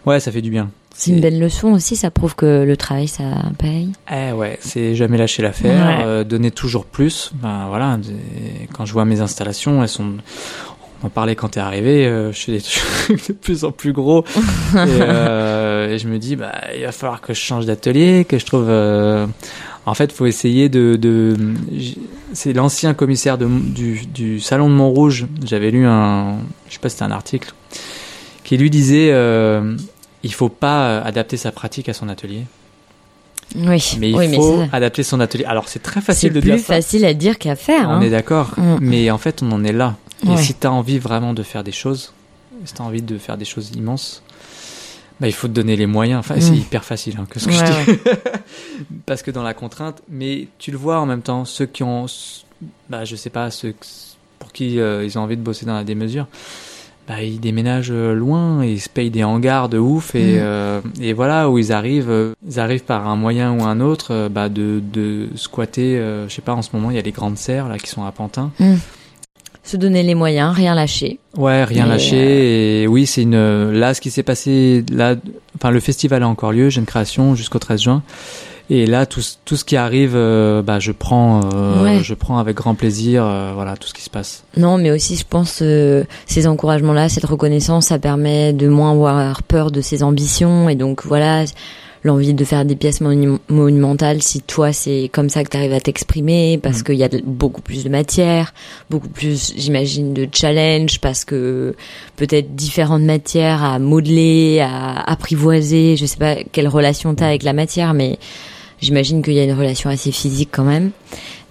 ouais, 0.06 0.20
ça 0.20 0.32
fait 0.32 0.42
du 0.42 0.50
bien. 0.50 0.70
C'est 0.94 1.12
une 1.12 1.22
belle 1.22 1.40
leçon 1.40 1.70
aussi. 1.70 1.96
Ça 1.96 2.12
prouve 2.12 2.36
que 2.36 2.64
le 2.64 2.78
travail, 2.78 3.08
ça 3.08 3.24
paye. 3.58 3.92
Eh 4.12 4.34
ouais, 4.34 4.60
c'est 4.62 4.94
jamais 4.94 5.18
lâcher 5.18 5.42
l'affaire, 5.42 6.00
Ouais. 6.00 6.04
euh, 6.06 6.24
donner 6.24 6.52
toujours 6.52 6.86
plus. 6.86 7.32
Ben 7.36 7.66
voilà, 7.70 7.98
quand 8.74 8.86
je 8.86 8.94
vois 8.94 9.06
mes 9.06 9.20
installations, 9.22 9.82
elles 9.82 9.90
sont. 9.90 10.18
On 11.04 11.08
en 11.08 11.10
parlait 11.10 11.36
quand 11.36 11.48
t'es 11.50 11.60
arrivé, 11.60 12.06
euh, 12.06 12.32
je 12.32 12.40
fais 12.40 12.52
des 12.52 12.62
trucs 12.62 13.28
de 13.30 13.34
plus 13.42 13.64
en 13.64 13.72
plus 13.72 13.92
gros. 13.94 14.24
et, 14.24 14.76
euh, 14.78 15.94
et 15.94 15.98
je 15.98 16.08
me 16.08 16.20
dis, 16.20 16.36
bah, 16.36 16.52
il 16.78 16.84
va 16.84 16.92
falloir 16.92 17.22
que 17.22 17.34
je 17.34 17.40
change 17.40 17.66
d'atelier, 17.66 18.24
que 18.30 18.38
je 18.38 18.46
trouve. 18.46 18.68
euh, 18.70 19.26
En 19.86 19.94
fait, 19.94 20.12
faut 20.12 20.26
essayer 20.26 20.70
de. 20.70 21.38
C'est 22.34 22.54
l'ancien 22.54 22.94
commissaire 22.94 23.38
de, 23.38 23.48
du, 23.48 24.06
du 24.06 24.40
salon 24.40 24.70
de 24.70 24.74
Montrouge. 24.76 25.28
J'avais 25.44 25.72
lu 25.72 25.86
un, 25.86 26.38
je 26.70 26.74
sais 26.74 26.80
pas, 26.80 26.88
si 26.90 26.94
c'était 26.96 27.06
un 27.06 27.12
article 27.12 27.54
qui 28.44 28.58
lui 28.58 28.70
disait, 28.70 29.10
euh, 29.12 29.76
il 30.24 30.34
faut 30.34 30.50
pas 30.50 31.00
adapter 31.02 31.36
sa 31.38 31.52
pratique 31.52 31.90
à 31.90 31.94
son 31.94 32.10
atelier. 32.10 32.44
Oui. 33.56 33.96
Mais 34.00 34.12
il 34.12 34.16
oui, 34.16 34.34
faut 34.36 34.64
adapter 34.72 35.04
son 35.04 35.20
atelier. 35.20 35.44
Alors 35.46 35.68
c'est 35.68 35.80
très 35.84 36.00
c'est 36.00 36.06
facile 36.06 36.34
de 36.34 36.40
plus 36.40 36.52
dire 36.52 36.60
ça. 36.60 36.76
facile 36.76 37.04
à 37.06 37.14
dire 37.14 37.38
qu'à 37.38 37.56
faire. 37.58 37.90
On 37.90 37.94
hein. 37.94 38.02
est 38.02 38.10
d'accord. 38.10 38.52
Mm. 38.58 38.78
Mais 38.82 39.12
en 39.12 39.18
fait, 39.18 39.42
on 39.44 39.52
en 39.52 39.64
est 39.64 39.74
là. 39.74 39.96
Et 40.26 40.30
Ouais. 40.30 40.38
si 40.38 40.54
tu 40.54 40.68
as 40.68 40.72
envie 40.72 41.00
vraiment 41.00 41.34
de 41.34 41.44
faire 41.44 41.64
des 41.64 41.72
choses, 41.72 42.14
si 42.66 42.74
tu 42.74 42.82
as 42.82 42.86
envie 42.86 43.02
de 43.02 43.18
faire 43.18 43.38
des 43.38 43.46
choses 43.46 43.72
immenses, 43.76 44.24
bah, 45.22 45.28
il 45.28 45.34
faut 45.34 45.48
te 45.48 45.54
donner 45.54 45.78
les 45.78 45.86
moyens. 45.86 46.20
Enfin, 46.20 46.36
c'est 46.42 46.52
Mm. 46.52 46.56
hyper 46.56 46.84
facile 46.84 47.16
hein, 47.20 47.26
que 47.30 47.40
ce 47.40 47.46
que 47.48 47.52
Ouais, 47.52 47.86
je 47.88 47.92
dis. 47.94 48.00
Parce 49.06 49.22
que 49.22 49.32
dans 49.32 49.44
la 49.44 49.54
contrainte, 49.54 50.02
mais 50.10 50.48
tu 50.60 50.72
le 50.72 50.78
vois 50.78 51.00
en 51.00 51.06
même 51.06 51.22
temps, 51.22 51.46
ceux 51.46 51.66
qui 51.68 51.84
ont, 51.84 52.08
bah, 52.90 53.06
je 53.06 53.16
sais 53.16 53.30
pas, 53.30 53.50
ceux 53.52 53.74
pour 54.40 54.52
qui 54.52 54.80
euh, 54.80 55.06
ils 55.06 55.18
ont 55.18 55.22
envie 55.22 55.38
de 55.38 55.42
bosser 55.44 55.66
dans 55.66 55.76
la 55.76 55.84
démesure, 55.84 56.26
bah, 57.08 57.22
ils 57.24 57.40
déménagent 57.40 57.92
euh, 57.92 58.14
loin, 58.14 58.64
et 58.64 58.72
ils 58.74 58.80
se 58.82 58.90
payent 58.90 59.10
des 59.12 59.24
hangars 59.24 59.70
de 59.70 59.78
ouf 59.78 60.16
et, 60.16 60.36
Mm. 60.36 60.40
euh, 60.42 60.82
et 61.02 61.14
voilà 61.14 61.50
où 61.50 61.58
ils 61.60 61.72
arrivent, 61.72 62.10
euh, 62.10 62.34
ils 62.48 62.60
arrivent 62.60 62.84
par 62.84 63.08
un 63.08 63.16
moyen 63.16 63.52
ou 63.54 63.64
un 63.64 63.80
autre 63.80 64.28
bah, 64.30 64.50
de, 64.50 64.82
de 64.92 65.30
squatter. 65.36 65.98
euh, 66.00 66.28
je 66.28 66.34
sais 66.34 66.42
pas, 66.42 66.54
en 66.54 66.62
ce 66.64 66.70
moment 66.74 66.90
il 66.92 66.96
y 66.96 67.00
a 67.00 67.04
les 67.04 67.12
grandes 67.12 67.38
serres 67.38 67.68
là 67.70 67.78
qui 67.78 67.88
sont 67.90 68.04
à 68.06 68.12
Pantin. 68.12 68.52
Se 69.64 69.78
donner 69.78 70.02
les 70.04 70.16
moyens, 70.16 70.54
rien 70.56 70.74
lâcher. 70.76 71.20
Ouais, 71.38 71.64
rien 71.64 71.86
Et, 71.86 71.88
euh, 71.88 71.92
lâcher. 71.92 72.82
Et 72.84 72.88
oui, 72.88 73.06
c'est 73.06 73.22
une. 73.24 73.72
Là, 73.72 73.94
ce 73.94 74.02
qui 74.02 74.10
s'est 74.10 74.24
passé, 74.24 74.84
là, 74.92 75.16
enfin, 75.56 75.70
le 75.72 75.80
festival 75.80 76.24
a 76.24 76.28
encore 76.28 76.52
lieu, 76.52 76.70
Jeune 76.70 76.86
Création, 76.86 77.36
jusqu'au 77.36 77.60
13 77.60 77.82
juin. 77.82 78.04
Et 78.70 78.86
là, 78.86 79.06
tout, 79.06 79.22
ce- 79.22 79.36
tout 79.44 79.58
ce 79.58 79.66
qui 79.66 79.76
arrive, 79.76 80.14
euh, 80.16 80.62
bah, 80.62 80.80
je 80.80 80.92
prends, 80.94 81.42
euh, 81.54 81.84
Ouais. 81.84 82.00
je 82.04 82.14
prends 82.14 82.38
avec 82.40 82.56
grand 82.56 82.74
plaisir, 82.74 83.24
voilà, 83.54 83.76
tout 83.76 83.88
ce 83.88 83.94
qui 83.94 84.02
se 84.02 84.10
passe. 84.10 84.44
Non, 84.58 84.78
mais 84.78 84.92
aussi, 84.92 85.16
je 85.18 85.26
pense, 85.30 85.62
ces 86.26 86.48
encouragements-là, 86.48 87.10
cette 87.10 87.26
reconnaissance, 87.26 87.88
ça 87.88 88.00
permet 88.00 88.54
de 88.54 88.68
moins 88.70 88.92
avoir 88.92 89.44
peur 89.44 89.72
de 89.72 89.82
ses 89.82 90.04
ambitions. 90.04 90.70
Et 90.70 90.76
donc, 90.76 91.06
voilà, 91.06 91.44
l'envie 92.04 92.34
de 92.34 92.44
faire 92.46 92.66
des 92.66 92.76
pièces 92.76 93.00
monu- 93.02 93.38
monumentales, 93.48 94.22
si 94.24 94.42
toi, 94.42 94.74
c'est 94.74 95.10
comme 95.14 95.30
ça 95.30 95.44
que 95.44 95.50
tu 95.50 95.58
arrives 95.58 95.74
à 95.74 95.80
t'exprimer, 95.80 96.58
parce 96.62 96.80
Mm. 96.80 96.84
qu'il 96.84 96.96
y 96.96 97.04
a 97.04 97.10
de- 97.10 97.22
beaucoup 97.24 97.62
plus 97.62 97.84
de 97.84 97.90
matière, 97.90 98.54
beaucoup 98.90 99.10
plus, 99.10 99.54
j'imagine, 99.56 100.14
de 100.14 100.28
challenge, 100.32 101.00
parce 101.00 101.26
que 101.26 101.76
peut-être 102.16 102.56
différentes 102.56 103.04
matières 103.04 103.64
à 103.64 103.78
modeler, 103.80 104.60
à 104.62 105.00
apprivoiser. 105.12 105.96
Je 105.96 106.06
sais 106.06 106.18
pas 106.18 106.38
quelle 106.52 106.68
relation 106.68 107.14
t'as 107.14 107.28
avec 107.28 107.44
la 107.44 107.54
matière, 107.54 107.94
mais 107.94 108.18
j'imagine 108.82 109.22
qu'il 109.22 109.34
y 109.34 109.40
a 109.40 109.44
une 109.44 109.54
relation 109.54 109.90
assez 109.92 110.12
physique 110.12 110.50
quand 110.52 110.64
même. 110.64 110.90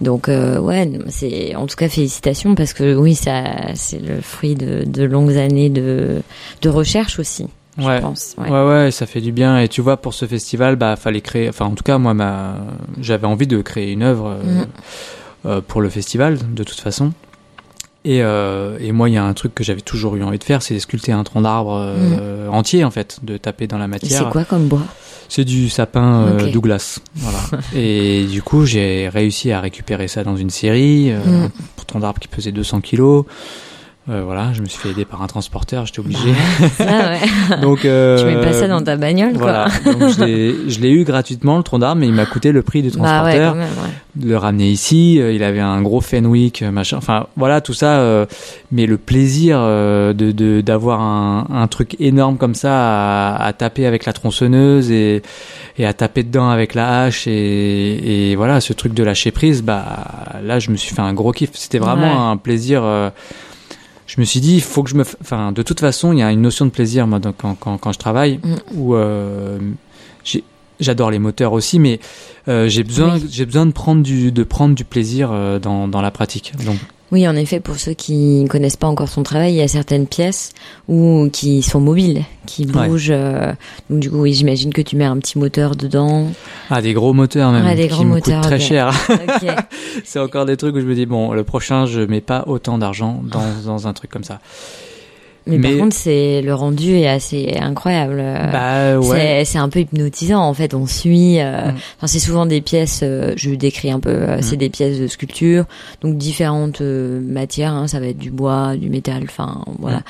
Donc 0.01 0.27
euh, 0.27 0.59
ouais, 0.59 0.89
c'est 1.09 1.55
en 1.55 1.65
tout 1.67 1.75
cas 1.77 1.87
félicitations 1.87 2.55
parce 2.55 2.73
que 2.73 2.93
oui, 2.95 3.15
ça 3.15 3.43
c'est 3.75 4.01
le 4.01 4.19
fruit 4.19 4.55
de, 4.55 4.83
de 4.85 5.03
longues 5.03 5.37
années 5.37 5.69
de 5.69 6.21
de 6.61 6.69
recherche 6.69 7.19
aussi. 7.19 7.45
Je 7.77 7.85
Ouais. 7.85 8.01
pense. 8.01 8.35
Ouais. 8.37 8.49
ouais, 8.49 8.91
ça 8.91 9.05
fait 9.05 9.21
du 9.21 9.31
bien. 9.31 9.59
Et 9.59 9.67
tu 9.69 9.81
vois, 9.81 9.97
pour 9.97 10.13
ce 10.13 10.25
festival, 10.25 10.75
bah, 10.75 10.95
fallait 10.97 11.21
créer. 11.21 11.47
Enfin, 11.49 11.65
en 11.65 11.71
tout 11.75 11.83
cas, 11.83 11.97
moi, 11.97 12.13
ma, 12.13 12.55
j'avais 12.99 13.27
envie 13.27 13.47
de 13.47 13.61
créer 13.61 13.91
une 13.91 14.03
œuvre 14.03 14.27
euh, 14.27 14.43
Mhm. 14.43 14.65
euh, 15.45 15.61
pour 15.65 15.81
le 15.81 15.89
festival, 15.89 16.37
de 16.53 16.63
toute 16.63 16.79
façon. 16.79 17.13
Et, 18.03 18.23
euh, 18.23 18.77
et 18.81 18.91
moi, 18.91 19.09
il 19.09 19.13
y 19.13 19.17
a 19.17 19.23
un 19.23 19.33
truc 19.33 19.53
que 19.53 19.63
j'avais 19.63 19.81
toujours 19.81 20.15
eu 20.15 20.23
envie 20.23 20.39
de 20.39 20.43
faire, 20.43 20.61
c'est 20.63 20.73
de 20.73 20.79
sculpter 20.79 21.11
un 21.11 21.23
tronc 21.23 21.41
d'arbre 21.41 21.77
euh, 21.79 22.47
entier, 22.49 22.83
en 22.83 22.89
fait, 22.91 23.19
de 23.23 23.37
taper 23.37 23.67
dans 23.67 23.77
la 23.77 23.87
matière. 23.87 24.23
C'est 24.25 24.29
quoi 24.31 24.43
comme 24.43 24.67
bois? 24.67 24.81
C'est 25.29 25.45
du 25.45 25.69
sapin. 25.69 26.35
Douglas. 26.51 26.99
Voilà. 27.15 27.37
et 27.75 28.25
du 28.25 28.41
coup, 28.41 28.65
j'ai 28.65 29.07
réussi 29.07 29.51
à 29.51 29.61
récupérer 29.61 30.07
ça 30.09 30.23
dans 30.25 30.35
une 30.35 30.49
série, 30.49 31.11
euh, 31.11 31.19
Mm. 31.45 31.49
pour 31.75 31.85
tronc 31.85 31.99
d'arbre 31.99 32.19
qui 32.19 32.27
pesait 32.27 32.51
200 32.51 32.81
kilos. 32.81 33.23
Euh, 34.09 34.23
voilà, 34.25 34.51
je 34.53 34.61
me 34.61 34.65
suis 34.65 34.79
fait 34.79 34.89
aider 34.89 35.05
par 35.05 35.21
un 35.21 35.27
transporteur, 35.27 35.85
j'étais 35.85 35.99
obligé. 35.99 36.33
Ah 36.79 37.11
ouais. 37.11 37.57
Donc, 37.61 37.85
euh, 37.85 38.17
Tu 38.17 38.25
mets 38.25 38.41
pas 38.43 38.51
ça 38.51 38.67
dans 38.67 38.81
ta 38.83 38.95
bagnole 38.97 39.33
voilà. 39.35 39.67
quoi. 39.83 39.93
Donc, 39.93 40.09
je 40.17 40.79
l'ai- 40.81 40.89
eu 40.91 41.03
gratuitement 41.03 41.55
le 41.57 41.61
tronc 41.63 41.77
d'arbre, 41.77 42.01
mais 42.01 42.07
il 42.07 42.13
m'a 42.13 42.25
coûté 42.25 42.51
le 42.51 42.63
prix 42.63 42.81
du 42.81 42.89
Bah 42.89 42.95
ouais, 42.95 42.99
transporteur. 43.35 43.53
quand 43.53 43.59
même. 43.59 43.67
Ouais. 43.69 43.91
de 44.23 44.27
le 44.27 44.37
ramener 44.37 44.69
ici, 44.71 45.19
euh, 45.21 45.31
il 45.31 45.43
avait 45.43 45.59
un 45.59 45.83
gros 45.83 46.01
Fenwick, 46.01 46.63
euh, 46.63 46.71
machin. 46.71 46.97
Enfin, 46.97 47.27
voilà 47.37 47.61
tout 47.61 47.75
ça. 47.75 47.99
euh, 47.99 48.25
mais 48.71 48.87
le 48.87 48.97
plaisir 48.97 49.57
euh, 49.61 50.13
de 50.13 50.31
de- 50.31 50.61
d'avoir 50.61 50.99
un, 51.01 51.45
un 51.53 51.67
truc 51.67 51.95
énorme 51.99 52.37
comme 52.37 52.55
ça 52.55 53.35
à, 53.35 53.43
à 53.45 53.53
taper 53.53 53.85
avec 53.85 54.05
la 54.05 54.13
tronçonneuse 54.13 54.89
et 54.91 55.21
et 55.77 55.85
à 55.85 55.93
taper 55.93 56.23
dedans 56.23 56.49
avec 56.49 56.73
la 56.73 57.03
hache 57.03 57.27
et, 57.27 58.31
et 58.31 58.35
voilà 58.35 58.61
ce 58.61 58.73
truc 58.73 58.95
de 58.95 59.03
lâcher 59.03 59.29
prise. 59.29 59.61
Bah 59.61 59.85
là, 60.43 60.57
je 60.57 60.71
me 60.71 60.75
suis 60.75 60.93
fait 60.95 61.01
un 61.03 61.13
gros 61.13 61.31
kiff. 61.31 61.51
C'était 61.53 61.79
vraiment 61.79 62.31
un 62.31 62.37
plaisir. 62.37 62.81
Je 64.13 64.19
me 64.19 64.25
suis 64.25 64.41
dit, 64.41 64.55
il 64.55 64.61
faut 64.61 64.83
que 64.83 64.89
je 64.89 64.95
me, 64.95 65.03
enfin, 65.21 65.53
de 65.53 65.61
toute 65.61 65.79
façon, 65.79 66.11
il 66.11 66.19
y 66.19 66.21
a 66.21 66.31
une 66.31 66.41
notion 66.41 66.65
de 66.65 66.71
plaisir 66.71 67.07
moi 67.07 67.19
donc, 67.19 67.35
quand, 67.37 67.55
quand, 67.55 67.77
quand 67.77 67.91
je 67.93 67.99
travaille 67.99 68.39
Mm. 68.43 68.55
où 68.75 68.95
euh, 68.95 69.57
j'adore 70.81 71.11
les 71.11 71.19
moteurs 71.19 71.53
aussi, 71.53 71.79
mais 71.79 71.99
euh, 72.47 72.67
j'ai 72.67 72.83
besoin, 72.83 73.15
Oui. 73.15 73.27
j'ai 73.31 73.45
besoin 73.45 73.65
de 73.65 73.71
prendre 73.71 74.01
du, 74.03 74.31
de 74.31 74.43
prendre 74.43 74.75
du 74.75 74.83
plaisir 74.83 75.29
euh, 75.31 75.59
dans, 75.59 75.87
dans 75.87 76.01
la 76.01 76.11
pratique. 76.11 76.51
Donc, 76.65 76.77
Oui, 77.11 77.27
en 77.27 77.35
effet, 77.35 77.59
pour 77.59 77.75
ceux 77.77 77.93
qui 77.93 78.41
ne 78.41 78.47
connaissent 78.47 78.77
pas 78.77 78.87
encore 78.87 79.09
son 79.09 79.23
travail, 79.23 79.51
il 79.51 79.57
y 79.57 79.61
a 79.61 79.67
certaines 79.67 80.07
pièces 80.07 80.51
où 80.87 81.27
qui 81.33 81.61
sont 81.61 81.81
mobiles, 81.81 82.23
qui 82.45 82.65
Ouais. 82.65 82.87
bougent. 82.87 83.09
euh, 83.11 83.51
donc 83.89 83.99
du 83.99 84.09
coup, 84.09 84.19
oui, 84.21 84.33
j'imagine 84.33 84.71
que 84.73 84.81
tu 84.81 84.95
mets 84.95 85.03
un 85.05 85.17
petit 85.17 85.37
moteur 85.37 85.75
dedans. 85.75 86.27
ah, 86.69 86.81
des 86.81 86.93
gros 86.93 87.11
moteurs 87.13 87.51
même, 87.51 87.65
Ouais, 87.65 87.75
des 87.75 87.89
qui 87.89 87.95
gros 87.95 88.03
me 88.05 88.11
moteurs, 88.11 88.39
coûtent 88.41 88.49
très 88.49 88.59
cher. 88.61 88.93
C'est 90.05 90.19
encore 90.19 90.45
des 90.45 90.55
trucs 90.55 90.75
où 90.75 90.79
je 90.79 90.85
me 90.85 90.95
dis 90.95 91.05
bon, 91.05 91.33
le 91.33 91.43
prochain, 91.43 91.85
je 91.85 91.99
mets 92.01 92.21
pas 92.21 92.45
autant 92.47 92.77
d'argent 92.77 93.21
dans, 93.25 93.43
dans 93.65 93.87
un 93.87 93.93
truc 93.93 94.09
comme 94.09 94.23
ça. 94.23 94.39
Mais, 95.47 95.57
Mais- 95.57 95.69
par 95.71 95.79
contre, 95.79 95.95
c'est 95.95 96.41
le 96.43 96.53
rendu 96.53 96.91
est 96.97 97.07
assez 97.07 97.57
incroyable. 97.59 98.23
bah 98.51 98.99
ouais. 98.99 99.43
C'est 99.43 99.45
c'est 99.53 99.57
un 99.57 99.69
peu 99.69 99.79
hypnotisant 99.79 100.39
en 100.41 100.53
fait. 100.53 100.73
On 100.75 100.85
suit. 100.85 101.39
euh, 101.39 101.71
Mm. 101.71 101.75
Enfin, 101.97 102.07
c'est 102.07 102.19
souvent 102.19 102.45
des 102.45 102.61
pièces. 102.61 103.01
euh, 103.03 103.33
je 103.37 103.49
décris 103.51 103.89
un 103.91 103.99
peu. 103.99 104.09
euh, 104.11 104.37
C'est 104.41 104.55
Mm. 104.55 104.59
des 104.59 104.69
pièces 104.69 104.99
de 104.99 105.07
sculpture, 105.07 105.65
donc 106.01 106.17
différentes 106.17 106.81
euh, 106.81 107.19
matières. 107.21 107.73
hein, 107.73 107.87
ça 107.87 107.99
va 107.99 108.05
être 108.07 108.19
du 108.19 108.29
bois, 108.29 108.75
du 108.77 108.89
métal. 108.89 109.23
Enfin, 109.23 109.63
voilà. 109.79 109.97
Mm. 109.97 110.03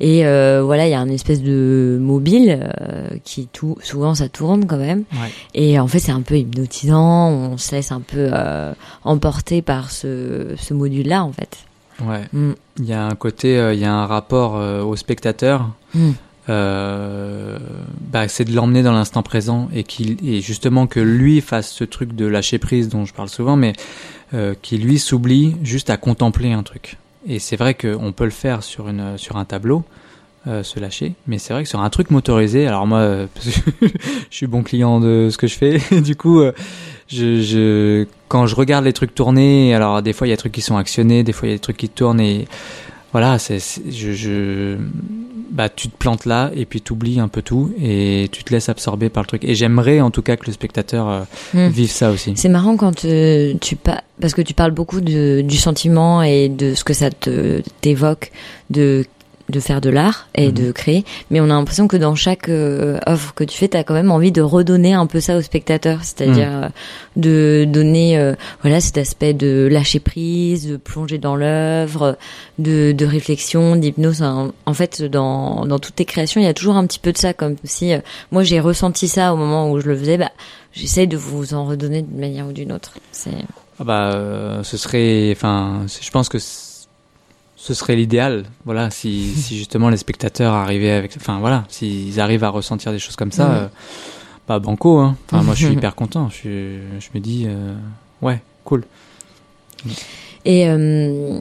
Et 0.00 0.26
euh, 0.26 0.62
voilà, 0.62 0.86
il 0.86 0.90
y 0.90 0.94
a 0.94 1.00
une 1.00 1.10
espèce 1.10 1.40
de 1.42 1.96
mobile 2.00 2.58
euh, 2.80 3.08
qui 3.24 3.48
tout 3.52 3.78
souvent 3.82 4.14
ça 4.14 4.28
tourne 4.28 4.66
quand 4.66 4.76
même. 4.76 5.04
Ouais. 5.12 5.30
Et 5.54 5.78
en 5.80 5.86
fait, 5.86 5.98
c'est 5.98 6.12
un 6.12 6.20
peu 6.22 6.36
hypnotisant. 6.36 7.30
On 7.30 7.56
se 7.56 7.74
laisse 7.74 7.90
un 7.90 8.00
peu 8.02 8.28
euh, 8.32 8.72
emporter 9.04 9.62
par 9.62 9.90
ce 9.90 10.48
ce 10.58 10.74
module-là 10.74 11.24
en 11.24 11.32
fait. 11.32 11.56
Ouais. 12.00 12.24
Mm. 12.32 12.52
Il 12.78 12.84
y 12.84 12.92
a 12.92 13.04
un 13.04 13.14
côté, 13.14 13.58
euh, 13.58 13.74
il 13.74 13.80
y 13.80 13.84
a 13.84 13.92
un 13.92 14.06
rapport 14.06 14.56
euh, 14.56 14.82
au 14.82 14.96
spectateur. 14.96 15.70
Mm. 15.94 16.10
Euh, 16.50 17.58
bah, 18.12 18.28
c'est 18.28 18.44
de 18.44 18.54
l'emmener 18.54 18.82
dans 18.82 18.92
l'instant 18.92 19.22
présent 19.22 19.68
et 19.72 19.82
qu'il 19.82 20.18
et 20.28 20.42
justement 20.42 20.86
que 20.86 21.00
lui 21.00 21.40
fasse 21.40 21.72
ce 21.72 21.84
truc 21.84 22.14
de 22.14 22.26
lâcher 22.26 22.58
prise 22.58 22.88
dont 22.88 23.06
je 23.06 23.14
parle 23.14 23.30
souvent, 23.30 23.56
mais 23.56 23.72
euh, 24.34 24.54
qui 24.60 24.76
lui 24.76 24.98
s'oublie 24.98 25.56
juste 25.62 25.88
à 25.90 25.96
contempler 25.96 26.52
un 26.52 26.62
truc. 26.62 26.98
Et 27.26 27.38
c'est 27.38 27.56
vrai 27.56 27.74
qu'on 27.74 28.12
peut 28.12 28.24
le 28.24 28.30
faire 28.30 28.62
sur 28.62 28.88
une 28.88 29.16
sur 29.16 29.36
un 29.36 29.46
tableau, 29.46 29.84
euh, 30.46 30.62
se 30.62 30.78
lâcher, 30.78 31.14
mais 31.26 31.38
c'est 31.38 31.54
vrai 31.54 31.62
que 31.62 31.68
sur 31.70 31.80
un 31.80 31.88
truc 31.88 32.10
motorisé, 32.10 32.66
alors 32.66 32.86
moi, 32.86 33.26
je 33.42 34.36
suis 34.36 34.46
bon 34.46 34.62
client 34.62 35.00
de 35.00 35.28
ce 35.30 35.38
que 35.38 35.46
je 35.46 35.54
fais, 35.54 35.80
du 36.02 36.16
coup, 36.16 36.40
euh, 36.40 36.52
je, 37.08 37.40
je 37.42 38.06
quand 38.28 38.46
je 38.46 38.54
regarde 38.54 38.84
les 38.84 38.92
trucs 38.92 39.14
tourner, 39.14 39.74
alors 39.74 40.02
des 40.02 40.12
fois 40.12 40.26
il 40.26 40.30
y 40.30 40.32
a 40.32 40.36
des 40.36 40.40
trucs 40.40 40.52
qui 40.52 40.62
sont 40.62 40.76
actionnés, 40.76 41.22
des 41.22 41.32
fois 41.32 41.48
il 41.48 41.50
y 41.50 41.54
a 41.54 41.56
des 41.56 41.60
trucs 41.60 41.76
qui 41.76 41.88
tournent 41.88 42.20
et 42.20 42.46
voilà, 43.12 43.38
c'est 43.38 43.58
je, 43.90 44.12
je 44.12 44.76
bah 45.50 45.68
tu 45.68 45.88
te 45.88 45.96
plantes 45.96 46.24
là 46.26 46.50
et 46.56 46.64
puis 46.64 46.80
tu 46.80 46.92
oublies 46.92 47.20
un 47.20 47.28
peu 47.28 47.40
tout 47.42 47.72
et 47.80 48.28
tu 48.32 48.42
te 48.42 48.52
laisses 48.52 48.68
absorber 48.68 49.08
par 49.08 49.22
le 49.22 49.28
truc. 49.28 49.44
Et 49.44 49.54
j'aimerais 49.54 50.00
en 50.00 50.10
tout 50.10 50.22
cas 50.22 50.34
que 50.36 50.46
le 50.46 50.52
spectateur 50.52 51.08
euh, 51.08 51.20
Mm. 51.52 51.68
vive 51.68 51.90
ça 51.92 52.10
aussi. 52.10 52.32
C'est 52.34 52.48
marrant 52.48 52.76
quand 52.76 53.04
euh, 53.04 53.54
tu 53.60 53.76
pa 53.76 54.02
parce 54.20 54.34
que 54.34 54.42
tu 54.42 54.52
parles 54.54 54.72
beaucoup 54.72 55.00
de, 55.00 55.42
du 55.42 55.56
sentiment 55.56 56.22
et 56.22 56.48
de 56.48 56.74
ce 56.74 56.82
que 56.82 56.92
ça 56.92 57.10
te 57.10 57.62
t'évoque 57.82 58.32
de 58.70 59.04
de 59.50 59.60
faire 59.60 59.80
de 59.82 59.90
l'art 59.90 60.28
et 60.34 60.48
Mhm. 60.48 60.52
de 60.54 60.72
créer, 60.72 61.04
mais 61.30 61.40
on 61.40 61.44
a 61.44 61.48
l'impression 61.48 61.86
que 61.86 61.96
dans 61.98 62.14
chaque 62.14 62.48
euh, 62.48 62.98
œuvre 63.06 63.34
que 63.34 63.44
tu 63.44 63.58
fais, 63.58 63.68
tu 63.68 63.76
as 63.76 63.84
quand 63.84 63.92
même 63.94 64.10
envie 64.10 64.32
de 64.32 64.40
redonner 64.40 64.94
un 64.94 65.06
peu 65.06 65.20
ça 65.20 65.36
au 65.36 65.42
spectateur, 65.42 65.98
c'est-à-dire 66.02 66.48
Mhm. 66.50 66.64
euh, 66.64 66.68
de 67.16 67.64
donner 67.68 68.18
euh, 68.18 68.34
voilà 68.62 68.80
cet 68.80 68.96
aspect 68.98 69.34
de 69.34 69.68
lâcher 69.70 70.00
prise, 70.00 70.66
de 70.68 70.76
plonger 70.78 71.18
dans 71.18 71.36
l'œuvre, 71.36 72.16
de, 72.58 72.92
de 72.92 73.04
réflexion, 73.06 73.76
d'hypnose. 73.76 74.22
En, 74.22 74.52
en 74.66 74.74
fait, 74.74 75.02
dans, 75.02 75.66
dans 75.66 75.78
toutes 75.78 75.96
tes 75.96 76.04
créations, 76.06 76.40
il 76.40 76.44
y 76.44 76.48
a 76.48 76.54
toujours 76.54 76.76
un 76.76 76.86
petit 76.86 76.98
peu 76.98 77.12
de 77.12 77.18
ça, 77.18 77.34
comme 77.34 77.56
si 77.64 77.92
euh, 77.92 77.98
moi 78.32 78.42
j'ai 78.44 78.60
ressenti 78.60 79.08
ça 79.08 79.34
au 79.34 79.36
moment 79.36 79.70
où 79.70 79.78
je 79.80 79.86
le 79.88 79.96
faisais. 79.96 80.16
Bah, 80.16 80.30
j'essaye 80.72 81.06
de 81.06 81.16
vous 81.18 81.52
en 81.54 81.66
redonner 81.66 82.02
d'une 82.02 82.18
manière 82.18 82.46
ou 82.46 82.52
d'une 82.52 82.72
autre. 82.72 82.94
C'est 83.12 83.30
Ah 83.78 83.84
bah 83.84 84.12
euh, 84.14 84.62
ce 84.62 84.76
serait, 84.76 85.30
enfin, 85.32 85.82
je 85.86 86.10
pense 86.10 86.28
que 86.28 86.38
ce 87.66 87.72
serait 87.72 87.96
l'idéal. 87.96 88.44
Voilà, 88.66 88.90
si, 88.90 89.28
si 89.36 89.56
justement 89.56 89.88
les 89.88 89.96
spectateurs 89.96 90.52
arrivaient 90.52 90.90
avec, 90.90 91.12
enfin 91.16 91.38
voilà, 91.40 91.64
s'ils 91.70 92.20
arrivent 92.20 92.44
à 92.44 92.50
ressentir 92.50 92.92
des 92.92 92.98
choses 92.98 93.16
comme 93.16 93.32
ça, 93.32 93.52
euh, 93.54 93.68
bah 94.46 94.58
banco. 94.58 94.98
Hein. 94.98 95.16
Enfin 95.26 95.42
moi 95.42 95.54
je 95.54 95.64
suis 95.64 95.74
hyper 95.78 95.94
content. 95.94 96.28
Je, 96.28 96.34
suis- 96.34 97.00
je 97.00 97.08
me 97.14 97.20
dis 97.20 97.44
euh, 97.46 97.74
ouais, 98.20 98.42
cool. 98.64 98.84
Et 100.44 100.68
euh, 100.68 101.40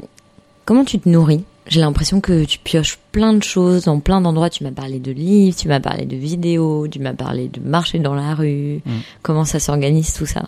comment 0.63 0.85
tu 0.85 0.97
te 0.99 1.09
nourris? 1.09 1.43
J'ai 1.67 1.81
l'impression 1.81 2.21
que 2.21 2.45
tu 2.45 2.57
pioches 2.59 2.97
plein 3.11 3.33
de 3.33 3.43
choses 3.43 3.83
dans 3.83 3.99
plein 3.99 4.21
d'endroits. 4.21 4.49
Tu 4.49 4.63
m'as 4.63 4.71
parlé 4.71 4.99
de 4.99 5.11
livres, 5.11 5.57
tu 5.57 5.67
m'as 5.67 5.79
parlé 5.81 6.05
de 6.05 6.15
vidéos, 6.15 6.87
tu 6.87 6.99
m'as 6.99 7.13
parlé 7.13 7.49
de 7.49 7.59
marcher 7.59 7.99
dans 7.99 8.15
la 8.15 8.33
rue. 8.33 8.81
Mm. 8.85 8.91
Comment 9.21 9.43
ça 9.45 9.59
s'organise 9.59 10.13
tout 10.13 10.25
ça? 10.25 10.47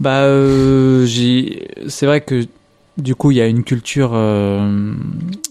Bah, 0.00 0.24
j'ai. 1.06 1.68
C'est 1.88 2.06
vrai 2.06 2.20
que 2.20 2.46
du 2.98 3.14
coup, 3.14 3.30
il 3.30 3.38
y 3.38 3.40
a 3.40 3.46
une 3.46 3.64
culture 3.64 4.10
euh, 4.14 4.94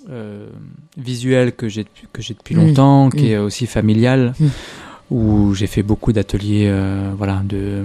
euh, 0.10 0.45
visuelle 0.97 1.54
que 1.54 1.67
j'ai 1.69 1.84
depuis- 1.84 2.08
que 2.13 2.21
j'ai 2.21 2.34
depuis 2.34 2.56
longtemps, 2.56 3.10
qui 3.10 3.32
est 3.32 3.38
aussi 3.38 3.65
familiale, 3.67 4.34
où 5.10 5.54
j'ai 5.54 5.67
fait 5.67 5.84
beaucoup 5.84 6.13
d'ateliers, 6.13 6.65
euh, 6.69 7.12
voilà, 7.17 7.41
de 7.43 7.84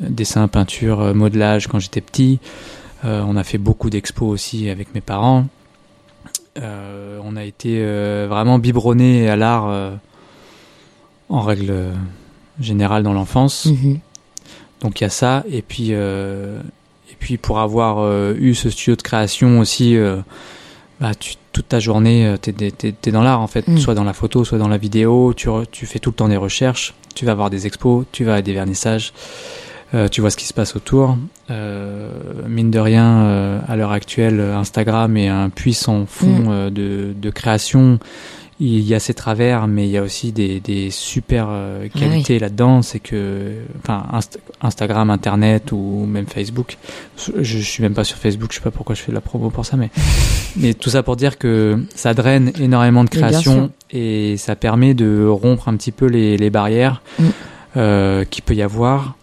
dessin, 0.00 0.48
peinture, 0.48 1.14
modelage 1.14 1.66
quand 1.68 1.78
j'étais 1.78 2.00
petit. 2.00 2.38
On 3.04 3.36
a 3.36 3.44
fait 3.44 3.58
beaucoup 3.58 3.90
d'expos 3.90 4.30
aussi 4.32 4.70
avec 4.70 4.94
mes 4.94 5.02
parents. 5.02 5.46
On 6.56 7.36
a 7.36 7.44
été 7.44 7.84
vraiment 8.26 8.58
biberonné 8.58 9.28
à 9.28 9.36
l'art 9.36 9.92
en 11.28 11.40
règle 11.40 11.74
générale 12.60 13.02
dans 13.02 13.12
l'enfance. 13.12 13.66
Mhm. 13.66 13.98
Donc 14.80 15.00
il 15.00 15.04
y 15.04 15.06
a 15.06 15.10
ça 15.10 15.44
et 15.50 15.60
puis 15.62 15.92
puis 17.24 17.38
pour 17.38 17.58
avoir 17.58 18.00
euh, 18.00 18.34
eu 18.38 18.54
ce 18.54 18.68
studio 18.68 18.96
de 18.96 19.02
création 19.02 19.58
aussi, 19.60 19.96
euh, 19.96 20.18
bah 21.00 21.14
tu, 21.14 21.36
toute 21.52 21.68
ta 21.68 21.80
journée 21.80 22.26
euh, 22.26 22.36
t'es- 22.36 22.52
t'es 22.92 23.10
dans 23.12 23.22
l'art 23.22 23.40
en 23.40 23.46
fait, 23.46 23.66
Mm. 23.66 23.78
soit 23.78 23.94
dans 23.94 24.04
la 24.04 24.12
photo, 24.12 24.44
soit 24.44 24.58
dans 24.58 24.68
la 24.68 24.76
vidéo. 24.76 25.32
Tu 25.34 25.48
re- 25.48 25.64
tu 25.70 25.86
fais 25.86 25.98
tout 26.00 26.10
le 26.10 26.16
temps 26.16 26.28
des 26.28 26.36
recherches, 26.36 26.92
tu 27.14 27.24
vas 27.24 27.32
voir 27.34 27.48
des 27.48 27.66
expos, 27.66 28.04
tu 28.12 28.24
vas 28.24 28.34
à 28.34 28.42
des 28.42 28.52
vernissages, 28.52 29.14
euh, 29.94 30.08
tu 30.08 30.20
vois 30.20 30.28
ce 30.28 30.36
qui 30.36 30.44
se 30.44 30.52
passe 30.52 30.76
autour. 30.76 31.16
Mine 32.46 32.70
de 32.70 32.78
rien, 32.78 33.62
à 33.66 33.74
l'heure 33.76 33.92
actuelle, 33.92 34.38
Instagram 34.40 35.16
est 35.16 35.28
un 35.28 35.48
puissant 35.48 36.04
fond 36.06 36.26
Mm. 36.26 36.70
de, 36.70 37.14
de 37.16 37.30
création. 37.30 37.98
Il 38.60 38.80
y 38.82 38.94
a 38.94 39.00
ses 39.00 39.14
travers, 39.14 39.66
mais 39.66 39.84
il 39.88 39.90
y 39.90 39.98
a 39.98 40.02
aussi 40.02 40.30
des, 40.30 40.60
des 40.60 40.90
super 40.90 41.46
euh, 41.50 41.86
Ah 41.92 41.98
qualités 41.98 42.38
là-dedans. 42.38 42.82
C'est 42.82 43.00
que, 43.00 43.52
enfin, 43.82 44.06
Inst- 44.12 44.38
Instagram, 44.62 45.10
Internet 45.10 45.72
ou 45.72 46.06
même 46.06 46.26
Facebook. 46.26 46.76
Je, 47.18 47.42
je 47.42 47.58
suis 47.58 47.82
même 47.82 47.94
pas 47.94 48.04
sur 48.04 48.16
Facebook. 48.16 48.50
Je 48.52 48.58
sais 48.58 48.62
pas 48.62 48.70
pourquoi 48.70 48.94
je 48.94 49.00
fais 49.02 49.10
de 49.10 49.14
la 49.16 49.20
promo 49.20 49.50
pour 49.50 49.66
ça, 49.66 49.76
mais 49.76 49.90
mais 50.56 50.72
tout 50.72 50.88
ça 50.88 51.02
pour 51.02 51.16
dire 51.16 51.36
que 51.36 51.82
ça 51.96 52.14
draine 52.14 52.52
énormément 52.60 53.02
de 53.02 53.10
création 53.10 53.72
et 53.90 54.36
ça 54.36 54.54
permet 54.54 54.94
de 54.94 55.26
rompre 55.26 55.68
un 55.68 55.76
petit 55.76 55.90
peu 55.92 56.06
les, 56.06 56.36
les 56.36 56.50
barrières 56.50 57.02
Mm. 57.18 57.24
euh, 57.76 58.24
qu'il 58.24 58.44
peut 58.44 58.54
y 58.54 58.62
avoir 58.62 59.16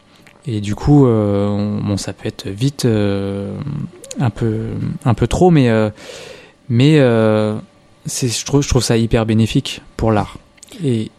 Et 0.46 0.60
du 0.60 0.76
coup, 0.76 1.06
euh, 1.08 1.48
on- 1.48 1.80
bon, 1.82 1.96
ça 1.96 2.12
peut 2.12 2.28
être 2.28 2.50
vite 2.50 2.86
un 4.20 4.30
peu 4.30 4.66
un 5.06 5.14
peu 5.14 5.28
trop, 5.28 5.52
mais 5.52 5.70
mais 6.68 6.98
c'est 8.06 8.28
je 8.28 8.46
trouve 8.46 8.62
je 8.62 8.70
trouve 8.70 8.84
ça 8.84 8.98
hyper 8.98 9.26
bénéfique 9.26 9.82
pour 9.98 10.12
l'art. 10.12 10.38
Et 10.84 11.12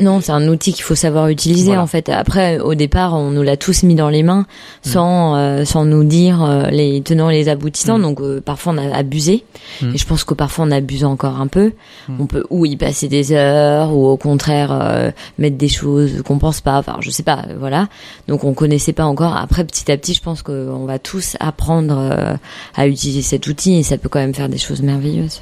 Non, 0.00 0.20
c'est 0.20 0.30
un 0.32 0.46
outil 0.48 0.72
qu'il 0.72 0.84
faut 0.84 0.94
savoir 0.94 1.26
utiliser 1.28 1.66
Voilà. 1.68 1.82
en 1.82 1.86
fait. 1.88 2.08
Après, 2.08 2.60
au 2.60 2.74
départ, 2.76 3.14
on 3.14 3.30
nous 3.30 3.42
l'a 3.42 3.56
tous 3.56 3.82
mis 3.82 3.94
dans 3.96 4.08
les 4.10 4.22
mains 4.22 4.46
sans 4.82 5.34
euh, 5.36 5.64
sans 5.64 5.84
nous 5.84 6.04
dire 6.04 6.42
euh, 6.44 6.68
les 6.70 7.00
tenants 7.02 7.30
et 7.30 7.34
les 7.34 7.48
aboutissants. 7.48 7.98
Mm. 7.98 8.02
Donc 8.02 8.20
euh, 8.20 8.40
parfois 8.40 8.74
on 8.74 8.78
a 8.78 8.94
abusé. 8.96 9.44
Mm. 9.82 9.94
Et 9.94 9.98
je 9.98 10.06
pense 10.06 10.22
que 10.24 10.34
parfois 10.34 10.66
on 10.66 10.70
abuse 10.70 11.04
encore 11.04 11.40
un 11.40 11.48
peu. 11.48 11.72
Mm. 12.08 12.20
On 12.20 12.26
peut 12.26 12.44
ou 12.50 12.64
y 12.64 12.76
passer 12.76 13.08
des 13.08 13.32
heures 13.32 13.92
ou 13.92 14.06
au 14.06 14.16
contraire 14.16 14.70
euh, 14.72 15.10
mettre 15.38 15.56
des 15.56 15.68
choses 15.68 16.22
qu'on 16.22 16.38
pense 16.38 16.60
pas. 16.60 16.78
Enfin, 16.78 16.98
je 17.00 17.10
sais 17.10 17.24
pas. 17.24 17.44
euh, 17.48 17.56
Voilà. 17.58 17.88
Donc 18.28 18.44
on 18.44 18.54
connaissait 18.54 18.92
pas 18.92 19.04
encore. 19.04 19.36
Après, 19.36 19.64
petit 19.64 19.90
à 19.90 19.96
petit, 19.96 20.14
je 20.14 20.22
pense 20.22 20.42
qu'on 20.42 20.84
va 20.86 20.98
tous 21.00 21.36
apprendre 21.40 21.96
euh, 21.98 22.34
à 22.76 22.86
utiliser 22.86 23.22
cet 23.22 23.46
outil 23.48 23.74
et 23.74 23.82
ça 23.82 23.98
peut 23.98 24.08
quand 24.08 24.20
même 24.20 24.34
faire 24.34 24.48
des 24.48 24.58
choses 24.58 24.80
merveilleuses. 24.82 25.40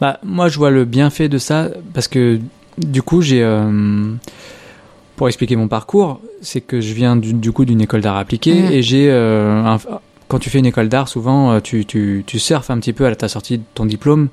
Bah, 0.00 0.18
moi, 0.24 0.48
je 0.48 0.58
vois 0.58 0.70
le 0.70 0.84
bienfait 0.84 1.28
de 1.28 1.38
ça 1.38 1.68
parce 1.94 2.08
que 2.08 2.40
du 2.78 3.02
coup, 3.02 3.20
j'ai. 3.22 3.42
euh, 3.42 4.12
pour 5.16 5.28
expliquer 5.28 5.56
mon 5.56 5.68
parcours, 5.68 6.20
c'est 6.40 6.60
que 6.60 6.80
je 6.80 6.94
viens 6.94 7.16
du, 7.16 7.32
du 7.34 7.52
coup 7.52 7.64
d'une 7.64 7.80
école 7.80 8.00
d'art 8.00 8.16
appliqué 8.16 8.54
Mhm. 8.62 8.72
et 8.72 8.82
j'ai. 8.82 9.10
euh, 9.10 9.76
quand 10.28 10.38
tu 10.38 10.48
fais 10.48 10.58
une 10.60 10.66
école 10.66 10.88
d'art, 10.88 11.08
souvent, 11.08 11.52
euh, 11.52 11.60
tu, 11.60 11.84
tu, 11.84 12.24
tu 12.26 12.38
surfes 12.38 12.70
un 12.70 12.78
petit 12.78 12.94
peu 12.94 13.06
à 13.06 13.14
ta 13.14 13.28
sortie 13.28 13.58
de 13.58 13.64
ton 13.74 13.84
diplôme 13.84 14.28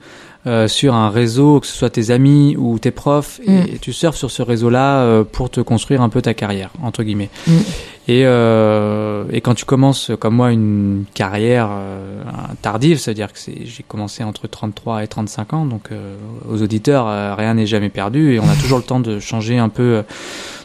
euh, 0.47 0.67
sur 0.67 0.93
un 0.95 1.09
réseau, 1.09 1.59
que 1.59 1.67
ce 1.67 1.75
soit 1.75 1.89
tes 1.89 2.11
amis 2.11 2.55
ou 2.57 2.79
tes 2.79 2.91
profs, 2.91 3.41
et 3.45 3.77
tu 3.79 3.91
surfes 3.93 4.15
sur 4.15 4.31
ce 4.31 4.41
réseau-là 4.41 5.01
euh, 5.01 5.23
pour 5.23 5.49
te 5.49 5.59
construire 5.61 6.01
un 6.01 6.09
peu 6.09 6.21
ta 6.21 6.33
carrière, 6.33 6.69
entre 6.81 7.03
guillemets. 7.03 7.29
Mhm. 7.47 7.63
Et, 8.07 8.23
euh, 8.25 9.25
et 9.31 9.39
quand 9.39 9.53
tu 9.53 9.65
commences, 9.65 10.11
comme 10.19 10.35
moi, 10.35 10.51
une 10.51 11.05
carrière 11.13 11.69
euh, 11.71 12.23
tardive, 12.61 12.97
c'est-à-dire 12.97 13.31
que 13.31 13.39
j'ai 13.39 13.83
commencé 13.87 14.23
entre 14.23 14.47
33 14.47 15.03
et 15.03 15.07
35 15.07 15.53
ans, 15.53 15.65
donc 15.65 15.89
euh, 15.91 16.15
aux 16.49 16.61
auditeurs, 16.63 17.37
rien 17.37 17.53
n'est 17.53 17.67
jamais 17.67 17.89
perdu 17.89 18.33
et 18.33 18.39
on 18.39 18.49
a 18.49 18.55
toujours 18.55 18.79
le 18.79 18.83
temps 18.83 18.99
de 18.99 19.19
changer 19.19 19.59
un 19.59 19.69
peu, 19.69 20.03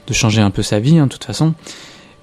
de 0.06 0.14
changer 0.14 0.40
un 0.40 0.50
peu 0.50 0.62
sa 0.62 0.80
vie, 0.80 0.98
hein, 0.98 1.06
de 1.06 1.12
toute 1.12 1.24
façon. 1.24 1.52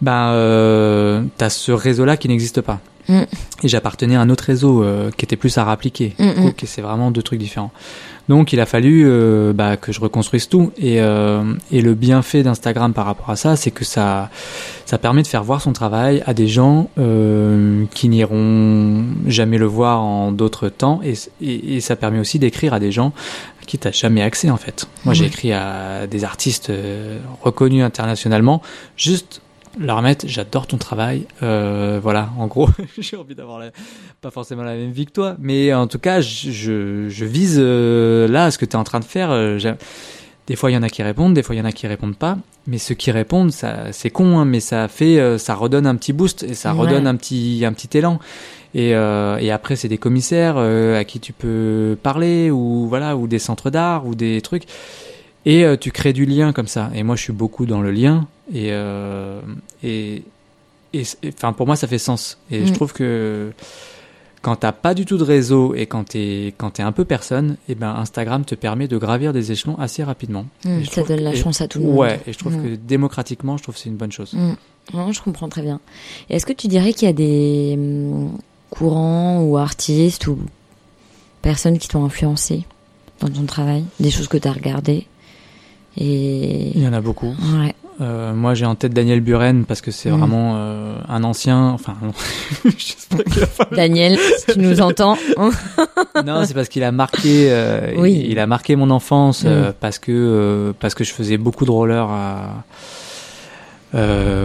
Ben, 0.01 0.31
euh, 0.31 1.21
t'as 1.37 1.49
ce 1.49 1.71
réseau-là 1.71 2.17
qui 2.17 2.27
n'existe 2.27 2.61
pas. 2.61 2.79
Mm. 3.07 3.21
Et 3.63 3.67
j'appartenais 3.67 4.15
à 4.15 4.21
un 4.21 4.29
autre 4.29 4.43
réseau 4.45 4.83
euh, 4.83 5.11
qui 5.15 5.25
était 5.25 5.35
plus 5.35 5.57
à 5.57 5.69
appliquer. 5.69 6.15
Mm, 6.19 6.23
mm. 6.47 6.53
C'est 6.65 6.81
vraiment 6.81 7.11
deux 7.11 7.21
trucs 7.23 7.39
différents. 7.39 7.71
Donc 8.29 8.53
il 8.53 8.59
a 8.59 8.65
fallu 8.65 9.03
euh, 9.05 9.51
bah, 9.53 9.77
que 9.77 9.91
je 9.91 9.99
reconstruise 9.99 10.47
tout. 10.47 10.71
Et, 10.77 11.01
euh, 11.01 11.53
et 11.71 11.81
le 11.81 11.93
bienfait 11.95 12.43
d'Instagram 12.43 12.93
par 12.93 13.05
rapport 13.05 13.29
à 13.29 13.35
ça, 13.35 13.55
c'est 13.55 13.71
que 13.71 13.83
ça, 13.83 14.29
ça 14.85 14.97
permet 14.97 15.21
de 15.23 15.27
faire 15.27 15.43
voir 15.43 15.61
son 15.61 15.73
travail 15.73 16.23
à 16.25 16.33
des 16.33 16.47
gens 16.47 16.89
euh, 16.97 17.83
qui 17.93 18.07
n'iront 18.09 19.03
jamais 19.27 19.57
le 19.57 19.65
voir 19.65 20.01
en 20.01 20.31
d'autres 20.31 20.69
temps. 20.69 21.01
Et, 21.03 21.13
et, 21.41 21.75
et 21.75 21.81
ça 21.81 21.95
permet 21.95 22.19
aussi 22.19 22.39
d'écrire 22.39 22.73
à 22.73 22.79
des 22.79 22.91
gens 22.91 23.11
à 23.61 23.65
qui 23.65 23.77
t'as 23.77 23.91
jamais 23.91 24.21
accès 24.21 24.49
en 24.49 24.57
fait. 24.57 24.87
Moi 25.05 25.13
j'ai 25.13 25.23
Ouais. 25.23 25.27
écrit 25.27 25.51
à 25.53 26.07
des 26.07 26.23
artistes 26.23 26.69
euh, 26.69 27.19
reconnus 27.41 27.83
internationalement, 27.83 28.61
juste 28.97 29.41
leur 29.79 30.01
mettre 30.01 30.25
j'adore 30.27 30.67
ton 30.67 30.77
travail. 30.77 31.25
Euh, 31.43 31.99
voilà 32.01 32.29
en 32.37 32.47
gros 32.47 32.69
j'ai 32.97 33.17
envie 33.17 33.35
d'avoir 33.35 33.59
la- 33.59 33.71
pas 34.21 34.31
forcément 34.31 34.63
la 34.63 34.75
même 34.75 34.91
vie 34.91 35.05
que 35.05 35.11
toi 35.11 35.35
mais 35.39 35.73
en 35.73 35.87
tout 35.87 35.99
cas 35.99 36.21
je, 36.21 36.51
je, 36.51 37.09
je 37.09 37.25
vise 37.25 37.57
euh, 37.59 38.27
là 38.27 38.51
ce 38.51 38.57
que 38.57 38.65
tu 38.65 38.71
es 38.71 38.75
en 38.75 38.83
train 38.83 38.99
de 38.99 39.05
faire 39.05 39.31
euh, 39.31 39.57
des 40.47 40.55
fois 40.55 40.71
il 40.71 40.73
y 40.73 40.77
en 40.77 40.83
a 40.83 40.89
qui 40.89 41.03
répondent 41.03 41.33
des 41.33 41.43
fois 41.43 41.55
il 41.55 41.59
y 41.59 41.61
en 41.61 41.65
a 41.65 41.71
qui 41.71 41.87
répondent 41.87 42.17
pas 42.17 42.37
mais 42.67 42.77
ceux 42.77 42.95
qui 42.95 43.11
répondent 43.11 43.51
ça 43.51 43.91
c'est 43.91 44.09
con 44.09 44.37
hein, 44.39 44.45
mais 44.45 44.59
ça 44.59 44.87
fait 44.87 45.19
euh, 45.19 45.37
ça 45.37 45.55
redonne 45.55 45.87
un 45.87 45.95
petit 45.95 46.13
boost 46.13 46.43
et 46.43 46.53
ça 46.53 46.73
Ouais. 46.73 46.81
redonne 46.81 47.07
un 47.07 47.15
petit 47.15 47.63
un 47.65 47.73
petit 47.73 47.97
élan. 47.97 48.19
Et, 48.73 48.95
euh, 48.95 49.35
et 49.37 49.51
après 49.51 49.75
c'est 49.75 49.89
des 49.89 49.97
commissaires 49.97 50.55
euh, 50.57 50.97
à 50.97 51.03
qui 51.03 51.19
tu 51.19 51.33
peux 51.33 51.97
parler 52.01 52.49
ou 52.51 52.87
voilà 52.87 53.17
ou 53.17 53.27
des 53.27 53.37
centres 53.39 53.69
d'art 53.69 54.05
ou 54.07 54.15
des 54.15 54.39
trucs 54.41 54.63
et 55.45 55.65
euh, 55.65 55.75
tu 55.77 55.91
crées 55.91 56.13
du 56.13 56.25
lien 56.25 56.53
comme 56.53 56.67
ça 56.67 56.91
et 56.93 57.03
moi 57.03 57.15
je 57.15 57.23
suis 57.23 57.33
beaucoup 57.33 57.65
dans 57.65 57.81
le 57.81 57.91
lien 57.91 58.27
et 58.53 58.67
euh, 58.71 59.41
et 59.83 60.23
enfin 61.27 61.53
pour 61.53 61.65
moi 61.67 61.75
ça 61.75 61.87
fait 61.87 61.97
sens 61.97 62.37
et 62.51 62.59
Mm. 62.61 62.67
je 62.67 62.73
trouve 62.73 62.93
que 62.93 63.51
quand 64.43 64.55
t'as 64.55 64.71
pas 64.71 64.93
du 64.95 65.05
tout 65.05 65.17
de 65.17 65.23
réseau 65.23 65.73
et 65.75 65.85
quand 65.85 66.03
t'es 66.09 66.53
quand 66.57 66.71
t'es 66.71 66.83
un 66.83 66.91
peu 66.91 67.05
personne 67.05 67.57
et 67.69 67.75
ben 67.75 67.89
Instagram 67.95 68.43
te 68.43 68.55
permet 68.55 68.87
de 68.87 68.97
gravir 68.97 69.33
des 69.33 69.51
échelons 69.51 69.77
assez 69.77 70.03
rapidement 70.03 70.45
Mm, 70.65 70.79
Et 70.79 70.83
je 70.83 70.89
ça 70.91 71.03
donne 71.03 71.19
que- 71.19 71.23
la 71.23 71.35
chance 71.35 71.61
à 71.61 71.67
tout 71.67 71.79
le 71.79 71.85
monde. 71.85 71.97
ouais 71.97 72.19
et 72.27 72.33
je 72.33 72.37
trouve 72.37 72.57
Mm. 72.57 72.63
que 72.63 72.75
démocratiquement 72.75 73.57
je 73.57 73.63
trouve 73.63 73.75
que 73.75 73.81
c'est 73.81 73.89
une 73.89 73.97
bonne 73.97 74.11
chose 74.11 74.33
Mm. 74.33 74.53
Non, 74.95 75.11
je 75.11 75.21
comprends 75.21 75.47
très 75.47 75.61
bien. 75.61 75.79
Et 76.29 76.35
Est-ce 76.35 76.45
que 76.47 76.53
tu 76.53 76.67
dirais 76.67 76.91
qu'il 76.91 77.05
y 77.07 77.09
a 77.09 77.13
des 77.13 77.77
courants 78.71 79.41
ou 79.43 79.57
artistes 79.57 80.25
ou 80.27 80.39
personnes 81.43 81.77
qui 81.77 81.87
t'ont 81.87 82.03
influencé 82.03 82.65
dans 83.19 83.29
ton 83.29 83.43
travail, 83.43 83.83
des 83.99 84.09
choses 84.09 84.27
que 84.27 84.37
tu 84.37 84.47
as 84.47 84.51
regardées? 84.51 85.05
Et 85.97 86.71
il 86.75 86.81
y 86.83 86.87
en 86.87 86.93
a 86.93 87.01
beaucoup 87.01 87.35
ouais. 87.61 87.75
Euh, 87.99 88.33
moi 88.33 88.53
j'ai 88.55 88.65
en 88.65 88.73
tête 88.73 88.93
Daniel 88.93 89.19
Buren 89.21 89.65
parce 89.65 89.81
que 89.81 89.91
c'est 89.91 90.09
Mm. 90.09 90.17
vraiment 90.17 90.53
euh, 90.55 90.95
un 91.07 91.23
ancien 91.23 91.67
enfin 91.69 91.95
a 93.71 93.75
Daniel, 93.75 94.17
si 94.39 94.45
tu 94.53 94.59
nous 94.59 94.81
entends, 94.81 95.17
hein 95.37 95.51
non, 96.25 96.43
c'est 96.45 96.53
parce 96.55 96.67
qu'il 96.69 96.83
a 96.83 96.91
marqué, 96.91 97.47
euh, 97.51 97.91
Oui. 97.97 98.13
il, 98.25 98.31
il 98.31 98.39
a 98.39 98.47
marqué 98.47 98.75
mon 98.75 98.89
enfance 98.89 99.43
Mm. 99.43 99.73
parce 99.79 99.99
que 99.99 100.73
parce 100.79 100.95
que 100.95 101.03
je 101.03 101.11
faisais 101.13 101.37
beaucoup 101.37 101.65
de 101.65 101.71
roller 101.71 102.07
à, 102.09 102.63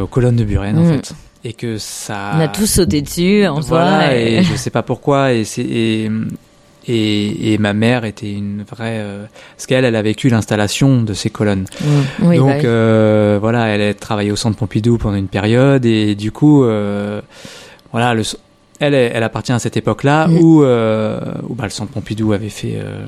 aux 0.02 0.06
colonnes 0.08 0.36
de 0.36 0.44
Buren 0.44 0.76
en 0.78 0.82
Mm. 0.82 0.88
fait, 1.02 1.14
et 1.44 1.52
que 1.52 1.78
ça. 1.78 2.32
on 2.36 2.40
a 2.40 2.48
tous 2.48 2.66
sauté 2.66 3.00
dessus 3.02 3.46
en 3.46 3.62
soi. 3.62 3.80
voilà, 3.80 4.18
et- 4.18 4.38
et 4.38 4.42
je 4.42 4.54
sais 4.56 4.70
pas 4.70 4.82
pourquoi 4.82 5.32
et 5.32 5.44
c'est 5.44 5.62
et, 5.62 6.10
et 6.88 7.52
et 7.52 7.58
ma 7.58 7.72
mère 7.72 8.04
était 8.04 8.32
une 8.32 8.62
vraie 8.62 8.98
euh, 9.00 9.24
parce 9.56 9.66
qu'elle 9.66 9.84
elle 9.84 9.96
a 9.96 10.02
vécu 10.02 10.28
l'installation 10.28 11.02
de 11.02 11.14
ces 11.14 11.30
colonnes. 11.30 11.66
Oui, 12.22 12.36
Donc 12.38 12.48
bah 12.48 12.54
oui. 12.58 12.62
euh, 12.64 13.38
voilà, 13.40 13.66
elle 13.68 13.82
a 13.82 13.94
travaillé 13.94 14.30
au 14.30 14.36
centre 14.36 14.56
Pompidou 14.56 14.98
pendant 14.98 15.16
une 15.16 15.28
période 15.28 15.84
et 15.86 16.14
du 16.14 16.32
coup, 16.32 16.64
euh, 16.64 17.20
voilà, 17.92 18.14
le, 18.14 18.22
elle, 18.78 18.94
elle 18.94 19.22
appartient 19.22 19.52
à 19.52 19.58
cette 19.58 19.76
époque-là 19.76 20.28
Mm. 20.28 20.38
où, 20.38 20.62
euh, 20.62 21.20
où 21.48 21.54
bah, 21.54 21.64
le 21.64 21.70
centre 21.70 21.92
Pompidou 21.92 22.32
avait 22.32 22.48
fait, 22.50 22.74
euh, 22.76 23.06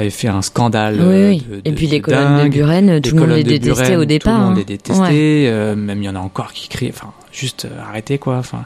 avait 0.00 0.10
fait 0.10 0.28
un 0.28 0.42
scandale. 0.42 0.94
oui, 1.00 1.04
euh, 1.04 1.28
oui. 1.30 1.44
de- 1.48 1.60
et 1.70 1.72
puis 1.72 1.86
les 1.86 2.00
colonnes 2.00 2.44
de. 2.44 2.48
Buren, 2.48 2.90
Les 2.90 3.00
tout 3.00 3.10
le 3.14 3.20
monde 3.20 3.28
colonnes 3.30 3.36
les 3.46 3.58
détestait 3.58 3.82
Buren, 3.84 4.00
au 4.00 4.04
départ. 4.04 4.34
Tout 4.34 4.38
le 4.40 4.44
monde 4.46 4.52
hein. 4.54 4.58
les 4.58 4.64
détestait. 4.64 5.00
Ouais. 5.02 5.08
euh, 5.50 5.74
même 5.76 6.02
il 6.02 6.06
y 6.06 6.08
en 6.08 6.14
a 6.16 6.20
encore 6.20 6.52
qui 6.52 6.68
crient. 6.68 6.90
Enfin, 6.90 7.12
juste 7.32 7.64
euh, 7.66 7.80
arrêtez 7.88 8.18
quoi. 8.18 8.36
Enfin, 8.38 8.64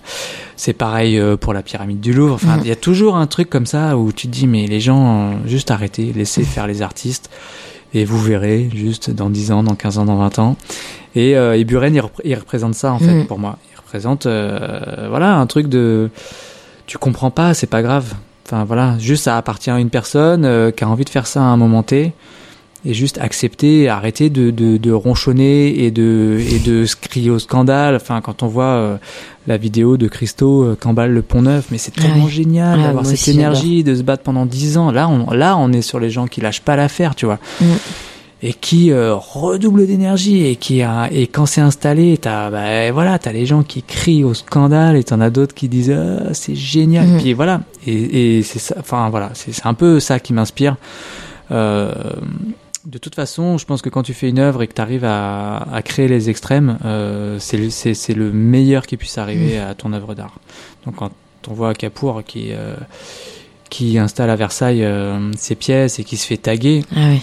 c'est 0.56 0.72
pareil 0.72 1.18
euh, 1.18 1.36
pour 1.36 1.52
la 1.54 1.62
pyramide 1.62 2.00
du 2.00 2.12
Louvre. 2.12 2.34
Enfin, 2.34 2.58
il 2.62 2.68
y 2.68 2.72
a 2.72 2.76
toujours 2.76 3.16
un 3.16 3.26
truc 3.26 3.48
comme 3.50 3.66
ça 3.66 3.96
où 3.96 4.12
tu 4.12 4.26
te 4.28 4.32
dis 4.32 4.46
mais 4.46 4.66
les 4.66 4.80
gens, 4.80 5.30
euh, 5.30 5.34
juste 5.46 5.70
arrêtez, 5.70 6.12
laissez 6.14 6.42
faire 6.44 6.66
les 6.66 6.82
artistes 6.82 7.30
et 7.94 8.04
vous 8.04 8.20
verrez 8.20 8.68
juste 8.74 9.10
dans 9.10 9.30
10 9.30 9.50
ans, 9.52 9.62
dans 9.64 9.74
15 9.74 9.98
ans, 9.98 10.04
dans 10.04 10.16
20 10.16 10.38
ans. 10.38 10.56
Et, 11.16 11.36
euh, 11.36 11.56
et 11.58 11.64
Buren, 11.64 11.92
il, 11.94 12.00
repré- 12.00 12.22
il 12.24 12.34
représente 12.36 12.74
ça 12.74 12.92
en 12.92 12.98
fait 12.98 13.22
Mm. 13.22 13.26
pour 13.26 13.38
moi. 13.38 13.58
Il 13.72 13.76
représente 13.76 14.26
euh, 14.26 15.06
voilà 15.08 15.34
un 15.36 15.46
truc 15.46 15.66
de 15.68 16.08
tu 16.86 16.98
comprends 16.98 17.30
pas, 17.32 17.54
c'est 17.54 17.66
pas 17.68 17.82
grave. 17.82 18.14
Enfin 18.50 18.64
voilà, 18.64 18.96
juste 18.98 19.24
ça 19.24 19.36
appartient 19.36 19.70
à 19.70 19.78
une 19.78 19.90
personne 19.90 20.44
euh, 20.44 20.72
qui 20.72 20.82
a 20.82 20.88
envie 20.88 21.04
de 21.04 21.08
faire 21.08 21.28
ça 21.28 21.40
à 21.40 21.44
un 21.44 21.56
moment 21.56 21.84
T 21.84 22.12
et 22.84 22.94
juste 22.94 23.18
accepter, 23.18 23.88
arrêter 23.88 24.28
de, 24.28 24.50
de, 24.50 24.76
de 24.76 24.90
ronchonner 24.90 25.84
et 25.84 25.92
de 25.92 26.40
et 26.50 26.58
de 26.58 26.84
se 26.84 26.96
crier 26.96 27.30
au 27.30 27.38
scandale. 27.38 27.94
Enfin 27.94 28.20
quand 28.20 28.42
on 28.42 28.48
voit 28.48 28.64
euh, 28.64 28.96
la 29.46 29.56
vidéo 29.56 29.96
de 29.96 30.08
Christo 30.08 30.64
euh, 30.64 30.76
qu'emballe 30.80 31.12
le 31.12 31.22
Pont 31.22 31.42
Neuf, 31.42 31.66
mais 31.70 31.78
c'est 31.78 31.92
Ah 31.98 32.02
tellement 32.02 32.26
génial 32.26 32.80
Ah, 32.80 32.86
d'avoir 32.88 33.06
cette 33.06 33.28
énergie, 33.28 33.84
de 33.84 33.94
se 33.94 34.02
battre 34.02 34.24
pendant 34.24 34.46
10 34.46 34.78
ans. 34.78 34.90
Là 34.90 35.08
on 35.08 35.30
là 35.30 35.56
on 35.56 35.72
est 35.72 35.82
sur 35.82 36.00
les 36.00 36.10
gens 36.10 36.26
qui 36.26 36.40
lâchent 36.40 36.62
pas 36.62 36.74
l'affaire, 36.74 37.14
tu 37.14 37.26
vois. 37.26 37.38
Mm. 37.60 37.64
Et 38.42 38.54
qui 38.54 38.90
euh, 38.90 39.14
redouble 39.14 39.86
d'énergie 39.86 40.46
et 40.46 40.56
qui 40.56 40.80
a, 40.80 41.08
et 41.12 41.26
quand 41.26 41.44
c'est 41.44 41.60
installé, 41.60 42.16
t'as 42.16 42.48
bah, 42.48 42.90
voilà, 42.90 43.18
t'as 43.18 43.32
les 43.32 43.44
gens 43.44 43.62
qui 43.62 43.82
crient 43.82 44.24
au 44.24 44.32
scandale 44.32 44.96
et 44.96 45.04
t'en 45.04 45.20
as 45.20 45.28
d'autres 45.28 45.54
qui 45.54 45.68
disent 45.68 45.90
ah, 45.92 46.32
c'est 46.32 46.54
génial. 46.54 47.06
Mm. 47.06 47.14
Et 47.18 47.20
puis 47.20 47.32
voilà, 47.34 47.60
et, 47.86 48.38
et 48.38 48.42
c'est 48.42 48.58
ça. 48.58 48.76
Enfin 48.78 49.10
voilà, 49.10 49.30
c'est 49.34 49.66
un 49.66 49.74
peu 49.74 50.00
ça 50.00 50.18
qui 50.20 50.32
m'inspire. 50.32 50.76
Euh, 51.50 51.92
de 52.86 52.96
toute 52.96 53.14
façon, 53.14 53.58
je 53.58 53.66
pense 53.66 53.82
que 53.82 53.90
quand 53.90 54.02
tu 54.02 54.14
fais 54.14 54.30
une 54.30 54.38
œuvre 54.38 54.62
et 54.62 54.66
que 54.68 54.72
tu 54.72 54.80
arrives 54.80 55.04
à, 55.04 55.58
à 55.70 55.82
créer 55.82 56.08
les 56.08 56.30
extrêmes, 56.30 56.78
euh, 56.86 57.36
c'est 57.38 57.58
le- 57.58 57.68
c'est 57.68 57.92
c'est 57.92 58.14
le 58.14 58.32
meilleur 58.32 58.86
qui 58.86 58.96
puisse 58.96 59.18
arriver 59.18 59.58
à 59.58 59.74
ton 59.74 59.92
œuvre 59.92 60.14
d'art. 60.14 60.38
Donc 60.86 60.96
quand 60.96 61.10
on 61.48 61.52
voit 61.52 61.74
Capour 61.74 62.22
qui 62.26 62.48
euh, 62.52 62.74
qui 63.68 63.98
installe 63.98 64.30
à 64.30 64.36
Versailles 64.36 64.82
euh, 64.82 65.30
ses 65.36 65.56
pièces 65.56 65.98
et 65.98 66.04
qui 66.04 66.16
se 66.16 66.26
fait 66.26 66.38
taguer, 66.38 66.84
Ah 66.96 67.00
oui. 67.10 67.20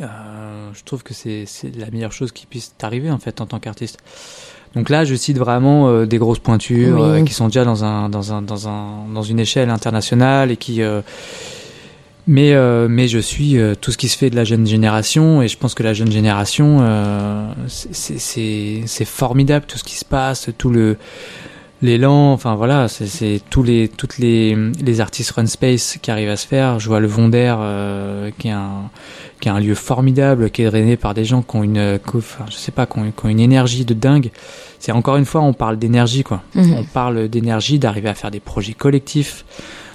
Euh, 0.00 0.70
je 0.74 0.82
trouve 0.84 1.02
que 1.02 1.14
c'est 1.14 1.46
la 1.76 1.90
meilleure 1.90 2.12
chose 2.12 2.32
qui 2.32 2.46
puisse 2.46 2.74
t'arriver 2.76 3.10
en 3.10 3.18
fait 3.18 3.40
en 3.40 3.46
tant 3.46 3.58
qu'artiste. 3.60 3.98
Donc 4.74 4.90
là, 4.90 5.04
je 5.04 5.14
cite 5.14 5.38
vraiment 5.38 5.88
euh, 5.88 6.04
des 6.04 6.18
grosses 6.18 6.40
pointures 6.40 6.96
Oui. 7.00 7.20
euh, 7.20 7.22
qui 7.24 7.32
sont 7.32 7.46
déjà 7.46 7.64
dans 7.64 7.84
un 7.84 8.08
dans 8.08 8.32
un 8.32 8.42
dans 8.42 8.68
un 8.68 9.04
dans 9.14 9.22
une 9.22 9.38
échelle 9.38 9.70
internationale 9.70 10.50
et 10.50 10.56
qui 10.56 10.82
euh, 10.82 11.00
Mais, 12.26 12.54
euh, 12.54 12.88
mais 12.88 13.06
je 13.06 13.18
suis 13.18 13.58
euh, 13.58 13.74
tout 13.78 13.92
ce 13.92 13.98
qui 13.98 14.08
se 14.08 14.16
fait 14.16 14.30
de 14.30 14.36
la 14.36 14.44
jeune 14.44 14.66
génération 14.66 15.42
et 15.42 15.48
je 15.48 15.58
pense 15.58 15.74
que 15.74 15.82
la 15.82 15.92
jeune 15.92 16.10
génération, 16.10 16.78
euh, 16.80 17.46
c'est- 17.68 18.18
c'est 18.86 19.04
formidable 19.04 19.66
tout 19.68 19.76
ce 19.78 19.84
qui 19.84 19.96
se 19.96 20.06
passe, 20.06 20.48
tout 20.56 20.70
le 20.70 20.96
l'élan, 21.82 22.32
enfin 22.32 22.54
voilà, 22.54 22.88
c'est- 22.88 23.06
c'est 23.08 23.42
tous 23.50 23.62
les 23.62 23.88
toutes 23.88 24.16
les 24.16 24.56
les 24.82 25.00
artistes 25.02 25.32
run 25.32 25.44
space 25.46 25.98
qui 26.00 26.10
arrivent 26.10 26.30
à 26.30 26.36
se 26.38 26.46
faire. 26.46 26.78
Je 26.80 26.88
vois 26.88 26.98
le 26.98 27.06
Vonder 27.06 27.54
euh, 27.58 28.30
qui 28.38 28.48
est 28.48 28.52
un 28.52 28.90
qui 29.44 29.48
est 29.48 29.52
un 29.52 29.60
lieu 29.60 29.74
formidable, 29.74 30.50
qui 30.50 30.62
est 30.62 30.66
drainé 30.70 30.96
par 30.96 31.12
des 31.12 31.24
gens 31.26 31.42
qui 31.42 31.56
ont 31.56 31.62
une, 31.62 31.98
qui- 32.10 32.16
enfin, 32.16 32.46
je 32.50 32.56
sais 32.56 32.72
pas, 32.72 32.86
qui 32.86 32.98
ont, 32.98 33.12
qui 33.16 33.26
ont 33.26 33.28
une 33.28 33.40
énergie 33.40 33.84
de 33.84 33.92
dingue. 33.94 34.30
C'est 34.78 34.92
encore 34.92 35.16
une 35.16 35.24
fois, 35.26 35.42
on 35.42 35.52
parle 35.52 35.78
d'énergie 35.78 36.24
quoi. 36.24 36.42
Mhm. 36.54 36.74
On 36.78 36.84
parle 36.84 37.28
d'énergie, 37.28 37.78
d'arriver 37.78 38.08
à 38.08 38.14
faire 38.14 38.30
des 38.30 38.40
projets 38.40 38.72
collectifs, 38.72 39.44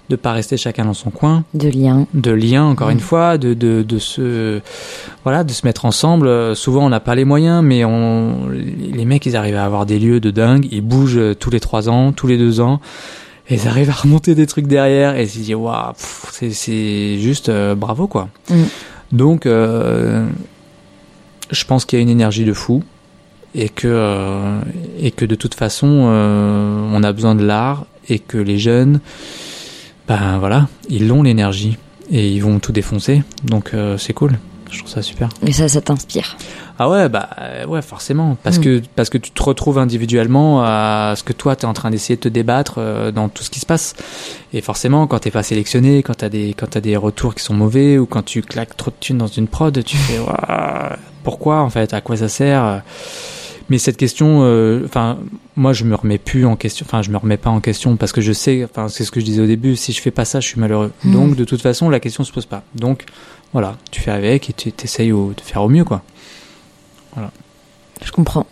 de 0.09 0.15
pas 0.15 0.31
rester 0.33 0.57
chacun 0.57 0.85
dans 0.85 0.93
son 0.95 1.09
coin 1.11 1.43
De 1.53 1.67
lien. 1.69 2.07
de 2.13 2.31
lien 2.31 2.63
encore 2.65 2.87
Mm. 2.89 2.93
une 2.93 2.99
fois 2.99 3.37
de, 3.37 3.53
de, 3.53 3.83
de 3.83 3.99
se 3.99 4.59
voilà 5.23 5.43
de 5.43 5.51
se 5.51 5.65
mettre 5.67 5.85
ensemble 5.85 6.27
Euh, 6.27 6.55
souvent 6.55 6.83
on 6.85 6.89
n'a 6.89 6.99
pas 6.99 7.13
les 7.13 7.25
moyens 7.25 7.63
mais 7.63 7.85
on 7.85 8.47
les 8.49 9.05
mecs 9.05 9.25
ils 9.27 9.35
arrivent 9.35 9.57
à 9.57 9.65
avoir 9.65 9.85
des 9.85 9.99
lieux 9.99 10.19
de 10.19 10.31
dingue 10.31 10.67
ils 10.71 10.81
bougent 10.81 11.17
euh, 11.19 11.35
tous 11.35 11.51
les 11.51 11.59
trois 11.59 11.89
ans 11.89 12.11
tous 12.11 12.25
les 12.25 12.39
deux 12.39 12.59
ans 12.59 12.81
et 13.49 13.55
ils 13.55 13.67
arrivent 13.67 13.91
à 13.91 13.99
remonter 14.01 14.33
des 14.33 14.47
trucs 14.47 14.65
derrière 14.65 15.15
et 15.15 15.23
ils 15.25 15.29
se 15.29 15.37
disent 15.37 15.53
waouh 15.53 15.93
c'est 16.31 16.53
c'est 16.53 17.19
juste 17.19 17.49
euh, 17.49 17.75
bravo 17.75 18.07
quoi 18.07 18.29
Mm. 18.49 18.63
Donc 19.11 19.45
euh, 19.45 20.27
je 21.51 21.65
pense 21.65 21.85
qu'il 21.85 21.97
y 21.97 21.99
a 21.99 22.03
une 22.03 22.09
énergie 22.09 22.45
de 22.45 22.53
fou 22.53 22.83
et 23.55 23.69
que 23.69 23.87
euh, 23.87 24.61
et 24.99 25.11
que 25.11 25.25
de 25.25 25.35
toute 25.35 25.55
façon 25.55 26.07
euh, 26.09 26.89
on 26.93 27.03
a 27.03 27.11
besoin 27.11 27.35
de 27.35 27.45
l'art 27.45 27.85
et 28.07 28.19
que 28.19 28.37
les 28.37 28.59
jeunes 28.59 28.99
ben 30.07 30.37
voilà 30.39 30.67
ils 30.89 31.11
ont 31.11 31.23
l'énergie 31.23 31.77
et 32.11 32.27
ils 32.29 32.41
vont 32.41 32.59
tout 32.59 32.71
défoncer. 32.71 33.21
Donc 33.43 33.71
c'est 33.97 34.13
cool 34.13 34.39
je 34.71 34.79
trouve 34.79 34.89
ça 34.89 35.01
super 35.01 35.29
Et 35.45 35.51
ça, 35.51 35.67
ça 35.67 35.81
t'inspire. 35.81 36.37
ah 36.77 36.89
ouais 36.89 37.09
bah 37.09 37.29
euh, 37.39 37.65
ouais 37.65 37.81
forcément 37.81 38.37
parce 38.43 38.57
Mm. 38.57 38.61
que 38.63 38.81
parce 38.95 39.09
que 39.09 39.17
tu 39.17 39.31
te 39.31 39.43
retrouves 39.43 39.77
individuellement 39.79 40.61
à 40.63 41.13
ce 41.17 41.23
que 41.23 41.33
toi 41.33 41.55
tu 41.55 41.63
es 41.63 41.65
en 41.65 41.73
train 41.73 41.89
d'essayer 41.91 42.15
de 42.15 42.21
te 42.21 42.29
débattre 42.29 42.75
euh, 42.77 43.11
dans 43.11 43.29
tout 43.29 43.43
ce 43.43 43.49
qui 43.49 43.59
se 43.59 43.65
passe 43.65 43.95
et 44.53 44.61
forcément 44.61 45.07
quand 45.07 45.19
t'es 45.19 45.31
pas 45.31 45.43
sélectionné 45.43 46.03
quand 46.03 46.15
t'as 46.15 46.29
des 46.29 46.53
quand 46.57 46.67
t'as 46.69 46.81
des 46.81 46.95
retours 46.97 47.35
qui 47.35 47.43
sont 47.43 47.53
mauvais 47.53 47.97
ou 47.97 48.05
quand 48.05 48.23
tu 48.23 48.41
claques 48.41 48.75
trop 48.77 48.91
de 48.91 48.95
thunes 48.99 49.17
dans 49.17 49.27
une 49.27 49.47
prod 49.47 49.83
tu 49.83 49.97
fais 49.97 50.19
pourquoi 51.23 51.61
en 51.61 51.69
fait 51.69 51.93
à 51.93 52.01
quoi 52.01 52.17
ça 52.17 52.29
sert 52.29 52.81
mais 53.69 53.77
cette 53.77 53.97
question 53.97 54.39
euh, 54.43 54.81
enfin 54.85 55.17
moi 55.55 55.73
je 55.73 55.83
me 55.83 55.93
remets 55.95 56.17
plus 56.17 56.45
en 56.45 56.55
question 56.55 56.85
enfin 56.89 57.01
je 57.03 57.11
me 57.11 57.17
remets 57.17 57.37
pas 57.37 57.49
en 57.51 57.59
question 57.59 57.97
parce 57.97 58.11
que 58.11 58.21
je 58.21 58.33
sais 58.33 58.63
enfin 58.63 58.87
c'est 58.89 59.03
ce 59.03 59.11
que 59.11 59.19
je 59.19 59.25
disais 59.25 59.41
au 59.41 59.45
début 59.47 59.75
si 59.75 59.91
je 59.93 60.01
fais 60.01 60.09
pas 60.11 60.25
ça 60.25 60.39
je 60.39 60.47
suis 60.47 60.59
malheureux 60.59 60.91
Mm. 61.03 61.13
donc 61.13 61.35
de 61.35 61.43
toute 61.43 61.61
façon 61.61 61.89
la 61.89 61.99
question 61.99 62.23
se 62.23 62.31
pose 62.31 62.45
pas 62.47 62.63
donc 62.73 63.03
voilà 63.53 63.77
tu 63.91 64.01
fais 64.01 64.11
avec 64.11 64.49
et 64.49 64.53
tu 64.53 64.71
essayes 64.83 65.09
de 65.11 65.41
faire 65.41 65.63
au 65.63 65.69
mieux 65.69 65.83
quoi. 65.83 66.01
Je 68.03 68.11
comprends. 68.11 68.45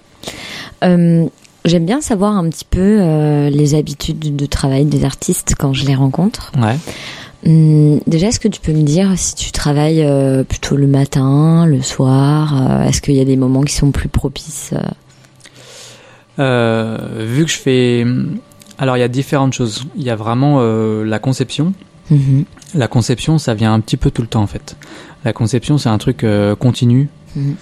Euh, 0.83 1.25
J'aime 1.65 1.85
bien 1.85 1.99
savoir 1.99 2.37
un 2.37 2.49
petit 2.49 2.65
peu 2.65 2.79
euh, 3.01 3.49
les 3.49 3.75
habitudes 3.75 4.35
de 4.35 4.45
travail 4.45 4.85
des 4.85 5.03
artistes 5.03 5.53
quand 5.57 5.73
je 5.73 5.85
les 5.85 5.95
rencontre. 5.95 6.51
ouais. 6.57 6.77
Hum, 7.45 7.99
déjà, 8.07 8.27
est-ce 8.27 8.39
que 8.39 8.47
tu 8.47 8.59
peux 8.59 8.71
me 8.71 8.81
dire 8.81 9.11
si 9.15 9.35
tu 9.35 9.51
travailles 9.51 10.03
euh, 10.03 10.43
plutôt 10.43 10.75
le 10.75 10.87
matin, 10.87 11.65
le 11.67 11.81
soir 11.81 12.81
Est-ce 12.83 12.99
qu'il 13.01 13.15
y 13.15 13.19
a 13.19 13.25
des 13.25 13.37
moments 13.37 13.61
qui 13.61 13.73
sont 13.75 13.91
plus 13.91 14.09
propices 14.09 14.73
vu 16.39 17.45
que 17.45 17.51
je 17.51 17.57
fais 17.57 18.05
alors 18.77 18.97
il 18.97 18.99
y 18.99 19.03
a 19.03 19.07
différentes 19.07 19.53
choses. 19.53 19.85
Il 19.95 20.03
y 20.03 20.09
a 20.09 20.15
vraiment 20.15 20.57
euh, 20.59 21.03
la 21.03 21.19
conception 21.19 21.73
Mhm. 22.09 22.45
la 22.75 22.87
conception 22.87 23.37
ça 23.37 23.53
vient 23.53 23.73
un 23.73 23.79
petit 23.79 23.97
peu 23.97 24.11
tout 24.11 24.21
le 24.21 24.27
temps 24.27 24.41
en 24.43 24.47
fait. 24.47 24.75
La 25.25 25.33
conception 25.33 25.77
c'est 25.77 25.89
un 25.89 25.97
truc 25.97 26.23
euh, 26.23 26.55
continu 26.55 27.09
Mhm. 27.35 27.55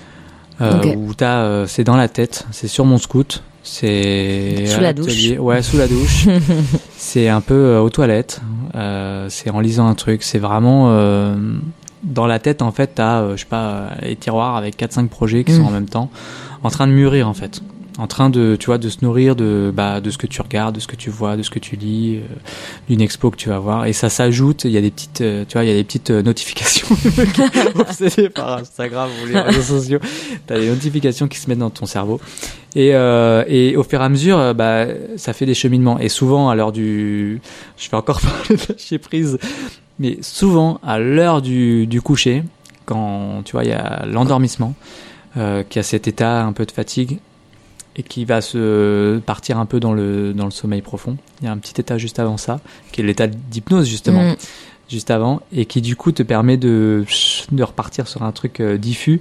euh, 0.61 0.95
où 0.95 1.13
t'as 1.13 1.39
euh, 1.43 1.67
c'est 1.67 1.83
dans 1.83 1.95
la 1.97 2.07
tête 2.07 2.45
c'est 2.51 2.67
sur 2.67 2.85
mon 2.85 2.97
scout 2.97 3.43
c'est 3.63 4.65
Sous 4.67 4.79
la 4.81 4.93
douche. 4.93 5.31
ouais 5.39 5.61
sous 5.63 5.77
la 5.77 5.87
douche. 5.87 6.27
C'est 6.97 7.29
un 7.29 7.41
peu 7.41 7.53
euh, 7.55 7.81
aux 7.81 7.89
toilettes 7.89 8.41
euh, 8.75 9.27
c'est 9.29 9.49
en 9.49 9.59
lisant 9.59 9.87
un 9.87 9.95
truc. 9.95 10.21
C'est 10.23 10.37
vraiment 10.39 10.87
euh, 10.89 11.35
dans 12.03 12.27
la 12.27 12.37
tête 12.39 12.61
en 12.61 12.71
fait 12.71 12.91
t'as 12.95 13.21
euh, 13.21 13.35
je 13.35 13.41
sais 13.41 13.47
pas 13.49 13.91
les 14.03 14.15
tiroirs 14.15 14.55
avec 14.55 14.77
4-5 14.79 15.07
projets 15.07 15.43
qui 15.43 15.53
sont 15.55 15.63
en 15.63 15.71
même 15.71 15.87
temps 15.89 16.09
en 16.63 16.69
train 16.69 16.85
de 16.87 16.91
mûrir 16.93 17.27
en 17.27 17.33
fait 17.33 17.61
en 17.97 18.07
train 18.07 18.29
de 18.29 18.57
tu 18.59 18.67
vois 18.67 18.77
de 18.77 18.89
se 18.89 18.97
nourrir 19.03 19.35
de 19.35 19.71
bah 19.73 20.01
de 20.01 20.09
ce 20.09 20.17
que 20.17 20.27
tu 20.27 20.41
regardes 20.41 20.75
de 20.75 20.79
ce 20.79 20.87
que 20.87 20.95
tu 20.95 21.09
vois 21.09 21.37
de 21.37 21.43
ce 21.43 21.49
que 21.49 21.59
tu 21.59 21.75
lis 21.75 22.17
euh, 22.17 22.35
d'une 22.89 23.01
expo 23.01 23.31
que 23.31 23.37
tu 23.37 23.49
vas 23.49 23.59
voir. 23.59 23.85
Et 23.85 23.93
ça 23.93 24.09
s'ajoute 24.09 24.65
il 24.65 24.71
y 24.71 24.77
a 24.77 24.81
des 24.81 24.91
petites 24.91 25.21
euh, 25.21 25.45
tu 25.47 25.53
vois 25.53 25.63
il 25.63 25.69
y 25.69 25.71
a 25.71 25.75
des 25.75 25.83
petites 25.83 26.11
euh, 26.11 26.21
notifications 26.21 26.87
obsédé 27.75 28.29
par 28.29 28.57
Instagram 28.57 29.09
ou 29.23 29.27
les 29.27 29.39
réseaux 29.39 29.79
sociaux. 29.79 29.99
T'as 30.45 30.59
des 30.59 30.69
notifications 30.69 31.27
qui 31.27 31.37
se 31.37 31.49
mettent 31.49 31.59
dans 31.59 31.69
ton 31.69 31.85
cerveau. 31.85 32.19
Et 32.75 32.93
euh, 32.93 33.45
et 33.47 33.77
au 33.77 33.83
fur 33.83 34.01
et 34.01 34.03
à 34.03 34.09
mesure 34.09 34.37
euh, 34.37 34.53
bah 34.53 34.85
ça 35.15 35.33
fait 35.33 35.45
des 35.45 35.53
cheminements. 35.53 35.99
Et 35.99 36.09
souvent 36.09 36.49
à 36.49 36.55
l'heure 36.55 36.73
du 36.73 37.41
je 37.77 37.89
vais 37.89 37.97
encore 37.97 38.19
parler 38.47 38.61
de 38.61 38.73
lâcher 38.73 38.97
prise 38.99 39.37
mais 39.97 40.17
souvent 40.21 40.81
à 40.83 40.99
l'heure 40.99 41.41
du 41.41 41.87
du 41.87 42.01
coucher 42.01 42.43
quand 42.85 43.41
tu 43.45 43.53
vois 43.53 43.63
il 43.63 43.69
y 43.69 43.73
a 43.73 44.05
l'endormissement 44.05 44.73
euh, 45.37 45.63
qui 45.67 45.79
a 45.79 45.83
cet 45.83 46.07
état 46.07 46.43
un 46.43 46.53
peu 46.53 46.65
de 46.65 46.71
fatigue 46.71 47.19
et 47.97 48.03
qui 48.03 48.25
va 48.25 48.41
se 48.41 49.19
partir 49.19 49.57
un 49.57 49.65
peu 49.65 49.79
dans 49.79 49.93
le 49.93 50.33
dans 50.33 50.45
le 50.45 50.51
sommeil 50.51 50.81
profond. 50.81 51.17
Il 51.41 51.45
y 51.45 51.47
a 51.47 51.51
un 51.51 51.57
petit 51.57 51.79
état 51.79 51.97
juste 51.97 52.19
avant 52.19 52.37
ça, 52.37 52.59
qui 52.91 53.01
est 53.01 53.03
l'état 53.03 53.27
d'hypnose 53.27 53.87
justement, 53.87 54.23
Mm. 54.23 54.35
juste 54.89 55.11
avant, 55.11 55.41
et 55.53 55.65
qui 55.65 55.81
du 55.81 55.95
coup 55.95 56.11
te 56.11 56.23
permet 56.23 56.57
de 56.57 57.05
de 57.51 57.63
repartir 57.63 58.07
sur 58.07 58.23
un 58.23 58.31
truc 58.31 58.59
euh, 58.59 58.77
diffus. 58.77 59.19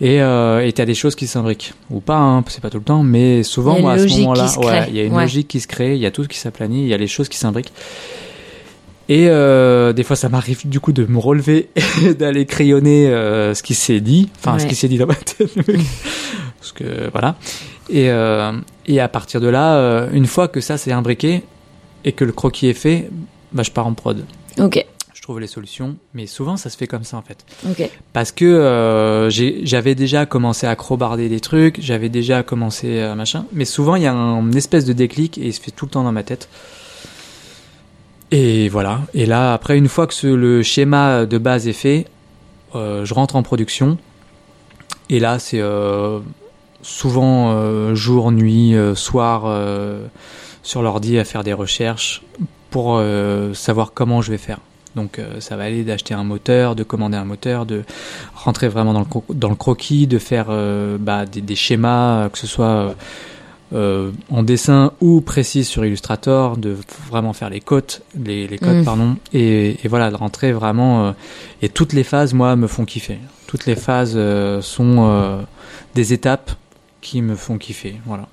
Et 0.00 0.20
euh, 0.20 0.66
et 0.66 0.72
t'as 0.72 0.86
des 0.86 0.94
choses 0.94 1.14
qui 1.14 1.28
s'imbriquent 1.28 1.72
ou 1.88 2.00
pas, 2.00 2.16
hein, 2.18 2.42
c'est 2.48 2.60
pas 2.60 2.68
tout 2.70 2.78
le 2.78 2.84
temps, 2.84 3.04
mais 3.04 3.44
souvent 3.44 3.78
moi 3.78 3.92
à 3.92 3.98
ce 3.98 4.08
moment-là, 4.18 4.46
ouais, 4.58 4.86
il 4.88 4.96
y 4.96 5.00
a 5.00 5.04
une 5.04 5.14
Ouais. 5.14 5.22
logique 5.22 5.46
qui 5.46 5.60
se 5.60 5.68
crée, 5.68 5.94
il 5.94 6.00
y 6.00 6.06
a 6.06 6.10
tout 6.10 6.24
qui 6.26 6.36
s'aplanit, 6.36 6.82
il 6.82 6.88
y 6.88 6.94
a 6.94 6.96
les 6.96 7.06
choses 7.06 7.28
qui 7.28 7.38
s'imbriquent. 7.38 7.72
Et 9.08 9.28
euh, 9.28 9.92
des 9.92 10.02
fois, 10.02 10.16
ça 10.16 10.28
m'arrive 10.28 10.66
du 10.68 10.80
coup 10.80 10.92
de 10.92 11.04
me 11.04 11.18
relever 11.18 11.68
et 12.02 12.14
d'aller 12.18 12.46
crayonner 12.46 13.08
euh, 13.08 13.54
ce 13.54 13.62
qui 13.62 13.74
s'est 13.74 14.00
dit, 14.00 14.30
enfin 14.38 14.58
ce 14.58 14.66
qui 14.66 14.74
s'est 14.74 14.88
dit 14.88 14.96
dans 14.98 15.06
ma 15.06 15.14
tête. 15.14 15.50
Parce 16.58 16.72
que 16.72 17.10
voilà. 17.12 17.36
Et, 17.90 18.08
euh, 18.10 18.52
et 18.86 19.00
à 19.00 19.08
partir 19.08 19.40
de 19.42 19.48
là, 19.48 19.76
euh, 19.76 20.08
une 20.12 20.26
fois 20.26 20.48
que 20.48 20.60
ça 20.62 20.78
c'est 20.78 20.90
imbriqué 20.92 21.42
et 22.06 22.12
que 22.12 22.24
le 22.24 22.32
croquis 22.32 22.66
est 22.68 22.72
fait, 22.74 23.10
bah, 23.52 23.62
je 23.62 23.70
pars 23.70 23.86
en 23.86 23.92
prod. 23.92 24.24
Ok, 24.58 24.82
Je 25.12 25.20
trouve 25.20 25.38
les 25.40 25.46
solutions, 25.46 25.96
mais 26.14 26.26
souvent 26.26 26.56
ça 26.56 26.70
se 26.70 26.76
fait 26.78 26.86
comme 26.86 27.04
ça 27.04 27.18
en 27.18 27.22
fait. 27.22 27.44
ok. 27.68 27.90
Parce 28.14 28.32
que 28.32 28.46
euh, 28.46 29.28
j'ai- 29.28 29.60
j'avais 29.66 29.94
déjà 29.94 30.24
commencé 30.24 30.66
à 30.66 30.74
crobarder 30.76 31.28
des 31.28 31.40
trucs, 31.40 31.78
j'avais 31.82 32.08
déjà 32.08 32.42
commencé 32.42 33.00
à 33.00 33.14
machin, 33.14 33.44
mais 33.52 33.66
souvent 33.66 33.96
il 33.96 34.02
y 34.04 34.06
a 34.06 34.14
un 34.14 34.50
espèce 34.52 34.86
de 34.86 34.94
déclic 34.94 35.36
et 35.36 35.46
il 35.48 35.52
se 35.52 35.60
fait 35.60 35.70
tout 35.72 35.84
le 35.84 35.90
temps 35.90 36.04
dans 36.04 36.12
ma 36.12 36.22
tête. 36.22 36.48
Et 38.36 38.68
voilà. 38.68 39.02
Et 39.14 39.26
là, 39.26 39.52
après, 39.54 39.78
une 39.78 39.86
fois 39.86 40.08
que 40.08 40.26
le 40.26 40.64
schéma 40.64 41.24
de 41.24 41.38
base 41.38 41.68
est 41.68 41.72
fait, 41.72 42.06
euh, 42.74 43.04
je 43.04 43.14
rentre 43.14 43.36
en 43.36 43.44
production. 43.44 43.96
Et 45.08 45.20
là, 45.20 45.38
c'est 45.38 45.60
euh, 45.60 46.18
souvent 46.82 47.52
euh, 47.52 47.94
jour, 47.94 48.32
nuit, 48.32 48.74
soir 48.96 49.42
sur 50.64 50.82
l'ordi 50.82 51.16
à 51.16 51.24
faire 51.24 51.44
des 51.44 51.52
recherches 51.52 52.22
pour 52.70 53.00
savoir 53.52 53.92
comment 53.94 54.20
je 54.20 54.32
vais 54.32 54.38
faire. 54.38 54.58
Donc 54.96 55.20
ça 55.38 55.56
va 55.56 55.62
aller 55.62 55.84
d'acheter 55.84 56.14
un 56.14 56.24
moteur, 56.24 56.74
de 56.74 56.82
commander 56.82 57.16
un 57.16 57.24
moteur, 57.24 57.66
de 57.66 57.84
rentrer 58.34 58.66
vraiment 58.66 58.92
dans 59.28 59.48
le, 59.48 59.54
croquis, 59.54 60.08
de 60.08 60.18
faire 60.18 60.46
bah, 60.98 61.24
des, 61.24 61.54
schémas, 61.54 62.28
que 62.30 62.38
ce 62.38 62.48
soit 62.48 62.96
euh, 63.74 64.10
en 64.30 64.42
dessin 64.42 64.92
ou 65.00 65.20
précis 65.20 65.64
sur 65.64 65.84
Illustrator, 65.84 66.56
de 66.56 66.76
vraiment 67.08 67.32
faire 67.32 67.50
les 67.50 67.60
codes, 67.60 68.00
les, 68.16 68.46
les 68.46 68.58
codes 68.58 68.76
Mm. 68.76 68.84
pardon, 68.84 69.16
et, 69.32 69.76
et 69.84 69.88
voilà 69.88 70.10
de 70.10 70.16
rentrer 70.16 70.52
vraiment. 70.52 71.06
euh, 71.06 71.12
et 71.62 71.68
toutes 71.68 71.92
les 71.92 72.04
phases, 72.04 72.34
moi, 72.34 72.56
me 72.56 72.66
font 72.66 72.84
kiffer. 72.84 73.18
Toutes 73.46 73.66
les 73.66 73.76
phases 73.76 74.14
euh, 74.16 74.60
sont 74.62 74.96
euh, 75.08 75.42
des 75.94 76.12
étapes 76.12 76.52
qui 77.00 77.20
me 77.22 77.34
font 77.36 77.58
kiffer. 77.58 77.96
Voilà. 78.06 78.28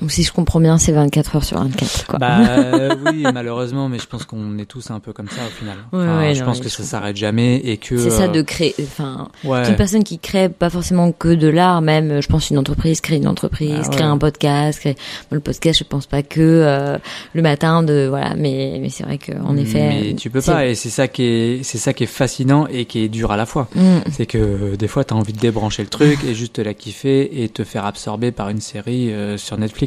Donc 0.00 0.10
si 0.10 0.22
je 0.22 0.32
comprends 0.32 0.60
bien, 0.60 0.78
c'est 0.78 0.92
24 0.92 1.36
heures 1.36 1.44
sur 1.44 1.58
24, 1.58 2.06
quoi. 2.06 2.18
Bah 2.18 2.38
euh, 2.48 2.94
oui, 3.06 3.24
malheureusement, 3.32 3.88
mais 3.88 3.98
je 3.98 4.06
pense 4.06 4.24
qu'on 4.24 4.58
est 4.58 4.64
tous 4.66 4.90
un 4.90 5.00
peu 5.00 5.12
comme 5.12 5.28
ça 5.28 5.40
au 5.46 5.50
final. 5.50 5.76
Ouais, 5.92 6.00
Enfin, 6.04 6.18
ouais, 6.18 6.34
je 6.34 6.40
non, 6.40 6.46
pense 6.46 6.60
que 6.60 6.68
je 6.68 6.74
ça 6.74 6.82
s'arrête 6.82 7.16
jamais 7.16 7.56
et 7.56 7.76
que. 7.76 7.96
c'est 7.96 8.10
ça 8.10 8.24
euh, 8.24 8.28
de 8.28 8.42
créer, 8.42 8.74
enfin, 8.82 9.28
Ouais. 9.44 9.68
une 9.68 9.76
personne 9.76 10.04
qui 10.04 10.18
crée 10.18 10.48
pas 10.48 10.70
forcément 10.70 11.12
que 11.12 11.28
de 11.28 11.48
l'art, 11.48 11.80
même, 11.82 12.10
euh, 12.10 12.20
je 12.20 12.28
pense 12.28 12.50
une 12.50 12.58
entreprise 12.58 13.00
crée 13.00 13.16
une 13.16 13.28
entreprise, 13.28 13.72
Ah 13.84 13.88
ouais. 13.88 13.94
crée 13.96 14.04
un 14.04 14.18
podcast, 14.18 14.80
crée... 14.80 14.94
Bon, 15.30 15.36
le 15.36 15.40
podcast, 15.40 15.78
je 15.78 15.84
pense 15.84 16.06
pas 16.06 16.22
que 16.22 16.40
euh, 16.40 16.98
le 17.34 17.42
matin 17.42 17.82
de, 17.82 18.06
voilà, 18.08 18.34
mais 18.36 18.78
mais 18.80 18.88
c'est 18.88 19.04
vrai 19.04 19.18
que 19.18 19.32
en 19.44 19.56
effet. 19.56 19.88
Mais 19.88 20.14
tu 20.14 20.30
peux 20.30 20.40
pas, 20.42 20.66
et 20.66 20.74
c'est 20.74 20.90
ça 20.90 21.08
qui 21.08 21.22
est, 21.24 21.62
c'est 21.62 21.78
ça 21.78 21.92
qui 21.92 22.04
est 22.04 22.08
fascinant 22.08 22.66
et 22.66 22.84
qui 22.86 23.00
est 23.04 23.08
dur 23.08 23.30
à 23.32 23.36
la 23.36 23.46
fois. 23.46 23.68
Mm. 23.74 23.98
C'est 24.12 24.26
que 24.26 24.38
euh, 24.38 24.76
des 24.76 24.88
fois, 24.88 25.04
t'as 25.04 25.14
envie 25.14 25.32
de 25.32 25.38
débrancher 25.40 25.82
le 25.82 25.88
truc 25.88 26.18
et 26.24 26.34
juste 26.34 26.54
te 26.54 26.60
la 26.60 26.74
kiffer 26.74 27.42
et 27.42 27.48
te 27.48 27.64
faire 27.64 27.84
absorber 27.84 28.32
par 28.32 28.48
une 28.48 28.60
série 28.60 29.12
euh, 29.12 29.36
sur 29.36 29.56
Netflix. 29.58 29.83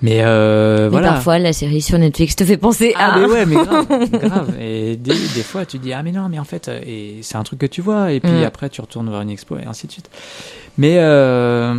Mais 0.00 0.20
euh, 0.22 0.84
Mais 0.84 0.88
voilà. 0.90 1.08
parfois, 1.14 1.38
la 1.40 1.52
série 1.52 1.80
sur 1.82 1.98
Netflix 1.98 2.36
te 2.36 2.44
fait 2.44 2.56
penser 2.56 2.94
Ah, 2.96 3.14
à. 3.14 3.18
mais 3.18 3.26
ouais, 3.26 3.46
mais 3.46 3.56
grave, 3.56 3.86
grave. 4.12 4.54
Et 4.60 4.94
des, 4.96 5.10
des 5.12 5.42
fois, 5.42 5.66
tu 5.66 5.78
dis, 5.78 5.92
ah, 5.92 6.02
mais 6.04 6.12
non, 6.12 6.28
mais 6.28 6.38
en 6.38 6.44
fait, 6.44 6.68
euh, 6.68 6.80
et 6.86 7.16
c'est 7.22 7.34
un 7.36 7.42
truc 7.42 7.58
que 7.58 7.66
tu 7.66 7.80
vois, 7.80 8.12
et 8.12 8.20
puis 8.20 8.30
Mm. 8.30 8.44
après, 8.44 8.68
tu 8.68 8.80
retournes 8.80 9.10
vers 9.10 9.20
une 9.22 9.30
expo, 9.30 9.56
et 9.58 9.64
ainsi 9.66 9.88
de 9.88 9.92
suite. 9.92 10.08
Mais, 10.76 10.98
euh, 10.98 11.74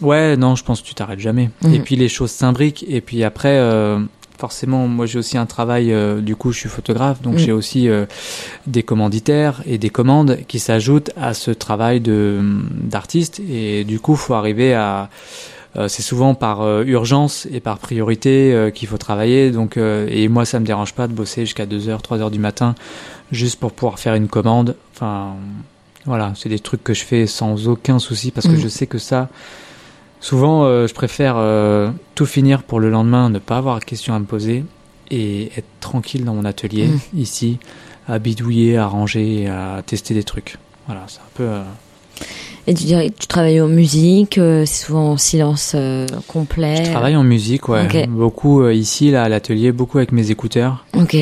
ouais, 0.00 0.38
non, 0.38 0.56
je 0.56 0.64
pense 0.64 0.80
que 0.80 0.86
tu 0.86 0.94
t'arrêtes 0.94 1.18
jamais. 1.20 1.50
Mm. 1.60 1.74
Et 1.74 1.80
puis, 1.80 1.96
les 1.96 2.08
choses 2.08 2.30
s'imbriquent, 2.30 2.86
et 2.88 3.02
puis 3.02 3.22
après, 3.24 3.58
euh, 3.58 3.98
forcément, 4.38 4.88
moi, 4.88 5.04
j'ai 5.04 5.18
aussi 5.18 5.36
un 5.36 5.44
travail, 5.44 5.94
du 6.22 6.36
coup, 6.36 6.52
je 6.52 6.60
suis 6.60 6.70
photographe, 6.70 7.20
donc 7.20 7.34
Mm. 7.34 7.38
j'ai 7.38 7.52
aussi 7.52 7.88
des 8.66 8.82
commanditaires 8.82 9.60
et 9.66 9.76
des 9.76 9.90
commandes 9.90 10.38
qui 10.48 10.60
s'ajoutent 10.60 11.10
à 11.20 11.34
ce 11.34 11.50
travail 11.50 12.00
de 12.00 12.40
d'artiste, 12.72 13.38
et 13.50 13.84
du 13.84 14.00
coup, 14.00 14.16
faut 14.16 14.32
arriver 14.32 14.72
à 14.72 15.10
c'est 15.88 16.02
souvent 16.02 16.34
par 16.34 16.62
euh, 16.62 16.82
urgence 16.84 17.46
et 17.52 17.60
par 17.60 17.78
priorité 17.78 18.52
euh, 18.52 18.70
qu'il 18.70 18.88
faut 18.88 18.98
travailler. 18.98 19.50
Donc, 19.52 19.76
euh, 19.76 20.06
et 20.10 20.28
moi, 20.28 20.44
ça 20.44 20.58
me 20.60 20.66
dérange 20.66 20.94
pas 20.94 21.06
de 21.06 21.12
bosser 21.12 21.42
jusqu'à 21.46 21.66
2h, 21.66 22.00
3h 22.02 22.30
du 22.30 22.38
matin 22.40 22.74
juste 23.30 23.60
pour 23.60 23.72
pouvoir 23.72 23.98
faire 23.98 24.14
une 24.14 24.26
commande. 24.28 24.74
Enfin, 24.94 25.34
voilà, 26.06 26.32
c'est 26.34 26.48
des 26.48 26.58
trucs 26.58 26.82
que 26.82 26.94
je 26.94 27.04
fais 27.04 27.26
sans 27.26 27.68
aucun 27.68 27.98
souci 27.98 28.30
parce 28.32 28.46
que 28.48 28.52
Mm. 28.54 28.60
je 28.60 28.68
sais 28.68 28.86
que 28.88 28.98
ça, 28.98 29.28
souvent, 30.20 30.64
euh, 30.64 30.86
je 30.88 30.94
préfère 30.94 31.34
euh, 31.36 31.90
tout 32.14 32.26
finir 32.26 32.62
pour 32.64 32.80
le 32.80 32.90
lendemain, 32.90 33.30
ne 33.30 33.38
pas 33.38 33.58
avoir 33.58 33.78
de 33.78 33.84
questions 33.84 34.14
à 34.14 34.18
me 34.18 34.24
poser 34.24 34.64
et 35.10 35.52
être 35.56 35.66
tranquille 35.80 36.24
dans 36.24 36.34
mon 36.34 36.44
atelier 36.44 36.86
Mm. 36.88 36.98
ici, 37.18 37.58
à 38.08 38.18
bidouiller, 38.18 38.76
à 38.76 38.86
ranger, 38.86 39.46
à 39.48 39.82
tester 39.86 40.14
des 40.14 40.24
trucs. 40.24 40.56
Voilà, 40.86 41.04
c'est 41.06 41.20
un 41.20 41.30
peu. 41.34 41.44
euh, 41.44 41.62
Et 42.70 43.10
tu 43.10 43.26
travailles 43.26 43.60
en 43.60 43.66
musique, 43.66 44.38
euh, 44.38 44.64
c'est 44.64 44.84
souvent 44.86 45.10
en 45.10 45.16
silence 45.16 45.72
euh, 45.74 46.06
complet. 46.28 46.84
Je 46.84 46.90
travaille 46.92 47.16
en 47.16 47.24
musique, 47.24 47.68
ouais. 47.68 48.06
Beaucoup 48.06 48.62
euh, 48.62 48.72
ici, 48.72 49.10
là, 49.10 49.24
à 49.24 49.28
l'atelier, 49.28 49.72
beaucoup 49.72 49.98
avec 49.98 50.12
mes 50.12 50.30
écouteurs. 50.30 50.84
Ok. 50.96 51.16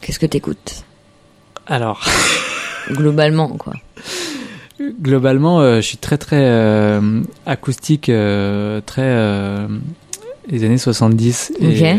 Qu'est-ce 0.00 0.18
que 0.18 0.24
t'écoutes? 0.24 0.84
Alors, 1.66 2.02
Globalement, 2.90 3.48
quoi. 3.48 3.74
globalement, 5.02 5.76
je 5.76 5.80
suis 5.82 5.98
très, 5.98 6.16
très 6.16 6.98
acoustique, 7.44 8.06
très. 8.06 9.66
les 10.48 10.64
années 10.64 10.78
70. 10.78 11.52
Ok. 11.56 11.62
Et, 11.62 11.96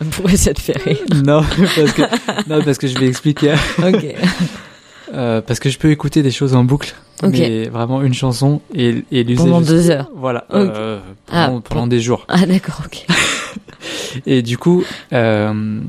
Pourquoi 0.12 0.36
ça 0.36 0.54
te 0.54 0.60
fait 0.60 0.78
rire? 0.78 0.98
Non, 1.24 1.42
parce 1.76 1.92
que, 1.92 2.02
non, 2.48 2.62
parce 2.62 2.78
que 2.78 2.86
je 2.86 2.98
vais 2.98 3.08
expliquer. 3.08 3.54
Ok. 3.84 4.06
Euh, 5.12 5.40
parce 5.40 5.58
que 5.60 5.70
je 5.70 5.78
peux 5.78 5.90
écouter 5.90 6.22
des 6.22 6.30
choses 6.30 6.54
en 6.54 6.64
boucle. 6.64 6.94
Ok. 7.22 7.32
Mais 7.32 7.68
vraiment 7.68 8.00
une 8.02 8.14
chanson 8.14 8.60
et, 8.74 9.04
et 9.12 9.24
l'user. 9.24 9.42
Pendant 9.42 9.58
juste- 9.58 9.70
deux 9.70 9.90
heures. 9.90 10.08
Voilà. 10.14 10.44
Ok. 10.50 10.56
euh, 10.56 10.98
Ah, 11.30 11.50
pendant, 11.68 11.86
des 11.86 12.00
jours. 12.00 12.24
Ah 12.28 12.46
d'accord, 12.46 12.82
ok. 12.86 13.06
Et 14.26 14.42
du 14.42 14.56
coup, 14.58 14.82
euh, 15.12 15.80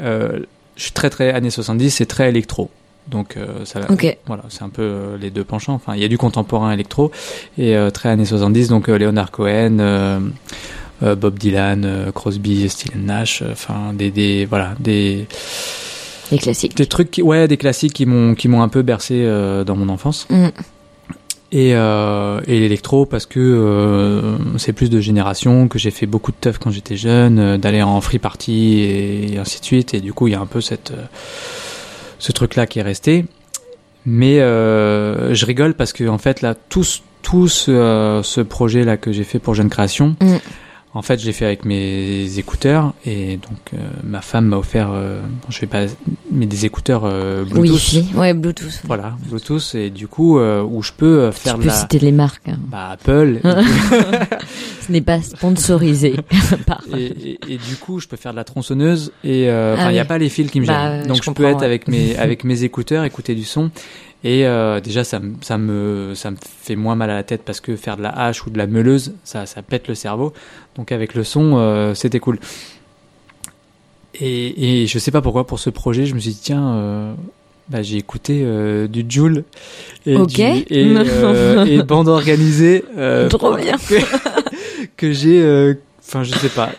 euh, 0.00 0.40
je 0.76 0.82
suis 0.82 0.92
très 0.92 1.10
très 1.10 1.32
années 1.32 1.50
70, 1.50 1.90
c'est 1.90 2.06
très 2.06 2.28
électro. 2.28 2.70
Donc 3.08 3.36
euh, 3.36 3.64
ça, 3.64 3.80
Ok. 3.90 4.16
voilà, 4.26 4.44
c'est 4.48 4.62
un 4.62 4.68
peu 4.70 5.16
les 5.20 5.30
deux 5.30 5.44
penchants. 5.44 5.74
Enfin, 5.74 5.94
il 5.94 6.00
y 6.00 6.04
a 6.04 6.08
du 6.08 6.16
contemporain 6.18 6.72
électro 6.72 7.10
et 7.58 7.76
très 7.92 8.08
années 8.10 8.24
70. 8.24 8.68
Donc 8.68 8.88
Leonard 8.88 9.30
Cohen, 9.30 10.22
Bob 11.02 11.38
Dylan, 11.38 12.10
Crosby, 12.14 12.68
Stills 12.68 12.92
Nash. 12.96 13.42
Enfin, 13.50 13.92
des, 13.92 14.10
des 14.10 14.46
voilà 14.46 14.74
des 14.80 15.26
Les 16.32 16.38
classiques. 16.38 16.76
des 16.76 16.86
trucs, 16.86 17.10
qui, 17.10 17.22
ouais, 17.22 17.46
des 17.48 17.56
classiques 17.56 17.92
qui 17.92 18.06
m'ont 18.06 18.34
qui 18.34 18.48
m'ont 18.48 18.62
un 18.62 18.68
peu 18.68 18.82
bercé 18.82 19.22
euh, 19.24 19.64
dans 19.64 19.76
mon 19.76 19.88
enfance. 19.88 20.26
Mm. 20.30 20.48
Et, 21.52 21.70
euh, 21.74 22.40
et 22.48 22.58
l'électro 22.58 23.06
parce 23.06 23.26
que 23.26 23.38
euh, 23.38 24.36
c'est 24.58 24.72
plus 24.72 24.90
de 24.90 25.00
génération, 25.00 25.68
que 25.68 25.78
j'ai 25.78 25.92
fait 25.92 26.06
beaucoup 26.06 26.32
de 26.32 26.36
teuf 26.40 26.58
quand 26.58 26.70
j'étais 26.72 26.96
jeune, 26.96 27.58
d'aller 27.58 27.80
en 27.82 28.00
free 28.00 28.18
party 28.18 28.80
et, 28.80 29.38
ainsi 29.38 29.60
de 29.60 29.64
suite. 29.64 29.94
Et 29.94 30.00
du 30.00 30.12
coup, 30.12 30.26
il 30.26 30.32
y 30.32 30.34
a 30.34 30.40
un 30.40 30.46
peu 30.46 30.60
cette, 30.60 30.92
ce 32.18 32.32
truc-là 32.32 32.66
qui 32.66 32.80
est 32.80 32.82
resté. 32.82 33.26
Mais 34.04 34.38
je 34.38 35.44
rigole 35.46 35.74
parce 35.74 35.92
que 35.92 36.08
en 36.08 36.18
fait 36.18 36.42
là, 36.42 36.54
tout, 36.68 36.82
ce- 36.84 37.00
tout 37.22 37.46
ce, 37.48 38.20
ce 38.24 38.40
projet-là 38.40 38.96
que 38.96 39.12
j'ai 39.12 39.24
fait 39.24 39.38
pour 39.38 39.54
Jeune 39.54 39.70
Création, 39.70 40.16
Mm. 40.20 40.36
En 40.96 41.02
fait, 41.02 41.20
je 41.20 41.26
l'ai 41.26 41.32
fait 41.32 41.44
avec 41.44 41.64
mes 41.64 42.38
écouteurs 42.38 42.94
et 43.04 43.36
donc 43.36 43.58
euh, 43.74 43.78
ma 44.04 44.20
femme 44.20 44.46
m'a 44.46 44.56
offert, 44.58 44.90
euh, 44.92 45.20
je 45.48 45.60
vais 45.60 45.66
pas, 45.66 45.86
mais 46.30 46.46
des 46.46 46.64
écouteurs 46.66 47.02
euh, 47.04 47.42
Bluetooth. 47.44 47.72
Wi-Fi. 47.72 48.06
Ouais, 48.14 48.32
Bluetooth. 48.32 48.80
Voilà, 48.84 49.16
Bluetooth 49.28 49.74
et 49.74 49.90
du 49.90 50.06
coup 50.08 50.38
euh, 50.38 50.62
où 50.62 50.82
je 50.82 50.92
peux 50.96 51.20
euh, 51.22 51.32
faire 51.32 51.54
tu 51.54 51.60
peux 51.62 51.66
la 51.66 51.72
citer 51.74 51.98
les 51.98 52.12
marques. 52.12 52.48
hein. 52.48 52.58
bah, 52.68 52.90
Apple 52.92 53.40
Ce 54.86 54.92
n'est 54.92 55.00
pas 55.00 55.20
sponsorisé 55.22 56.14
et, 56.96 57.04
et- 57.04 57.38
et 57.48 57.56
du 57.56 57.76
coup 57.80 58.00
je 58.00 58.06
peux 58.08 58.16
faire 58.16 58.32
de 58.32 58.36
la 58.36 58.44
tronçonneuse 58.44 59.12
et 59.24 59.48
euh, 59.48 59.76
Ah 59.78 59.90
il 59.90 59.96
y 59.96 59.98
a 59.98 60.04
pas 60.04 60.18
les 60.18 60.28
fils 60.28 60.50
qui 60.50 60.60
me 60.60 60.66
Bah, 60.66 60.98
gênent 60.98 61.06
donc 61.06 61.16
je 61.18 61.22
je, 61.22 61.30
peux 61.30 61.44
être 61.44 61.60
ouais. 61.60 61.64
avec 61.66 61.88
mes 61.88 62.16
avec 62.16 62.44
mes 62.44 62.64
écouteurs 62.64 63.04
écouter 63.04 63.34
du 63.34 63.44
son 63.44 63.70
et 64.24 64.46
euh, 64.46 64.80
déjà 64.80 65.02
ça 65.04 65.20
me 65.20 65.34
ça 65.42 65.56
me 65.58 66.12
ça 66.14 66.30
me 66.30 66.36
fait 66.62 66.76
moins 66.76 66.94
mal 66.96 67.10
à 67.10 67.14
la 67.14 67.22
tête 67.22 67.42
parce 67.44 67.60
que 67.60 67.76
faire 67.76 67.96
de 67.96 68.02
la 68.02 68.10
hache 68.10 68.46
ou 68.46 68.50
de 68.50 68.58
la 68.58 68.66
meuleuse 68.66 69.14
ça 69.24 69.46
ça 69.46 69.62
pète 69.62 69.88
le 69.88 69.94
cerveau 69.94 70.32
donc 70.76 70.92
avec 70.92 71.14
le 71.14 71.24
son 71.24 71.54
euh, 71.56 71.94
c'était 71.94 72.20
cool 72.20 72.38
et, 74.20 74.82
et 74.82 74.86
je 74.86 74.98
sais 74.98 75.10
pas 75.10 75.20
pourquoi 75.22 75.46
pour 75.46 75.58
ce 75.58 75.70
projet 75.70 76.06
je 76.06 76.14
me 76.14 76.20
suis 76.20 76.30
dit 76.32 76.40
tiens 76.42 76.74
euh, 76.74 77.14
bah, 77.68 77.82
j'ai 77.82 77.96
écouté 77.96 78.42
euh, 78.44 78.86
du 78.86 79.04
Joule 79.08 79.44
et, 80.06 80.16
Ok. 80.16 80.28
du- 80.34 80.42
et, 80.42 80.64
euh, 80.96 81.64
et 81.66 81.82
bande 81.82 82.08
organisée 82.08 82.84
euh, 82.96 83.28
Trop 83.28 83.54
bien. 83.56 83.76
que, 83.88 83.94
que 84.96 85.12
j'ai 85.12 85.40
euh, 85.42 85.74
enfin 86.06 86.22
je 86.22 86.32
sais 86.34 86.50
pas 86.50 86.70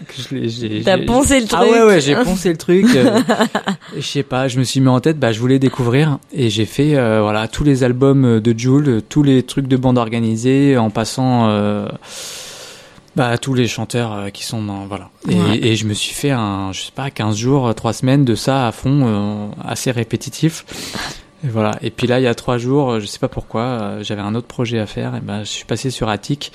T'as 0.85 0.97
poncé 0.99 1.39
le 1.41 1.47
truc. 1.47 1.59
ah 1.61 1.65
ouais 1.65 1.83
ouais 1.83 1.99
j'ai 1.99 2.15
poncé 2.15 2.49
le 2.51 2.57
truc 2.57 2.85
euh, 2.95 3.19
je 3.97 4.01
sais 4.01 4.23
pas 4.23 4.47
je 4.47 4.59
me 4.59 4.63
suis 4.63 4.79
mis 4.79 4.87
en 4.87 4.99
tête 5.01 5.17
bah 5.19 5.31
je 5.33 5.39
voulais 5.39 5.59
découvrir 5.59 6.19
et 6.31 6.49
j'ai 6.49 6.65
fait 6.65 6.95
euh, 6.95 7.21
voilà 7.21 7.47
tous 7.47 7.63
les 7.65 7.83
albums 7.83 8.39
de 8.39 8.55
Joule 8.57 8.87
euh, 8.87 9.01
tous 9.01 9.23
les 9.23 9.41
trucs 9.43 9.67
de 9.67 9.75
bande 9.77 9.97
organisée 9.97 10.77
en 10.77 10.89
passant 10.91 11.49
euh, 11.49 11.87
bah 13.15 13.37
tous 13.37 13.53
les 13.53 13.67
chanteurs 13.67 14.13
euh, 14.13 14.29
qui 14.29 14.43
sont 14.43 14.61
dans 14.63 14.85
voilà 14.85 15.09
et, 15.29 15.35
Ouais. 15.35 15.59
et 15.61 15.75
je 15.75 15.85
me 15.85 15.93
suis 15.93 16.13
fait 16.13 16.31
un 16.31 16.71
je 16.73 16.81
sais 16.81 16.91
pas 16.93 17.09
15 17.09 17.35
jours 17.37 17.73
3 17.73 17.93
semaines 17.93 18.25
de 18.25 18.35
ça 18.35 18.67
à 18.67 18.71
fond 18.71 19.03
euh, 19.05 19.47
assez 19.63 19.91
répétitif 19.91 20.65
et 21.45 21.47
voilà 21.49 21.77
et 21.81 21.91
puis 21.91 22.07
là 22.07 22.19
il 22.19 22.23
y 22.23 22.27
a 22.27 22.33
trois 22.35 22.57
jours 22.57 22.91
euh, 22.91 22.99
je 22.99 23.05
sais 23.05 23.19
pas 23.19 23.27
pourquoi 23.27 23.61
euh, 23.61 24.03
j'avais 24.03 24.21
un 24.21 24.33
autre 24.35 24.47
projet 24.47 24.79
à 24.79 24.85
faire 24.85 25.15
et 25.15 25.19
ben 25.21 25.39
je 25.43 25.49
suis 25.49 25.65
passé 25.65 25.91
sur 25.91 26.09
Attic 26.09 26.51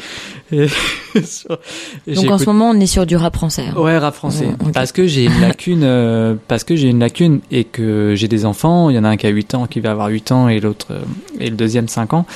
et, 0.53 0.67
sur- 1.25 1.59
et 2.07 2.15
Donc 2.15 2.31
en 2.31 2.39
ce 2.39 2.45
moment, 2.47 2.71
on 2.71 2.81
est 2.81 2.87
sur 2.87 3.07
du 3.07 3.15
rap 3.17 3.37
français. 3.37 3.67
hein. 3.75 3.79
Ouais, 3.79 3.97
rap 3.99 4.15
français. 4.15 4.47
Ouais. 4.65 4.73
Parce 4.73 4.91
que 4.93 5.07
j'ai 5.07 5.25
une 5.27 5.41
lacune, 5.41 5.83
euh, 5.85 6.35
parce 6.49 6.65
que 6.65 6.75
j'ai 6.77 6.89
une 6.89 6.99
lacune 6.99 7.41
et 7.53 7.63
que 7.65 8.15
j'ai 8.17 8.27
des 8.27 8.45
enfants. 8.45 8.91
Il 8.91 8.97
y 8.97 8.99
en 8.99 9.05
a 9.05 9.09
un 9.11 9.17
qui 9.17 9.27
a 9.27 9.31
8 9.31 9.55
ans, 9.55 9.67
qui 9.67 9.79
va 9.81 9.93
avoir 9.93 10.09
8 10.09 10.33
ans, 10.33 10.49
et 10.49 10.59
l'autre, 10.61 10.89
euh, 10.91 10.99
et 11.39 11.51
le 11.51 11.57
deuxième 11.57 11.87
5 11.89 12.15
ans. 12.15 12.27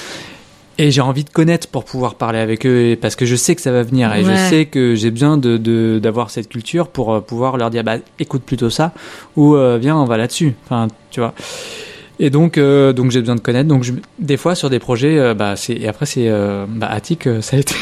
Et 0.79 0.91
j'ai 0.91 1.01
envie 1.01 1.23
de 1.23 1.31
connaître 1.31 1.69
pour 1.69 1.85
pouvoir 1.85 2.17
parler 2.17 2.41
avec 2.41 2.67
eux, 2.67 2.97
parce 3.01 3.15
que 3.15 3.27
je 3.27 3.37
sais 3.37 3.55
que 3.55 3.61
ça 3.61 3.71
va 3.71 3.83
venir, 3.85 4.13
et 4.15 4.25
Ouais. 4.25 4.31
je 4.33 4.51
sais 4.51 4.67
que 4.67 4.95
j'ai 4.97 5.11
besoin 5.13 5.37
de 5.37 5.57
de- 5.57 6.01
d'avoir 6.03 6.31
cette 6.31 6.49
culture 6.49 6.89
pour 6.89 7.13
euh, 7.15 7.21
pouvoir 7.21 7.57
leur 7.57 7.71
dire, 7.71 7.85
bah, 7.85 7.99
écoute 8.19 8.43
plutôt 8.43 8.71
ça, 8.71 8.93
ou 9.37 9.55
euh, 9.55 9.79
viens, 9.81 9.97
on 9.97 10.05
va 10.05 10.17
là-dessus. 10.17 10.55
Enfin, 10.65 10.89
tu 11.13 11.21
vois. 11.21 11.33
Et 12.19 12.31
donc, 12.31 12.59
euh, 12.59 12.93
donc 12.93 13.11
j'ai 13.13 13.21
besoin 13.21 13.35
de 13.37 13.41
connaître. 13.41 13.69
Donc, 13.69 13.83
je- 13.85 13.93
des 14.19 14.37
fois 14.37 14.55
sur 14.57 14.69
des 14.69 14.79
projets, 14.81 15.17
euh, 15.19 15.35
bah, 15.35 15.55
c'est 15.57 15.75
et 15.75 15.87
après 15.87 16.07
c'est, 16.07 16.29
euh, 16.29 16.67
bah, 16.69 16.89
Attic, 16.91 17.29
ça 17.41 17.57
a 17.57 17.61
été. 17.61 17.75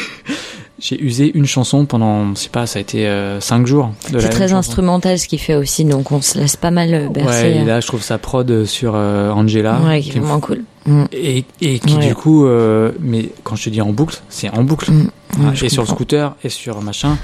J'ai 0.85 1.01
usé 1.01 1.31
une 1.33 1.45
chanson 1.45 1.85
pendant, 1.85 2.35
je 2.35 2.39
sais 2.41 2.49
pas, 2.49 2.67
ça 2.67 2.77
a 2.77 2.81
été 2.81 3.09
5 3.39 3.65
jours. 3.65 3.91
de 4.09 4.15
la 4.15 4.19
C'est 4.19 4.27
très 4.27 4.49
chanson. 4.49 4.57
instrumental 4.57 5.17
ce 5.17 5.29
qu'il 5.29 5.39
fait 5.39 5.55
aussi, 5.55 5.85
donc 5.85 6.11
on 6.11 6.21
se 6.21 6.37
laisse 6.37 6.57
pas 6.57 6.71
mal 6.71 6.93
euh, 6.93 7.07
bercer. 7.07 7.43
Ouais, 7.43 7.55
et 7.61 7.63
là, 7.63 7.79
je 7.79 7.87
trouve 7.87 8.01
sa 8.03 8.17
prod 8.17 8.65
sur 8.65 8.91
euh, 8.95 9.31
Angela. 9.31 9.79
Ouais, 9.79 10.01
qui 10.01 10.09
est 10.09 10.11
qui 10.11 10.19
vraiment 10.19 10.41
cool. 10.41 10.65
Mm. 10.85 11.03
et, 11.13 11.45
et 11.61 11.79
qui 11.79 11.95
Ouais. 11.95 12.07
du 12.07 12.15
coup, 12.15 12.45
euh, 12.45 12.91
mais 12.99 13.29
quand 13.43 13.55
je 13.55 13.63
te 13.63 13.69
dis 13.69 13.79
en 13.81 13.93
boucle, 13.93 14.21
c'est 14.27 14.49
en 14.49 14.65
boucle. 14.65 14.91
Mm. 14.91 15.09
Ah, 15.39 15.53
et 15.63 15.69
sur 15.69 15.83
le 15.83 15.87
scooter 15.87 16.35
et 16.43 16.49
sur 16.49 16.81
machin. 16.81 17.17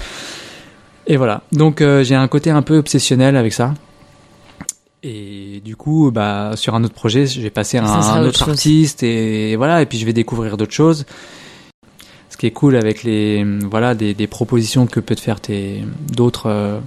Et 1.08 1.18
voilà. 1.18 1.42
Donc 1.52 1.82
euh, 1.82 2.02
j'ai 2.04 2.16
un 2.16 2.30
côté 2.30 2.52
un 2.52 2.62
peu 2.62 2.78
obsessionnel 2.78 3.36
avec 3.36 3.52
ça. 3.52 3.74
Et 5.04 5.62
du 5.66 5.76
coup, 5.76 6.12
bah 6.12 6.52
sur 6.56 6.76
un 6.76 6.84
autre 6.86 6.94
projet, 6.94 7.26
je 7.26 7.42
vais 7.42 7.50
passer 7.50 7.78
à 7.78 7.84
un, 7.84 8.26
autre 8.26 8.48
artiste 8.48 9.04
et 9.04 9.56
voilà. 9.58 9.82
Et 9.82 9.86
puis 9.86 9.98
je 9.98 10.06
vais 10.06 10.14
découvrir 10.14 10.56
d'autres 10.56 10.74
choses. 10.74 11.06
Ce 12.40 12.42
qui 12.42 12.48
est 12.48 12.52
cool 12.52 12.78
avec 12.78 13.04
les 13.04 13.46
voilà 13.70 13.96
des, 13.96 14.14
des 14.14 14.26
propositions 14.26 14.88
que 14.88 15.02
peut 15.02 15.16
te 15.16 15.20
faire 15.20 15.42
tes 15.42 15.84
d'autres 16.10 16.46
euh, 16.46 16.80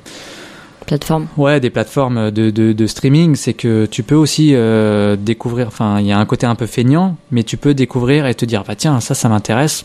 Plateforme. 0.86 1.26
Ouais, 1.36 1.60
des 1.60 1.68
plateformes 1.68 2.30
de, 2.30 2.48
de, 2.48 2.72
de 2.72 2.86
streaming, 2.86 3.36
c'est 3.36 3.52
que 3.52 3.84
tu 3.84 4.02
peux 4.02 4.14
aussi 4.14 4.54
euh, 4.54 5.14
découvrir, 5.14 5.66
enfin, 5.66 6.00
il 6.00 6.06
y 6.06 6.12
a 6.12 6.18
un 6.18 6.24
côté 6.24 6.46
un 6.46 6.54
peu 6.54 6.64
feignant, 6.64 7.18
mais 7.30 7.42
tu 7.42 7.58
peux 7.58 7.74
découvrir 7.74 8.26
et 8.26 8.34
te 8.34 8.46
dire, 8.46 8.64
bah 8.66 8.76
tiens, 8.76 8.98
ça, 9.00 9.14
ça 9.14 9.28
m'intéresse. 9.28 9.84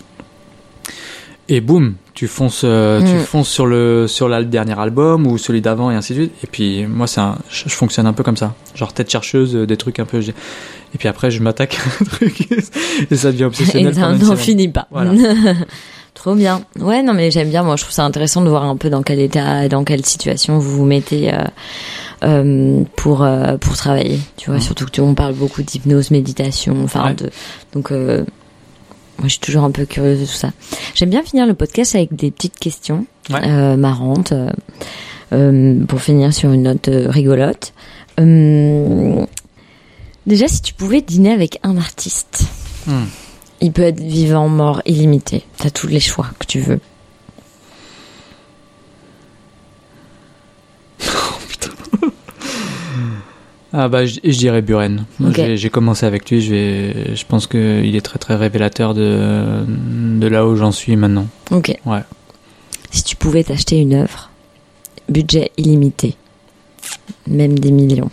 Et 1.50 1.60
boum, 1.60 1.96
tu 2.18 2.28
fonces, 2.28 2.62
euh, 2.64 3.00
tu 3.02 3.14
Mm. 3.14 3.20
fonces 3.20 3.48
sur 3.50 3.68
le 3.68 4.08
sur 4.08 4.28
la- 4.28 4.40
le 4.40 4.48
dernier 4.48 4.78
album 4.80 5.28
ou 5.28 5.38
celui 5.38 5.62
d'avant 5.62 5.92
et 5.92 5.96
ainsi 5.96 6.14
de 6.14 6.20
suite. 6.22 6.32
Et 6.44 6.48
puis 6.48 6.88
moi, 6.88 7.06
c'est 7.06 7.22
un, 7.22 7.38
je, 7.52 7.66
je 7.70 7.76
fonctionne 7.76 8.08
un 8.08 8.14
peu 8.14 8.24
comme 8.24 8.38
ça, 8.38 8.56
genre 8.74 8.92
tête 8.92 9.12
chercheuse, 9.12 9.56
euh, 9.56 9.68
des 9.68 9.78
trucs 9.78 10.00
un 10.00 10.06
peu. 10.06 10.20
Et 10.20 10.98
puis 10.98 11.08
après, 11.08 11.30
je 11.30 11.44
m'attaque 11.44 11.78
à 11.78 12.04
un 12.04 12.06
truc 12.18 12.48
et 13.12 13.16
ça 13.16 13.32
devient 13.32 13.44
Et 13.44 13.46
obsessionnel. 13.46 13.94
ça 13.94 14.10
une 14.10 14.18
n'en 14.18 14.36
finit 14.36 14.68
pas. 14.68 14.88
Voilà. 14.90 15.12
Trop 16.16 16.34
bien. 16.34 16.62
Ouais, 16.80 17.04
non, 17.04 17.14
mais 17.14 17.30
j'aime 17.30 17.50
bien. 17.50 17.62
Moi, 17.62 17.76
je 17.76 17.84
trouve 17.84 17.94
ça 17.94 18.04
intéressant 18.04 18.42
de 18.42 18.50
voir 18.50 18.64
un 18.64 18.76
peu 18.76 18.90
dans 18.90 19.04
quel 19.04 19.20
état, 19.20 19.66
et 19.66 19.70
dans 19.70 19.84
quelle 19.84 20.04
situation 20.04 20.58
vous 20.58 20.78
vous 20.78 20.86
mettez 20.86 21.32
euh, 21.32 21.44
euh, 22.24 22.84
pour 22.96 23.22
euh, 23.24 23.58
pour 23.58 23.76
travailler. 23.78 24.20
Tu 24.36 24.50
vois, 24.50 24.60
surtout 24.60 24.86
que 24.86 24.90
tu, 24.92 25.02
on 25.02 25.14
parle 25.14 25.36
beaucoup 25.36 25.62
d'hypnose, 25.62 26.10
méditation. 26.10 26.76
Enfin, 26.84 27.10
Ouais. 27.10 27.14
de, 27.14 27.30
donc 27.74 27.92
moi, 29.20 29.28
je 29.28 29.34
suis 29.34 29.40
toujours 29.40 29.64
un 29.64 29.72
peu 29.72 29.86
curieuse 29.86 30.20
de 30.22 30.26
tout 30.26 30.32
ça. 30.32 30.52
J'aime 30.96 31.10
bien 31.10 31.24
finir 31.24 31.46
le 31.48 31.54
podcast 31.54 31.96
avec 31.96 32.16
des 32.16 32.32
petites 32.32 32.58
questions 32.60 33.06
Ouais. 33.30 33.42
euh, 33.44 33.76
marrantes 33.76 34.32
euh, 34.32 34.50
euh, 35.34 35.84
pour 35.86 36.02
finir 36.02 36.34
sur 36.34 36.52
une 36.54 36.64
note 36.64 36.88
euh, 36.88 37.10
rigolote. 37.10 37.74
Euh, 38.20 39.26
déjà, 40.26 40.48
si 40.48 40.62
tu 40.62 40.74
pouvais 40.74 41.02
dîner 41.02 41.32
avec 41.32 41.60
un 41.64 41.78
artiste. 41.78 42.44
Hmm. 42.86 43.06
Il 43.60 43.72
peut 43.72 43.82
être 43.84 44.00
vivant, 44.00 44.48
mort, 44.50 44.82
illimité. 44.86 45.44
T'as 45.58 45.72
tous 45.72 45.88
les 45.88 46.00
choix 46.00 46.28
que 46.40 46.46
tu 46.46 46.60
veux. 46.60 46.80
Ah 53.74 53.90
bah 53.90 54.06
je, 54.06 54.20
je 54.24 54.38
dirais 54.38 54.62
Buren. 54.62 55.06
J'ai 55.56 55.70
commencé 55.70 56.06
avec 56.06 56.30
lui, 56.30 56.42
je, 56.42 56.52
vais, 56.52 57.16
je 57.16 57.26
pense 57.26 57.48
qu'il 57.48 57.96
est 57.96 58.02
très 58.02 58.18
très 58.20 58.36
révélateur 58.36 58.94
de, 58.94 59.66
de 59.68 60.28
là 60.28 60.48
où 60.48 60.56
j'en 60.56 60.72
suis 60.72 60.96
maintenant. 60.96 61.28
Ok. 61.52 61.76
Ouais. 61.86 62.04
Si 62.92 63.04
tu 63.04 63.16
pouvais 63.16 63.44
t'acheter 63.44 63.78
une 63.78 63.94
œuvre, 63.94 64.30
budget 65.10 65.52
illimité, 65.58 66.16
même 67.28 67.60
des 67.60 67.72
millions. 67.72 68.10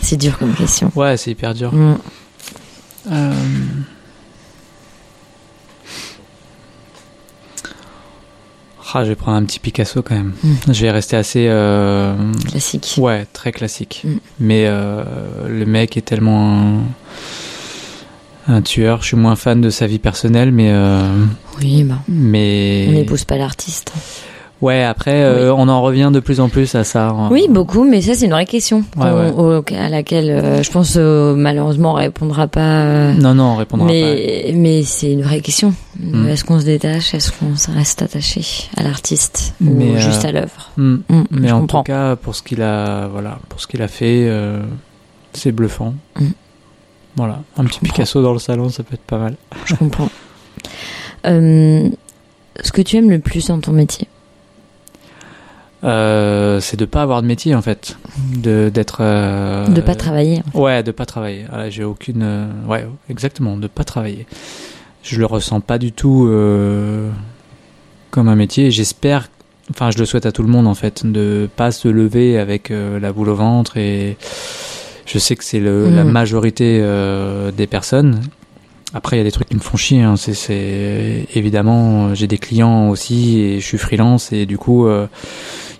C'est 0.00 0.16
dur 0.16 0.38
comme 0.38 0.54
question. 0.54 0.90
Ouais, 0.96 1.16
c'est 1.16 1.30
hyper 1.30 1.54
dur. 1.54 1.72
Mm. 1.74 1.98
Euh, 3.12 3.34
Ah, 8.92 9.04
je 9.04 9.10
vais 9.10 9.14
prendre 9.14 9.36
un 9.38 9.44
petit 9.44 9.60
Picasso 9.60 10.02
quand 10.02 10.14
même. 10.14 10.32
Mm. 10.42 10.54
Je 10.72 10.82
vais 10.82 10.90
rester 10.90 11.16
assez... 11.16 11.46
euh, 11.48 12.14
Classique. 12.48 12.94
Ouais, 12.98 13.26
très 13.32 13.52
classique. 13.52 14.02
Mm. 14.04 14.14
Mais 14.40 14.64
euh, 14.66 15.04
le 15.48 15.64
mec 15.66 15.96
est 15.96 16.00
tellement 16.02 16.80
un, 18.48 18.54
un 18.54 18.62
tueur. 18.62 19.02
Je 19.02 19.08
suis 19.08 19.16
moins 19.16 19.36
fan 19.36 19.60
de 19.60 19.70
sa 19.70 19.86
vie 19.86 19.98
personnelle, 20.00 20.50
mais... 20.52 20.70
euh, 20.72 21.02
Oui, 21.60 21.84
bah, 21.84 21.98
mais... 22.08 22.86
on 22.88 22.92
n'épouse 22.92 23.24
pas 23.24 23.36
l'artiste. 23.36 23.92
Ouais, 24.60 24.82
après, 24.84 25.22
euh, 25.22 25.54
on 25.54 25.68
en 25.68 25.80
revient 25.80 26.10
de 26.12 26.20
plus 26.20 26.38
en 26.38 26.50
plus 26.50 26.74
à 26.74 26.84
ça. 26.84 27.14
Oui, 27.30 27.46
beaucoup, 27.48 27.82
mais 27.84 28.02
ça 28.02 28.12
c'est 28.14 28.26
une 28.26 28.32
vraie 28.32 28.44
question 28.44 28.84
Ouais, 28.98 29.06
qu'on- 29.34 29.58
au- 29.58 29.64
à 29.74 29.88
laquelle 29.88 30.30
euh, 30.30 30.62
je 30.62 30.70
pense 30.70 30.94
euh, 30.98 31.34
malheureusement 31.34 31.92
on 31.92 31.94
répondra 31.94 32.46
pas. 32.46 33.12
Non, 33.14 33.34
non, 33.34 33.44
on 33.52 33.56
répondra 33.56 33.86
mais 33.86 34.52
mais 34.54 34.82
c'est 34.82 35.12
une 35.12 35.22
vraie 35.22 35.40
question. 35.40 35.72
Mm. 35.98 36.28
Est-ce 36.28 36.44
qu'on 36.44 36.60
se 36.60 36.66
détache? 36.66 37.14
Est-ce 37.14 37.32
qu'on 37.32 37.54
reste 37.74 38.02
attaché 38.02 38.42
à 38.76 38.82
l'artiste 38.82 39.54
ou 39.64 39.96
juste 39.96 40.26
à 40.26 40.32
l'œuvre? 40.32 40.70
pas. 40.76 40.82
Mm. 40.82 40.94
Mm, 41.08 41.24
Mais 41.30 41.52
en 41.52 41.60
comprends. 41.60 41.78
tout 41.78 41.84
cas, 41.92 42.16
pour 42.16 42.34
ce 42.34 42.42
qu'il 42.42 42.60
a, 42.60 43.06
voilà, 43.08 43.38
pour 43.48 43.60
ce 43.62 43.66
qu'il 43.66 43.80
a 43.80 43.88
fait, 43.88 44.30
c'est 45.32 45.52
bluffant. 45.52 45.94
Voilà, 47.16 47.40
un 47.56 47.64
petit 47.64 47.78
comprends. 47.80 47.94
Picasso 47.94 48.22
dans 48.22 48.34
le 48.34 48.38
salon, 48.38 48.68
ça 48.68 48.82
peut 48.82 48.94
être 48.94 49.00
pas 49.06 49.18
mal. 49.18 49.36
Je 49.64 49.74
comprends. 49.74 50.10
Ce 51.24 52.72
que 52.72 52.82
tu 52.82 52.96
aimes 52.98 53.10
le 53.10 53.20
plus 53.20 53.46
dans 53.46 53.58
ton 53.58 53.72
métier? 53.72 54.06
Euh, 55.82 56.60
c'est 56.60 56.76
de 56.78 56.84
pas 56.84 57.00
avoir 57.02 57.22
de 57.22 57.26
métier 57.26 57.54
en 57.54 57.62
fait, 57.62 57.96
de 58.36 58.70
d'être. 58.72 58.98
euh, 59.00 59.66
De 59.68 59.80
pas 59.80 59.94
travailler. 59.94 60.42
Ouais, 60.54 60.82
de 60.82 60.90
pas 60.92 61.06
travailler. 61.06 61.46
Voilà, 61.48 61.70
J'ai 61.70 61.84
aucune. 61.84 62.22
euh, 62.22 62.46
Ouais, 62.68 62.86
exactement, 63.08 63.56
de 63.56 63.66
pas 63.66 63.84
travailler. 63.84 64.26
Je 65.02 65.18
le 65.18 65.24
ressens 65.26 65.60
pas 65.60 65.78
du 65.78 65.92
tout 65.92 66.26
euh, 66.28 67.08
comme 68.10 68.28
un 68.28 68.36
métier. 68.36 68.70
J'espère. 68.70 69.28
Enfin, 69.70 69.90
je 69.90 69.98
le 69.98 70.04
souhaite 70.04 70.26
à 70.26 70.32
tout 70.32 70.42
le 70.42 70.48
monde 70.48 70.66
en 70.66 70.74
fait, 70.74 71.06
de 71.06 71.48
pas 71.56 71.70
se 71.70 71.88
lever 71.88 72.38
avec 72.38 72.70
la 72.70 73.12
boule 73.12 73.28
au 73.28 73.34
ventre 73.36 73.76
et 73.76 74.16
je 75.06 75.18
sais 75.18 75.36
que 75.36 75.44
c'est 75.44 75.60
le- 75.60 75.88
Mm. 75.88 75.94
la 75.96 76.04
majorité 76.04 76.80
euh, 76.82 77.52
des 77.52 77.66
personnes. 77.68 78.20
Après, 78.92 79.14
il 79.16 79.18
y 79.18 79.22
a 79.22 79.24
des 79.24 79.30
trucs 79.30 79.48
qui 79.48 79.54
me 79.54 79.60
font 79.60 79.76
chier. 79.76 80.02
Hein. 80.02 80.16
C'est, 80.16 80.34
c'est 80.34 81.28
évidemment, 81.36 82.12
j'ai 82.16 82.26
des 82.26 82.38
clients 82.38 82.88
aussi 82.88 83.38
et 83.40 83.60
je 83.60 83.64
suis 83.64 83.78
freelance 83.78 84.32
et 84.32 84.44
du 84.44 84.58
coup, 84.58 84.88
euh, 84.88 85.06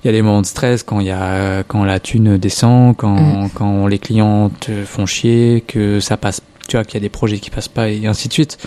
il 0.03 0.07
y 0.07 0.11
a 0.11 0.13
des 0.13 0.23
moments 0.23 0.41
de 0.41 0.47
stress 0.47 0.83
quand 0.83 1.01
il 1.01 1.07
y 1.07 1.11
a 1.11 1.63
quand 1.65 1.85
la 1.85 2.01
thune 2.01 2.37
descend, 2.39 2.97
quand 2.97 3.17
Mm. 3.45 3.51
quand 3.55 3.87
les 3.87 3.99
clients 3.99 4.49
te 4.51 4.85
font 4.85 5.07
chier, 5.07 5.63
que 5.67 6.01
ça 6.01 6.17
passe, 6.17 6.41
tu 6.69 6.77
vois, 6.77 6.85
qu'il 6.85 6.95
y 6.95 6.97
a 6.99 7.01
des 7.01 7.09
projets 7.11 7.39
qui 7.39 7.51
passent 7.51 7.69
pas 7.69 7.89
et 7.91 8.07
ainsi 8.07 8.29
de 8.29 8.33
suite. 8.33 8.59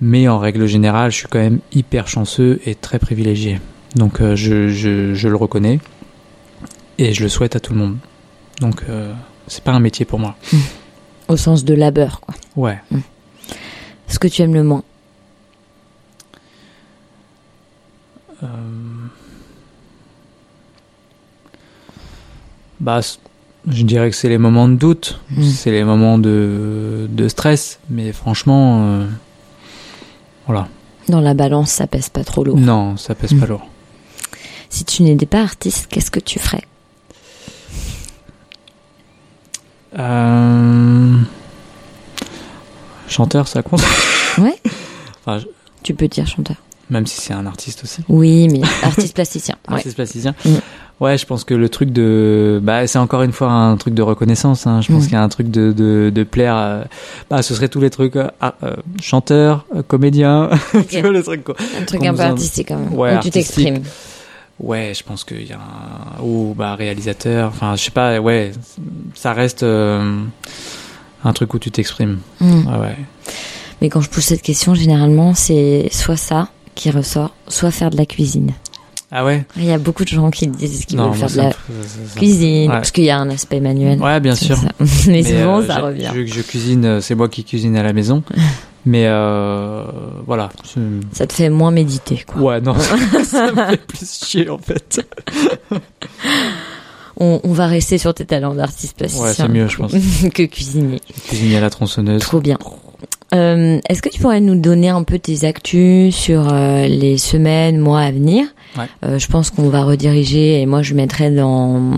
Mais 0.00 0.28
en 0.28 0.38
règle 0.38 0.66
générale, 0.66 1.10
je 1.10 1.16
suis 1.16 1.26
quand 1.28 1.38
même 1.40 1.60
hyper 1.72 2.08
chanceux 2.08 2.60
et 2.64 2.74
très 2.74 2.98
privilégié. 2.98 3.60
Donc 3.96 4.20
euh, 4.22 4.34
je, 4.34 4.68
je, 4.68 5.12
je 5.14 5.28
le 5.28 5.36
reconnais 5.36 5.78
et 6.96 7.12
je 7.12 7.22
le 7.22 7.28
souhaite 7.28 7.54
à 7.56 7.60
tout 7.60 7.74
le 7.74 7.80
monde. 7.80 7.96
Donc 8.60 8.82
euh, 8.88 9.12
c'est 9.46 9.62
pas 9.64 9.72
un 9.72 9.80
métier 9.80 10.06
pour 10.06 10.18
moi. 10.18 10.36
Au 11.28 11.36
sens 11.36 11.64
de 11.64 11.74
labeur, 11.74 12.20
quoi. 12.20 12.34
Ouais. 12.56 12.78
Ce 14.08 14.18
que 14.18 14.26
tu 14.28 14.40
aimes 14.42 14.54
le 14.54 14.62
moins. 14.64 14.82
Euh, 18.42 18.46
Bah, 22.80 23.00
je 23.68 23.82
dirais 23.84 24.10
que 24.10 24.16
c'est 24.16 24.28
les 24.28 24.38
moments 24.38 24.68
de 24.68 24.74
doute, 24.74 25.20
Mm. 25.30 25.42
c'est 25.44 25.70
les 25.70 25.84
moments 25.84 26.18
de, 26.18 27.06
de 27.10 27.28
stress, 27.28 27.78
mais 27.90 28.12
franchement, 28.12 28.82
euh, 28.84 29.06
voilà. 30.46 30.68
Dans 31.08 31.20
la 31.20 31.34
balance, 31.34 31.70
ça 31.70 31.86
pèse 31.86 32.08
pas 32.08 32.24
trop 32.24 32.44
lourd. 32.44 32.56
Non, 32.56 32.96
ça 32.96 33.14
pèse 33.14 33.32
Mm. 33.32 33.40
pas 33.40 33.46
lourd. 33.46 33.66
Si 34.70 34.84
tu 34.84 35.02
n'étais 35.02 35.26
pas 35.26 35.42
artiste, 35.42 35.88
qu'est-ce 35.88 36.10
que 36.10 36.20
tu 36.20 36.38
ferais? 36.38 36.62
Euh, 39.98 41.16
Chanteur, 43.08 43.48
ça 43.48 43.62
compte 43.62 43.82
Ouais. 44.38 44.58
Enfin, 45.26 45.38
je- 45.40 45.46
Tu 45.82 45.94
peux 45.94 46.06
dire 46.08 46.26
chanteur. 46.26 46.56
Même 46.90 47.06
si 47.06 47.20
c'est 47.20 47.32
un 47.34 47.46
artiste 47.46 47.84
aussi. 47.84 48.02
Oui, 48.08 48.48
mais 48.48 48.60
artiste 48.82 49.14
plasticien. 49.14 49.56
Ouais. 49.68 49.76
Artiste 49.76 49.94
plasticien. 49.96 50.34
Mm. 50.44 50.50
Ouais, 51.00 51.16
je 51.16 51.24
pense 51.24 51.44
que 51.44 51.54
le 51.54 51.70
truc 51.70 51.92
de, 51.92 52.60
bah, 52.62 52.86
c'est 52.86 52.98
encore 52.98 53.22
une 53.22 53.32
fois 53.32 53.50
un 53.50 53.76
truc 53.78 53.94
de 53.94 54.02
reconnaissance. 54.02 54.66
Hein. 54.66 54.82
Je 54.82 54.92
pense 54.92 55.04
Mm. 55.04 55.06
qu'il 55.06 55.12
y 55.14 55.16
a 55.16 55.22
un 55.22 55.28
truc 55.30 55.50
de 55.50 55.72
de, 55.72 56.10
de 56.14 56.22
plaire. 56.24 56.54
à- 56.54 56.84
Bah, 57.30 57.42
ce 57.42 57.54
serait 57.54 57.68
tous 57.68 57.80
les 57.80 57.88
trucs. 57.90 58.16
euh, 58.16 58.28
euh, 58.62 58.74
chanteur, 59.00 59.64
euh, 59.74 59.82
comédien. 59.82 60.50
tu 60.90 61.00
vois 61.00 61.10
le 61.12 61.22
truc 61.22 61.44
quoi. 61.44 61.54
Un 61.80 61.84
truc 61.84 62.04
un 62.04 62.12
peu 62.12 62.20
artistique 62.20 62.68
quand 62.68 62.76
même. 62.78 62.92
Ouais, 62.94 63.16
où 63.16 63.20
tu 63.20 63.30
t'exprimes. 63.30 63.82
Ouais, 64.58 64.92
je 64.94 65.02
pense 65.02 65.24
qu'il 65.24 65.46
y 65.46 65.52
a 65.54 65.56
un 65.58 66.22
ou 66.22 66.52
bah 66.54 66.74
réalisateur. 66.74 67.48
Enfin, 67.48 67.76
je 67.76 67.84
sais 67.84 67.90
pas. 67.90 68.18
Ouais, 68.20 68.52
ça 69.14 69.32
reste 69.32 69.62
euh, 69.62 70.18
un 71.24 71.32
truc 71.32 71.54
où 71.54 71.58
tu 71.58 71.70
t'exprimes. 71.70 72.18
Mm. 72.40 72.66
Ouais, 72.66 72.78
ouais. 72.78 72.96
Mais 73.80 73.88
quand 73.88 74.02
je 74.02 74.10
pose 74.10 74.24
cette 74.24 74.42
question, 74.42 74.74
généralement, 74.74 75.32
c'est 75.32 75.88
soit 75.92 76.18
ça 76.18 76.48
qui 76.74 76.90
ressort, 76.90 77.34
soit 77.48 77.70
faire 77.70 77.90
de 77.90 77.96
la 77.96 78.06
cuisine. 78.06 78.52
Ah 79.12 79.24
ouais? 79.24 79.44
Il 79.56 79.64
y 79.64 79.72
a 79.72 79.78
beaucoup 79.78 80.04
de 80.04 80.08
gens 80.08 80.30
qui 80.30 80.46
disent 80.46 80.84
qu'ils 80.84 80.96
veulent 80.98 81.12
faire 81.14 81.28
de 81.30 81.36
la 81.36 81.50
cuisine, 82.16 82.70
Ouais. 82.70 82.76
parce 82.76 82.92
qu'il 82.92 83.02
y 83.04 83.10
a 83.10 83.18
un 83.18 83.28
aspect 83.30 83.58
manuel. 83.58 84.00
Ouais, 84.00 84.20
bien 84.20 84.36
sûr. 84.36 84.56
ça. 84.56 84.68
Mais, 85.08 85.24
souvent, 85.24 85.60
euh, 85.60 85.66
ça 85.66 85.80
revient. 85.80 86.10
Je, 86.14 86.26
je 86.26 86.40
cuisine, 86.42 86.84
euh, 86.84 87.00
c'est 87.00 87.16
moi 87.16 87.28
qui 87.28 87.42
cuisine 87.44 87.76
à 87.76 87.82
la 87.82 87.92
maison. 87.92 88.22
mais 88.86 89.06
euh, 89.06 89.82
voilà. 90.26 90.48
Ça 91.12 91.26
te 91.26 91.32
fait 91.32 91.50
moins 91.50 91.70
méditer, 91.72 92.24
quoi. 92.26 92.40
Ouais, 92.40 92.60
non, 92.60 92.74
ça 93.24 93.50
me 93.52 93.64
fait 93.70 93.76
plus 93.84 94.20
chier 94.24 94.48
en 94.48 94.58
fait. 94.58 95.04
On, 97.18 97.40
on 97.44 97.52
va 97.52 97.66
rester 97.66 97.98
sur 97.98 98.14
tes 98.14 98.24
talents 98.24 98.54
d'artiste 98.54 98.96
plasticien. 98.96 99.26
Ouais, 99.26 99.34
c'est 99.34 99.48
mieux, 99.48 99.68
je 99.68 99.76
pense. 99.76 99.92
que 100.32 100.44
cuisinier. 100.44 101.00
Cuisiner 101.26 101.58
à 101.58 101.60
la 101.60 101.68
tronçonneuse. 101.70 102.20
Trop 102.22 102.40
bien. 102.40 102.58
Euh, 103.34 103.78
Est-ce 103.88 104.02
que 104.02 104.08
tu 104.08 104.20
pourrais 104.20 104.40
nous 104.40 104.56
donner 104.56 104.88
un 104.88 105.02
peu 105.04 105.18
tes 105.18 105.44
actus 105.44 106.14
sur 106.14 106.52
euh, 106.52 106.86
les 106.88 107.16
semaines, 107.16 107.78
mois 107.78 108.00
à 108.00 108.10
venir 108.10 108.46
Ouais. 108.78 108.84
Euh, 109.04 109.18
Je 109.18 109.26
pense 109.26 109.50
qu'on 109.50 109.68
va 109.68 109.82
rediriger 109.82 110.60
et 110.60 110.66
moi 110.66 110.82
je 110.82 110.94
mettrai 110.94 111.30
dans 111.30 111.92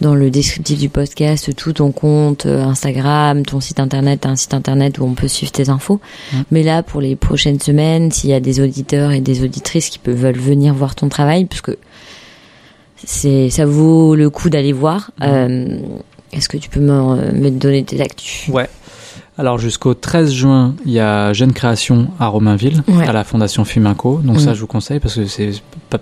dans 0.00 0.14
le 0.14 0.30
descriptif 0.30 0.78
du 0.78 0.88
podcast 0.88 1.52
tout 1.56 1.72
ton 1.72 1.90
compte 1.90 2.46
euh, 2.46 2.62
Instagram, 2.62 3.44
ton 3.44 3.60
site 3.60 3.80
internet, 3.80 4.24
un 4.26 4.36
site 4.36 4.54
internet 4.54 4.98
où 4.98 5.04
on 5.04 5.14
peut 5.14 5.26
suivre 5.28 5.50
tes 5.52 5.68
infos. 5.68 6.00
Ouais. 6.32 6.40
Mais 6.52 6.62
là 6.62 6.82
pour 6.84 7.00
les 7.00 7.16
prochaines 7.16 7.58
semaines, 7.60 8.12
s'il 8.12 8.30
y 8.30 8.34
a 8.34 8.40
des 8.40 8.60
auditeurs 8.60 9.10
et 9.12 9.20
des 9.20 9.42
auditrices 9.42 9.88
qui 9.88 9.98
peuvent 9.98 10.14
veulent 10.16 10.38
venir 10.38 10.74
voir 10.74 10.94
ton 10.94 11.08
travail, 11.08 11.44
parce 11.46 11.60
que 11.60 11.76
c'est 13.04 13.50
ça 13.50 13.66
vaut 13.66 14.14
le 14.14 14.30
coup 14.30 14.48
d'aller 14.50 14.72
voir. 14.72 15.10
Euh, 15.22 15.78
Est-ce 16.32 16.48
que 16.48 16.56
tu 16.56 16.68
peux 16.70 16.80
me, 16.80 17.32
me 17.32 17.50
donner 17.50 17.84
tes 17.84 18.00
actus? 18.00 18.48
Ouais. 18.48 18.68
Alors 19.38 19.58
jusqu'au 19.58 19.92
13 19.92 20.32
juin, 20.32 20.74
il 20.86 20.92
y 20.92 20.98
a 21.00 21.34
Jeune 21.34 21.52
Création 21.52 22.08
à 22.18 22.26
Romainville, 22.28 22.82
Ouais. 22.88 23.06
à 23.06 23.12
la 23.12 23.22
Fondation 23.22 23.66
Fuminco. 23.66 24.20
Donc 24.24 24.40
ça, 24.40 24.52
Mm. 24.52 24.54
je 24.54 24.60
vous 24.62 24.66
conseille 24.66 24.98
parce 24.98 25.14
que 25.16 25.26
c'est, 25.26 25.50
pas- 25.90 25.98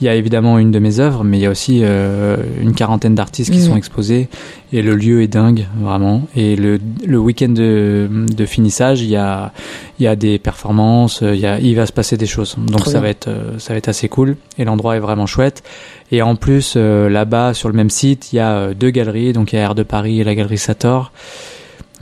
il 0.00 0.04
y 0.04 0.08
a 0.08 0.16
évidemment 0.16 0.58
une 0.58 0.72
de 0.72 0.80
mes 0.80 0.98
œuvres, 0.98 1.22
mais 1.22 1.38
il 1.38 1.42
y 1.42 1.46
a 1.46 1.50
aussi 1.50 1.82
euh, 1.84 2.36
une 2.60 2.74
quarantaine 2.74 3.14
d'artistes 3.14 3.52
qui 3.52 3.58
Mm. 3.58 3.66
sont 3.66 3.76
exposés 3.76 4.28
et 4.72 4.82
le 4.82 4.96
lieu 4.96 5.22
est 5.22 5.28
dingue 5.28 5.66
vraiment. 5.80 6.22
Et 6.34 6.56
le, 6.56 6.80
le 7.06 7.18
week-end 7.18 7.50
de, 7.50 8.08
de 8.34 8.46
finissage, 8.46 9.00
il 9.00 9.10
y 9.10 9.16
a, 9.16 9.52
il 10.00 10.02
y 10.02 10.08
a 10.08 10.16
des 10.16 10.40
performances, 10.40 11.20
il 11.22 11.38
y 11.38 11.46
a, 11.46 11.60
il 11.60 11.76
va 11.76 11.86
se 11.86 11.92
passer 11.92 12.16
des 12.16 12.26
choses. 12.26 12.56
Donc 12.58 12.78
Trop 12.80 12.86
ça 12.90 12.92
bien. 12.94 13.00
va 13.02 13.08
être, 13.10 13.28
euh, 13.28 13.58
ça 13.60 13.74
va 13.74 13.78
être 13.78 13.88
assez 13.88 14.08
cool. 14.08 14.36
Et 14.58 14.64
l'endroit 14.64 14.96
est 14.96 15.00
vraiment 15.00 15.26
chouette. 15.26 15.62
Et 16.10 16.20
en 16.20 16.34
plus, 16.34 16.74
euh, 16.76 17.08
là-bas, 17.08 17.54
sur 17.54 17.68
le 17.68 17.74
même 17.76 17.90
site, 17.90 18.32
il 18.32 18.36
y 18.36 18.40
a 18.40 18.74
deux 18.74 18.90
galeries. 18.90 19.32
Donc 19.32 19.52
il 19.52 19.56
y 19.56 19.58
a 19.60 19.62
Air 19.62 19.76
de 19.76 19.84
Paris 19.84 20.20
et 20.20 20.24
la 20.24 20.34
galerie 20.34 20.58
Sator. 20.58 21.12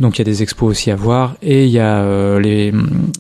Donc 0.01 0.17
il 0.17 0.21
y 0.21 0.23
a 0.23 0.25
des 0.25 0.43
expos 0.43 0.71
aussi 0.71 0.91
à 0.91 0.97
voir 0.97 1.37
et 1.43 1.67
il 1.67 1.71
y 1.71 1.79
a 1.79 1.99
euh, 1.99 2.41
les, 2.41 2.73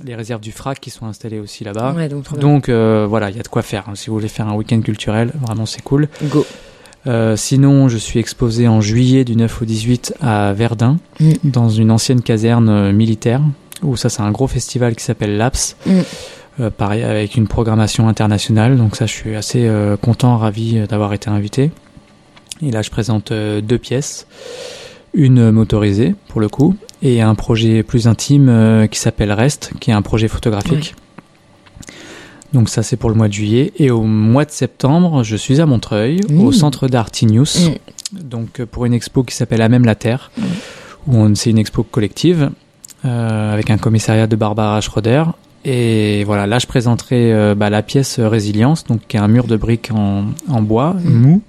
les 0.05 0.15
réserves 0.15 0.41
du 0.41 0.51
FRAC 0.51 0.81
qui 0.81 0.91
sont 0.91 1.07
installées 1.07 1.39
aussi 1.39 1.63
là-bas. 1.63 1.93
Ouais, 1.95 2.09
donc, 2.09 2.69
euh, 2.69 3.07
voilà, 3.09 3.29
il 3.31 3.37
y 3.37 3.41
a 3.41 3.43
de 3.43 3.49
quoi 3.49 3.63
faire. 3.63 3.85
hein. 3.89 3.93
Si 3.95 4.09
vous 4.09 4.15
voulez 4.17 4.29
faire 4.29 4.49
un 4.49 4.55
week-end 4.55 4.81
culturel, 4.81 5.33
vraiment 5.47 5.67
c'est 5.67 5.83
cool. 5.83 6.09
Go. 6.25 6.47
Euh, 7.07 7.37
sinon, 7.37 7.89
je 7.89 7.97
suis 7.99 8.19
exposé 8.19 8.67
en 8.69 8.81
juillet 8.81 9.25
du 9.25 9.37
9 9.37 9.63
au 9.63 9.65
18 9.65 10.15
à 10.21 10.53
Verdun, 10.55 10.99
Mm. 11.19 11.33
dans 11.45 11.69
une 11.69 11.91
ancienne 11.91 12.23
caserne 12.23 12.93
militaire, 12.93 13.41
où 13.83 13.97
ça 13.97 14.09
c'est 14.09 14.23
un 14.23 14.31
gros 14.31 14.47
festival 14.47 14.95
qui 14.97 15.05
s'appelle 15.05 15.37
l'APS. 15.37 15.77
Mm. 15.87 15.91
Euh, 16.61 16.71
pareil, 16.71 17.03
avec 17.03 17.37
une 17.37 17.47
programmation 17.47 18.09
internationale. 18.09 18.77
Donc 18.77 18.97
ça, 18.97 19.07
je 19.07 19.13
suis 19.13 19.35
assez 19.35 19.67
euh, 19.67 19.97
content, 19.97 20.37
ravi 20.37 20.79
euh, 20.79 20.87
d'avoir 20.87 21.13
été 21.15 21.31
invité. 21.31 21.71
Et 22.63 22.71
là, 22.71 22.83
je 22.83 22.91
présente 22.91 23.33
deux 23.33 23.79
pièces. 23.79 24.27
Une 25.13 25.51
motorisée, 25.51 26.15
pour 26.29 26.41
le 26.41 26.49
coup, 26.49 26.77
et 27.03 27.21
un 27.21 27.35
projet 27.35 27.83
plus 27.83 28.07
intime 28.07 28.49
euh, 28.49 28.87
qui 28.87 28.99
s'appelle 28.99 29.33
Rest, 29.33 29.73
qui 29.81 29.91
est 29.91 29.95
un 29.95 30.03
projet 30.03 30.29
photographique. 30.29 30.95
Donc 32.53 32.69
ça, 32.69 32.83
c'est 32.83 32.97
pour 32.97 33.11
le 33.11 33.17
mois 33.17 33.29
de 33.29 33.33
juillet. 33.33 33.73
Et 33.79 33.91
au 33.91 34.03
mois 34.03 34.45
de 34.45 34.51
septembre, 34.51 35.23
je 35.23 35.37
suis 35.37 35.61
à 35.61 35.67
Montreuil, 35.67 36.21
Mmh. 36.29 36.41
au 36.41 36.53
centre 36.53 36.89
d'art 36.89 37.11
Tinius. 37.11 37.69
Mm. 37.71 38.19
Donc 38.23 38.61
euh, 38.61 38.67
pour 38.67 38.85
une 38.87 38.93
expo 38.93 39.23
qui 39.23 39.35
s'appelle 39.37 39.63
À 39.63 39.69
même 39.69 39.85
la 39.85 39.95
Terre, 39.95 40.31
où 41.07 41.17
on- 41.17 41.35
c'est 41.37 41.51
une 41.51 41.59
expo 41.59 41.83
collective, 41.85 42.51
euh, 43.05 43.53
avec 43.55 43.71
un 43.71 43.79
commissariat 43.79 44.27
de 44.27 44.35
Barbara 44.37 44.81
Schroeder. 44.81 45.25
Et 45.65 46.25
voilà, 46.25 46.47
là 46.47 46.59
je 46.59 46.67
présenterai 46.67 47.33
euh, 47.33 47.55
bah, 47.55 47.71
la 47.71 47.83
pièce 47.83 48.19
Résilience, 48.19 48.85
donc 48.85 49.01
qui 49.07 49.17
est 49.17 49.21
un 49.21 49.29
mur 49.29 49.45
de 49.47 49.57
briques 49.57 49.91
en, 49.95 50.25
en 50.49 50.63
bois 50.63 50.95
Mm. 51.05 51.11
mou 51.13 51.43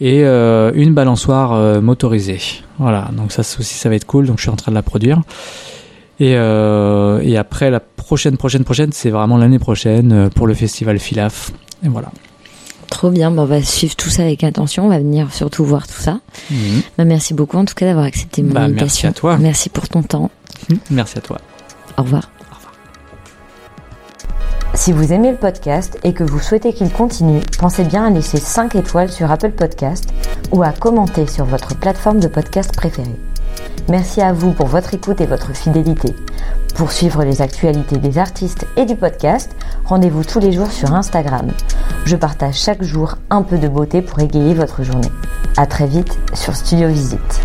et 0.00 0.24
euh, 0.24 0.72
une 0.74 0.92
balançoire 0.94 1.52
euh, 1.52 1.80
motorisée. 1.80 2.40
Voilà, 2.78 3.08
donc 3.12 3.32
ça 3.32 3.40
aussi 3.40 3.74
ça 3.74 3.88
va 3.88 3.94
être 3.94 4.04
cool. 4.06 4.26
Donc 4.26 4.36
je 4.38 4.42
suis 4.42 4.50
en 4.50 4.56
train 4.56 4.72
de 4.72 4.76
la 4.76 4.82
produire. 4.82 5.22
Et, 6.18 6.34
euh, 6.36 7.20
et 7.22 7.36
après 7.36 7.70
la 7.70 7.80
prochaine 7.80 8.36
prochaine 8.36 8.64
prochaine, 8.64 8.92
c'est 8.92 9.10
vraiment 9.10 9.36
l'année 9.36 9.58
prochaine 9.58 10.30
pour 10.34 10.46
le 10.46 10.54
festival 10.54 10.98
Filaf. 10.98 11.50
Et 11.84 11.88
voilà. 11.88 12.10
Trop 12.88 13.10
bien. 13.10 13.30
Bon, 13.30 13.42
on 13.42 13.46
va 13.46 13.62
suivre 13.62 13.96
tout 13.96 14.10
ça 14.10 14.22
avec 14.22 14.44
attention. 14.44 14.86
On 14.86 14.88
va 14.88 14.98
venir 14.98 15.32
surtout 15.34 15.64
voir 15.64 15.86
tout 15.86 16.00
ça. 16.00 16.20
Bah, 16.96 17.04
merci 17.04 17.34
beaucoup 17.34 17.56
en 17.58 17.64
tout 17.64 17.74
cas 17.74 17.86
d'avoir 17.86 18.04
accepté 18.06 18.42
mon 18.42 18.52
Bah, 18.52 18.60
merci 18.68 18.72
invitation. 19.06 19.08
à 19.08 19.12
toi. 19.12 19.36
Merci 19.38 19.68
pour 19.68 19.88
ton 19.88 20.02
temps. 20.02 20.30
Merci 20.90 21.18
à 21.18 21.20
toi. 21.20 21.38
Au 21.98 22.02
revoir. 22.02 22.30
Si 24.74 24.92
vous 24.92 25.12
aimez 25.12 25.30
le 25.30 25.36
podcast 25.36 25.98
et 26.04 26.12
que 26.12 26.22
vous 26.22 26.38
souhaitez 26.38 26.72
qu'il 26.72 26.92
continue, 26.92 27.40
pensez 27.58 27.84
bien 27.84 28.04
à 28.06 28.10
laisser 28.10 28.36
5 28.36 28.74
étoiles 28.74 29.10
sur 29.10 29.30
Apple 29.30 29.52
Podcast 29.52 30.12
ou 30.52 30.62
à 30.62 30.72
commenter 30.72 31.26
sur 31.26 31.44
votre 31.44 31.76
plateforme 31.76 32.20
de 32.20 32.28
podcast 32.28 32.74
préférée. 32.74 33.18
Merci 33.88 34.20
à 34.20 34.32
vous 34.32 34.52
pour 34.52 34.66
votre 34.66 34.94
écoute 34.94 35.20
et 35.20 35.26
votre 35.26 35.54
fidélité. 35.54 36.14
Pour 36.74 36.92
suivre 36.92 37.24
les 37.24 37.40
actualités 37.40 37.96
des 37.96 38.18
artistes 38.18 38.66
et 38.76 38.84
du 38.84 38.96
podcast, 38.96 39.50
rendez-vous 39.84 40.24
tous 40.24 40.40
les 40.40 40.52
jours 40.52 40.70
sur 40.70 40.92
Instagram. 40.92 41.48
Je 42.04 42.16
partage 42.16 42.56
chaque 42.56 42.82
jour 42.82 43.16
un 43.30 43.42
peu 43.42 43.58
de 43.58 43.68
beauté 43.68 44.02
pour 44.02 44.20
égayer 44.20 44.54
votre 44.54 44.82
journée. 44.82 45.10
À 45.56 45.66
très 45.66 45.86
vite 45.86 46.18
sur 46.34 46.54
Studio 46.54 46.88
Visite. 46.88 47.40